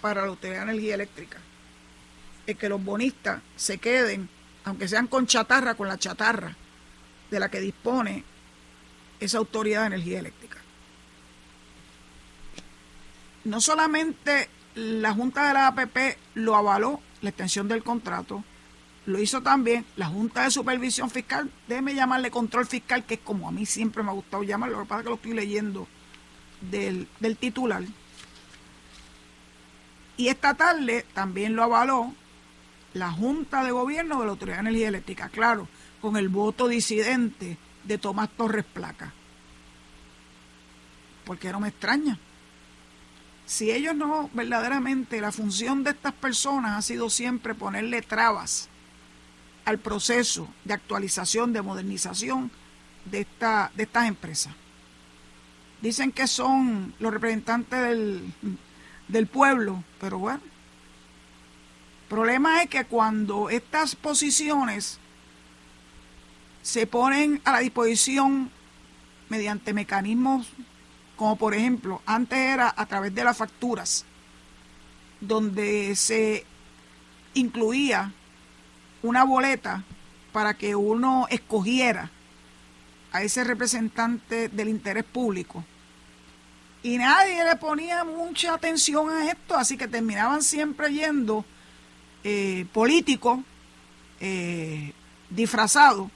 para 0.00 0.22
la 0.22 0.26
Autoridad 0.26 0.64
de 0.64 0.72
Energía 0.72 0.96
Eléctrica. 0.96 1.38
Es 2.48 2.56
que 2.56 2.68
los 2.68 2.82
bonistas 2.82 3.42
se 3.54 3.78
queden, 3.78 4.28
aunque 4.64 4.88
sean 4.88 5.06
con 5.06 5.28
chatarra, 5.28 5.76
con 5.76 5.86
la 5.86 5.98
chatarra 5.98 6.56
de 7.30 7.38
la 7.38 7.48
que 7.48 7.60
dispone 7.60 8.24
esa 9.20 9.38
Autoridad 9.38 9.82
de 9.82 9.86
Energía 9.86 10.18
Eléctrica. 10.18 10.58
No 13.44 13.60
solamente 13.60 14.48
la 14.74 15.14
Junta 15.14 15.46
de 15.46 15.54
la 15.54 15.68
APP 15.68 16.18
lo 16.34 16.56
avaló 16.56 17.00
la 17.20 17.28
extensión 17.28 17.68
del 17.68 17.84
contrato. 17.84 18.42
Lo 19.08 19.18
hizo 19.22 19.40
también 19.40 19.86
la 19.96 20.04
Junta 20.04 20.42
de 20.42 20.50
Supervisión 20.50 21.08
Fiscal, 21.08 21.50
déjeme 21.66 21.94
llamarle 21.94 22.30
control 22.30 22.66
fiscal, 22.66 23.04
que 23.04 23.14
es 23.14 23.20
como 23.20 23.48
a 23.48 23.50
mí 23.50 23.64
siempre 23.64 24.02
me 24.02 24.10
ha 24.10 24.12
gustado 24.12 24.42
llamarlo, 24.42 24.76
lo 24.76 24.82
que 24.82 24.88
pasa 24.90 25.00
es 25.00 25.04
que 25.04 25.08
lo 25.08 25.16
estoy 25.16 25.32
leyendo 25.32 25.88
del, 26.60 27.08
del 27.18 27.38
titular. 27.38 27.82
Y 30.18 30.28
esta 30.28 30.52
tarde 30.52 31.06
también 31.14 31.56
lo 31.56 31.62
avaló 31.62 32.12
la 32.92 33.10
Junta 33.10 33.64
de 33.64 33.70
Gobierno 33.70 34.20
de 34.20 34.26
la 34.26 34.32
Autoridad 34.32 34.56
de 34.58 34.60
Energía 34.60 34.88
Eléctrica, 34.88 35.30
claro, 35.30 35.68
con 36.02 36.18
el 36.18 36.28
voto 36.28 36.68
disidente 36.68 37.56
de 37.84 37.96
Tomás 37.96 38.28
Torres 38.36 38.66
Placa. 38.66 39.14
Porque 41.24 41.50
no 41.50 41.60
me 41.60 41.68
extraña 41.68 42.18
si 43.46 43.70
ellos 43.70 43.96
no, 43.96 44.28
verdaderamente, 44.34 45.22
la 45.22 45.32
función 45.32 45.82
de 45.82 45.92
estas 45.92 46.12
personas 46.12 46.76
ha 46.76 46.82
sido 46.82 47.08
siempre 47.08 47.54
ponerle 47.54 48.02
trabas 48.02 48.68
al 49.68 49.78
proceso 49.78 50.48
de 50.64 50.74
actualización, 50.74 51.52
de 51.52 51.62
modernización 51.62 52.50
de, 53.04 53.20
esta, 53.20 53.70
de 53.74 53.84
estas 53.84 54.08
empresas. 54.08 54.54
Dicen 55.80 56.12
que 56.12 56.26
son 56.26 56.94
los 56.98 57.12
representantes 57.12 57.80
del, 57.80 58.32
del 59.08 59.26
pueblo, 59.26 59.84
pero 60.00 60.18
bueno. 60.18 60.40
El 62.02 62.08
problema 62.08 62.62
es 62.62 62.70
que 62.70 62.84
cuando 62.84 63.50
estas 63.50 63.94
posiciones 63.94 64.98
se 66.62 66.86
ponen 66.86 67.40
a 67.44 67.52
la 67.52 67.58
disposición 67.60 68.50
mediante 69.28 69.74
mecanismos 69.74 70.48
como 71.18 71.34
por 71.34 71.52
ejemplo, 71.52 72.00
antes 72.06 72.38
era 72.38 72.72
a 72.74 72.86
través 72.86 73.12
de 73.12 73.24
las 73.24 73.36
facturas, 73.36 74.04
donde 75.20 75.96
se 75.96 76.46
incluía 77.34 78.12
una 79.02 79.24
boleta 79.24 79.84
para 80.32 80.54
que 80.54 80.74
uno 80.74 81.26
escogiera 81.30 82.10
a 83.12 83.22
ese 83.22 83.44
representante 83.44 84.48
del 84.48 84.68
interés 84.68 85.04
público. 85.04 85.64
Y 86.82 86.98
nadie 86.98 87.44
le 87.44 87.56
ponía 87.56 88.04
mucha 88.04 88.54
atención 88.54 89.10
a 89.10 89.30
esto, 89.30 89.56
así 89.56 89.76
que 89.76 89.88
terminaban 89.88 90.42
siempre 90.42 90.92
yendo 90.92 91.44
eh, 92.24 92.66
políticos 92.72 93.40
eh, 94.20 94.92
disfrazados, 95.30 96.10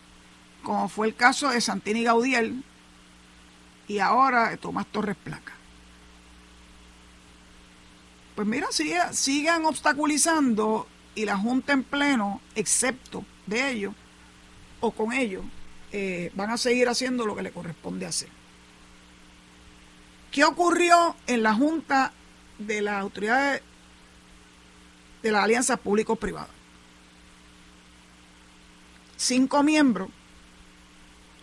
como 0.62 0.88
fue 0.88 1.08
el 1.08 1.14
caso 1.14 1.48
de 1.48 1.60
Santini 1.60 2.04
Gaudiel, 2.04 2.62
y 3.88 3.98
ahora 3.98 4.56
Tomás 4.56 4.86
Torres 4.86 5.16
Placa. 5.16 5.52
Pues 8.34 8.46
mira, 8.46 8.68
sigan 9.12 9.66
obstaculizando 9.66 10.86
y 11.14 11.24
la 11.24 11.36
Junta 11.36 11.72
en 11.72 11.82
pleno, 11.82 12.40
excepto 12.54 13.24
de 13.46 13.70
ellos 13.70 13.94
o 14.80 14.90
con 14.90 15.12
ellos, 15.12 15.44
eh, 15.92 16.30
van 16.34 16.50
a 16.50 16.56
seguir 16.56 16.88
haciendo 16.88 17.26
lo 17.26 17.36
que 17.36 17.42
le 17.42 17.52
corresponde 17.52 18.06
hacer. 18.06 18.28
¿Qué 20.30 20.44
ocurrió 20.44 21.14
en 21.26 21.42
la 21.42 21.54
Junta 21.54 22.12
de 22.58 22.80
las 22.80 23.00
autoridades 23.00 23.62
de 25.22 25.32
la 25.32 25.42
Alianza 25.42 25.76
Público-Privada? 25.76 26.48
Cinco 29.16 29.62
miembros 29.62 30.08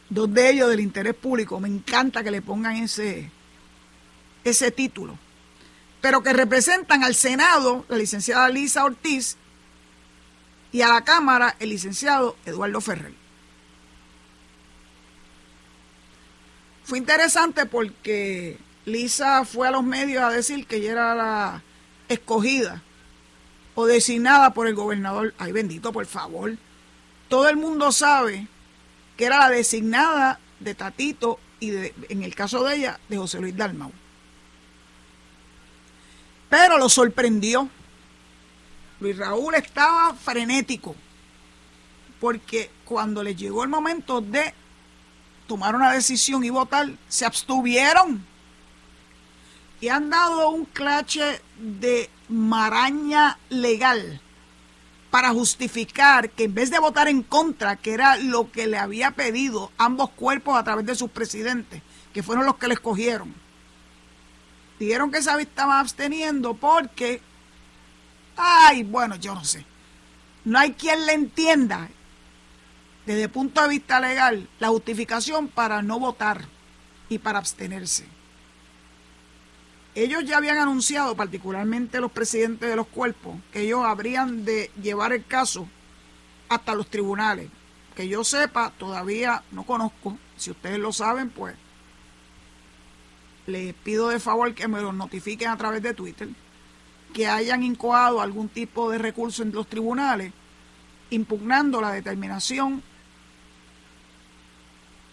dos 0.09 0.33
de 0.33 0.49
ellos 0.49 0.69
del 0.69 0.79
interés 0.79 1.15
público, 1.15 1.59
me 1.59 1.67
encanta 1.67 2.23
que 2.23 2.31
le 2.31 2.41
pongan 2.41 2.75
ese, 2.77 3.29
ese 4.43 4.71
título, 4.71 5.17
pero 6.01 6.21
que 6.21 6.33
representan 6.33 7.03
al 7.03 7.15
Senado 7.15 7.85
la 7.87 7.97
licenciada 7.97 8.49
Lisa 8.49 8.83
Ortiz 8.83 9.37
y 10.71 10.81
a 10.81 10.89
la 10.89 11.03
Cámara 11.03 11.55
el 11.59 11.69
licenciado 11.69 12.35
Eduardo 12.45 12.81
Ferrer. 12.81 13.13
Fue 16.83 16.97
interesante 16.97 17.65
porque 17.65 18.57
Lisa 18.85 19.45
fue 19.45 19.67
a 19.67 19.71
los 19.71 19.83
medios 19.83 20.23
a 20.23 20.31
decir 20.31 20.65
que 20.65 20.77
ella 20.77 20.91
era 20.91 21.15
la 21.15 21.63
escogida 22.07 22.81
o 23.75 23.85
designada 23.85 24.53
por 24.53 24.67
el 24.67 24.75
gobernador. 24.75 25.33
Ay, 25.37 25.51
bendito, 25.51 25.91
por 25.91 26.05
favor. 26.05 26.57
Todo 27.27 27.47
el 27.47 27.57
mundo 27.57 27.91
sabe 27.91 28.47
que 29.15 29.25
era 29.25 29.37
la 29.37 29.49
designada 29.49 30.39
de 30.59 30.73
Tatito 30.73 31.39
y 31.59 31.71
en 32.09 32.23
el 32.23 32.33
caso 32.35 32.63
de 32.63 32.75
ella, 32.75 32.99
de 33.07 33.17
José 33.17 33.39
Luis 33.39 33.55
Dalmau. 33.55 33.91
Pero 36.49 36.77
lo 36.77 36.89
sorprendió. 36.89 37.69
Luis 38.99 39.17
Raúl 39.17 39.55
estaba 39.55 40.13
frenético, 40.13 40.95
porque 42.19 42.69
cuando 42.85 43.23
les 43.23 43.37
llegó 43.37 43.63
el 43.63 43.69
momento 43.69 44.19
de 44.21 44.53
tomar 45.47 45.75
una 45.75 45.91
decisión 45.91 46.43
y 46.43 46.49
votar, 46.49 46.89
se 47.07 47.25
abstuvieron. 47.25 48.25
y 49.81 49.87
han 49.87 50.09
dado 50.09 50.49
un 50.49 50.65
clache 50.65 51.41
de 51.57 52.09
maraña 52.27 53.39
legal 53.49 54.19
para 55.09 55.29
justificar 55.31 56.29
que 56.29 56.43
en 56.43 56.53
vez 56.53 56.69
de 56.69 56.79
votar 56.79 57.07
en 57.07 57.23
contra, 57.23 57.77
que 57.77 57.93
era 57.93 58.17
lo 58.17 58.51
que 58.51 58.67
le 58.67 58.77
había 58.77 59.11
pedido 59.11 59.71
ambos 59.77 60.09
cuerpos 60.11 60.57
a 60.57 60.63
través 60.63 60.85
de 60.85 60.95
sus 60.95 61.09
presidentes, 61.09 61.81
que 62.13 62.23
fueron 62.23 62.45
los 62.45 62.57
que 62.57 62.67
le 62.67 62.73
escogieron, 62.73 63.33
dijeron 64.79 65.11
que 65.11 65.21
se 65.21 65.31
estaba 65.41 65.79
absteniendo 65.79 66.53
porque, 66.53 67.21
ay, 68.39 68.83
bueno, 68.83 69.17
yo 69.17 69.35
no 69.35 69.43
sé, 69.43 69.65
no 70.45 70.57
hay 70.57 70.73
quien 70.73 71.05
le 71.05 71.13
entienda 71.13 71.89
desde 73.05 73.23
el 73.23 73.29
punto 73.29 73.61
de 73.61 73.69
vista 73.69 73.99
legal 73.99 74.47
la 74.59 74.69
justificación 74.69 75.47
para 75.47 75.81
no 75.81 75.99
votar 75.99 76.45
y 77.09 77.17
para 77.17 77.39
abstenerse. 77.39 78.05
Ellos 79.95 80.23
ya 80.23 80.37
habían 80.37 80.57
anunciado, 80.57 81.15
particularmente 81.15 81.99
los 81.99 82.11
presidentes 82.11 82.69
de 82.69 82.75
los 82.75 82.87
cuerpos, 82.87 83.35
que 83.51 83.61
ellos 83.61 83.83
habrían 83.83 84.45
de 84.45 84.71
llevar 84.81 85.11
el 85.11 85.25
caso 85.25 85.67
hasta 86.47 86.75
los 86.75 86.87
tribunales. 86.87 87.49
Que 87.95 88.07
yo 88.07 88.23
sepa, 88.23 88.71
todavía 88.77 89.43
no 89.51 89.63
conozco. 89.63 90.17
Si 90.37 90.51
ustedes 90.51 90.79
lo 90.79 90.93
saben, 90.93 91.29
pues 91.31 91.55
les 93.47 93.73
pido 93.73 94.09
de 94.09 94.19
favor 94.19 94.53
que 94.53 94.67
me 94.67 94.81
lo 94.81 94.93
notifiquen 94.93 95.49
a 95.49 95.57
través 95.57 95.81
de 95.81 95.93
Twitter, 95.93 96.29
que 97.13 97.27
hayan 97.27 97.63
incoado 97.63 98.21
algún 98.21 98.49
tipo 98.49 98.89
de 98.91 98.97
recurso 98.97 99.43
en 99.43 99.51
los 99.51 99.67
tribunales 99.67 100.31
impugnando 101.09 101.81
la 101.81 101.91
determinación 101.91 102.83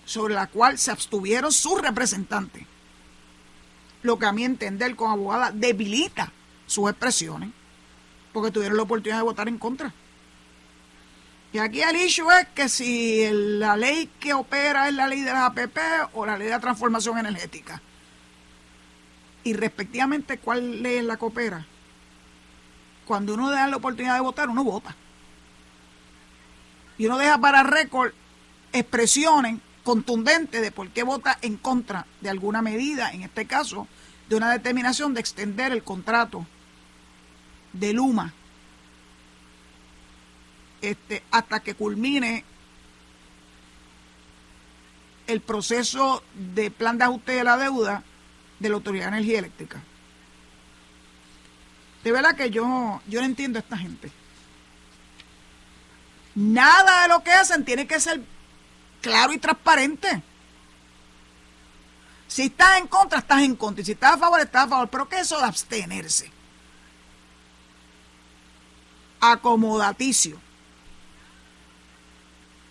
sobre 0.05 0.35
la 0.35 0.47
cual 0.47 0.79
se 0.79 0.91
abstuvieron 0.91 1.51
sus 1.51 1.81
representantes 1.81 2.67
lo 4.07 4.19
que 4.19 4.27
a 4.27 4.33
mi 4.33 4.45
entender 4.45 4.97
como 4.97 5.13
abogada 5.13 5.51
debilita 5.53 6.33
sus 6.67 6.89
expresiones, 6.89 7.51
porque 8.33 8.51
tuvieron 8.51 8.77
la 8.77 8.85
oportunidad 8.85 9.19
de 9.19 9.25
votar 9.25 9.49
en 9.49 9.59
contra. 9.59 9.93
Y 11.53 11.59
aquí 11.59 11.83
el 11.83 11.97
issue 11.97 12.31
es 12.31 12.47
que 12.55 12.69
si 12.69 13.29
la 13.33 13.77
ley 13.77 14.11
que 14.21 14.35
opera 14.35 14.89
es 14.89 14.95
la 14.95 15.09
ley 15.09 15.21
de 15.23 15.33
las 15.33 15.51
APP 15.51 15.79
o 16.15 16.27
la 16.27 16.39
ley 16.39 16.49
de 16.49 16.59
transformación 16.59 17.19
energética. 17.19 17.81
Y 19.45 19.55
respectivamente, 19.55 20.39
¿cuál 20.39 20.83
ley 20.83 20.97
es 20.99 21.05
la 21.05 21.17
que 21.17 21.25
opera? 21.25 21.67
Cuando 23.07 23.35
uno 23.35 23.51
da 23.51 23.67
la 23.69 23.77
oportunidad 23.77 24.15
de 24.15 24.21
votar, 24.21 24.49
uno 24.49 24.65
vota. 24.65 24.95
Y 26.99 27.07
uno 27.07 27.19
deja 27.19 27.39
para 27.39 27.63
récord 27.63 28.13
expresiones 28.73 29.59
contundentes 29.85 30.61
de 30.61 30.73
por 30.73 30.89
qué 30.91 31.05
vota 31.05 31.39
en 31.43 31.57
contra 31.57 32.07
de 32.21 32.31
alguna 32.31 32.63
medida, 32.63 33.13
en 33.13 33.23
este 33.23 33.47
caso, 33.47 33.87
de 34.29 34.37
una 34.37 34.51
determinación 34.51 35.15
de 35.15 35.21
extender 35.21 35.73
el 35.73 35.85
contrato 35.85 36.47
de 37.73 37.93
Luma 37.93 38.35
este, 40.83 41.23
hasta 41.31 41.61
que 41.61 41.75
culmine 41.75 42.45
el 45.27 45.41
proceso 45.41 46.23
de 46.35 46.71
plan 46.71 46.99
de 46.99 47.05
ajuste 47.05 47.33
de 47.33 47.45
la 47.45 47.57
deuda 47.57 48.03
de 48.59 48.69
la 48.69 48.75
Autoridad 48.77 49.07
de 49.07 49.17
Energía 49.19 49.39
Eléctrica. 49.39 49.83
De 52.07 52.13
verdad 52.13 52.37
que 52.37 52.51
yo, 52.51 53.03
yo 53.09 53.21
no 53.21 53.27
entiendo 53.27 53.59
a 53.59 53.63
esta 53.63 53.77
gente. 53.77 54.13
Nada 56.37 57.03
de 57.03 57.09
lo 57.09 57.25
que 57.25 57.33
hacen 57.33 57.65
tiene 57.65 57.89
que 57.89 57.99
ser 57.99 58.23
claro 59.01 59.33
y 59.33 59.39
transparente. 59.39 60.23
Si 62.29 62.43
estás 62.43 62.79
en 62.79 62.87
contra, 62.87 63.19
estás 63.19 63.43
en 63.43 63.57
contra. 63.57 63.83
Y 63.83 63.87
si 63.87 63.91
estás 63.91 64.13
a 64.13 64.19
favor, 64.19 64.39
estás 64.39 64.67
a 64.67 64.69
favor. 64.69 64.89
Pero 64.89 65.09
¿qué 65.09 65.17
es 65.17 65.23
eso 65.23 65.39
de 65.39 65.47
abstenerse? 65.47 66.31
Acomodaticio. 69.19 70.41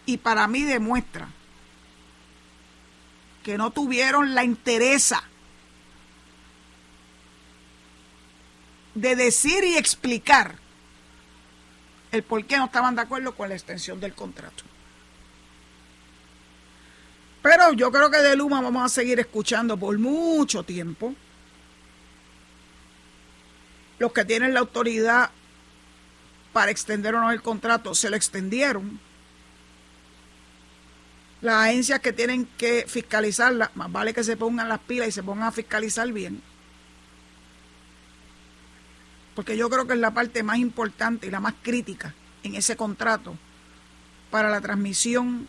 Y 0.06 0.16
para 0.16 0.48
mí 0.48 0.64
demuestra 0.64 1.28
que 3.44 3.58
no 3.58 3.72
tuvieron 3.72 4.34
la 4.34 4.46
interesa 4.46 5.26
de 8.96 9.16
decir 9.16 9.64
y 9.64 9.78
explicar 9.78 10.56
el 12.12 12.24
por 12.24 12.46
qué 12.46 12.58
no 12.58 12.66
estaban 12.66 12.96
de 12.96 13.02
acuerdo 13.02 13.36
con 13.36 13.50
la 13.50 13.56
extensión 13.56 14.00
del 14.00 14.14
contrato. 14.14 14.64
Pero 17.42 17.74
yo 17.74 17.92
creo 17.92 18.10
que 18.10 18.18
de 18.18 18.36
Luma 18.36 18.62
vamos 18.62 18.84
a 18.84 18.90
seguir 18.90 19.20
escuchando 19.20 19.78
por 19.78 20.00
mucho 20.00 20.64
tiempo. 20.64 21.14
Los 24.00 24.12
que 24.14 24.26
tienen 24.26 24.54
la 24.54 24.62
autoridad 24.62 25.30
para 26.54 26.72
extender 26.72 27.14
o 27.14 27.22
no 27.22 27.32
el 27.32 27.42
contrato 27.42 27.94
se 27.94 28.10
lo 28.10 28.16
extendieron. 28.16 29.00
Las 31.42 31.68
agencias 31.68 32.00
que 32.00 32.14
tienen 32.14 32.48
que 32.58 32.86
fiscalizarla, 32.88 33.70
más 33.76 33.92
vale 33.92 34.14
que 34.14 34.24
se 34.24 34.38
pongan 34.38 34.70
las 34.70 34.80
pilas 34.80 35.10
y 35.10 35.12
se 35.12 35.22
pongan 35.22 35.48
a 35.48 35.52
fiscalizar 35.52 36.12
bien. 36.12 36.42
Porque 39.36 39.58
yo 39.58 39.70
creo 39.70 39.86
que 39.86 39.94
es 39.94 40.00
la 40.00 40.14
parte 40.14 40.44
más 40.44 40.58
importante 40.58 41.28
y 41.28 41.32
la 41.32 41.40
más 41.40 41.54
crítica 41.62 42.14
en 42.44 42.56
ese 42.56 42.76
contrato 42.76 43.38
para 44.32 44.50
la 44.50 44.62
transmisión 44.62 45.48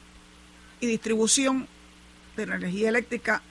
y 0.81 0.87
distribución 0.87 1.69
de 2.37 2.47
la 2.47 2.57
energía 2.57 2.89
eléctrica 2.89 3.43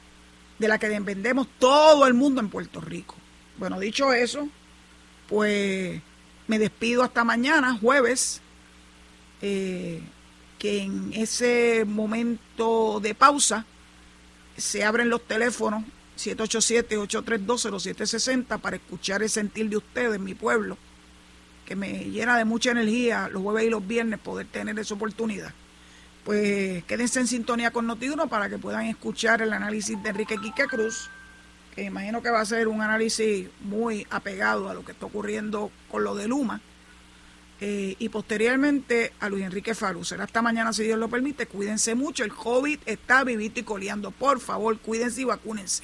de 0.60 0.68
la 0.68 0.78
que 0.78 0.90
dependemos 0.90 1.48
todo 1.60 2.06
el 2.08 2.14
mundo 2.14 2.42
en 2.42 2.50
Puerto 2.50 2.82
Rico. 2.82 3.16
Bueno, 3.58 3.80
dicho 3.80 4.14
eso, 4.14 4.48
pues 5.28 6.02
me 6.48 6.60
despido 6.60 7.04
hasta 7.04 7.24
mañana, 7.24 7.78
jueves, 7.80 8.42
eh, 9.42 10.02
que 10.60 10.84
en 10.84 11.12
ese 11.14 11.86
momento 11.86 13.00
de 13.02 13.16
pausa 13.16 13.66
se 14.58 14.84
abren 14.84 15.10
los 15.10 15.26
teléfonos 15.26 15.84
787-832-0760 16.18 18.60
para 18.60 18.78
escuchar 18.78 19.22
el 19.24 19.30
sentir 19.30 19.70
de 19.70 19.78
ustedes, 19.78 20.20
mi 20.20 20.34
pueblo, 20.34 20.78
que 21.66 21.76
me 21.76 22.06
llena 22.06 22.38
de 22.38 22.46
mucha 22.46 22.72
energía 22.72 23.30
los 23.30 23.44
jueves 23.44 23.66
y 23.66 23.70
los 23.70 23.88
viernes 23.88 24.20
poder 24.20 24.48
tener 24.48 24.80
esa 24.80 24.94
oportunidad 24.94 25.54
pues 26.26 26.84
quédense 26.86 27.20
en 27.20 27.28
sintonía 27.28 27.70
con 27.70 27.86
Notiuno 27.86 28.28
para 28.28 28.50
que 28.50 28.58
puedan 28.58 28.88
escuchar 28.88 29.44
el 29.44 29.54
análisis 29.54 30.02
de 30.02 30.10
Enrique 30.10 30.38
Quique 30.42 30.66
Cruz, 30.66 31.08
que 31.76 31.84
imagino 31.84 32.24
que 32.24 32.32
va 32.32 32.42
a 32.42 32.46
ser 32.46 32.68
un 32.68 32.82
análisis 32.82 33.48
muy 33.62 34.08
apegado 34.10 34.68
a 34.68 34.74
lo 34.74 34.84
que 34.84 34.94
está 34.94 35.06
ocurriendo 35.06 35.72
con 35.90 36.04
lo 36.04 36.16
de 36.16 36.28
Luma. 36.28 36.62
Eh, 37.62 37.96
y 38.00 38.10
posteriormente 38.10 39.14
a 39.20 39.30
Luis 39.30 39.46
Enrique 39.46 39.76
Falú. 39.76 40.04
Será 40.04 40.26
hasta 40.26 40.42
mañana 40.42 40.74
si 40.74 40.84
Dios 40.84 41.00
lo 41.00 41.08
permite. 41.08 41.46
Cuídense 41.46 41.96
mucho. 41.96 42.26
El 42.26 42.34
COVID 42.34 42.80
está 42.86 43.24
vivito 43.24 43.62
y 43.62 43.64
coleando. 43.64 44.12
Por 44.12 44.42
favor, 44.42 44.78
cuídense 44.80 45.22
y 45.22 45.26
vacúnense. 45.26 45.84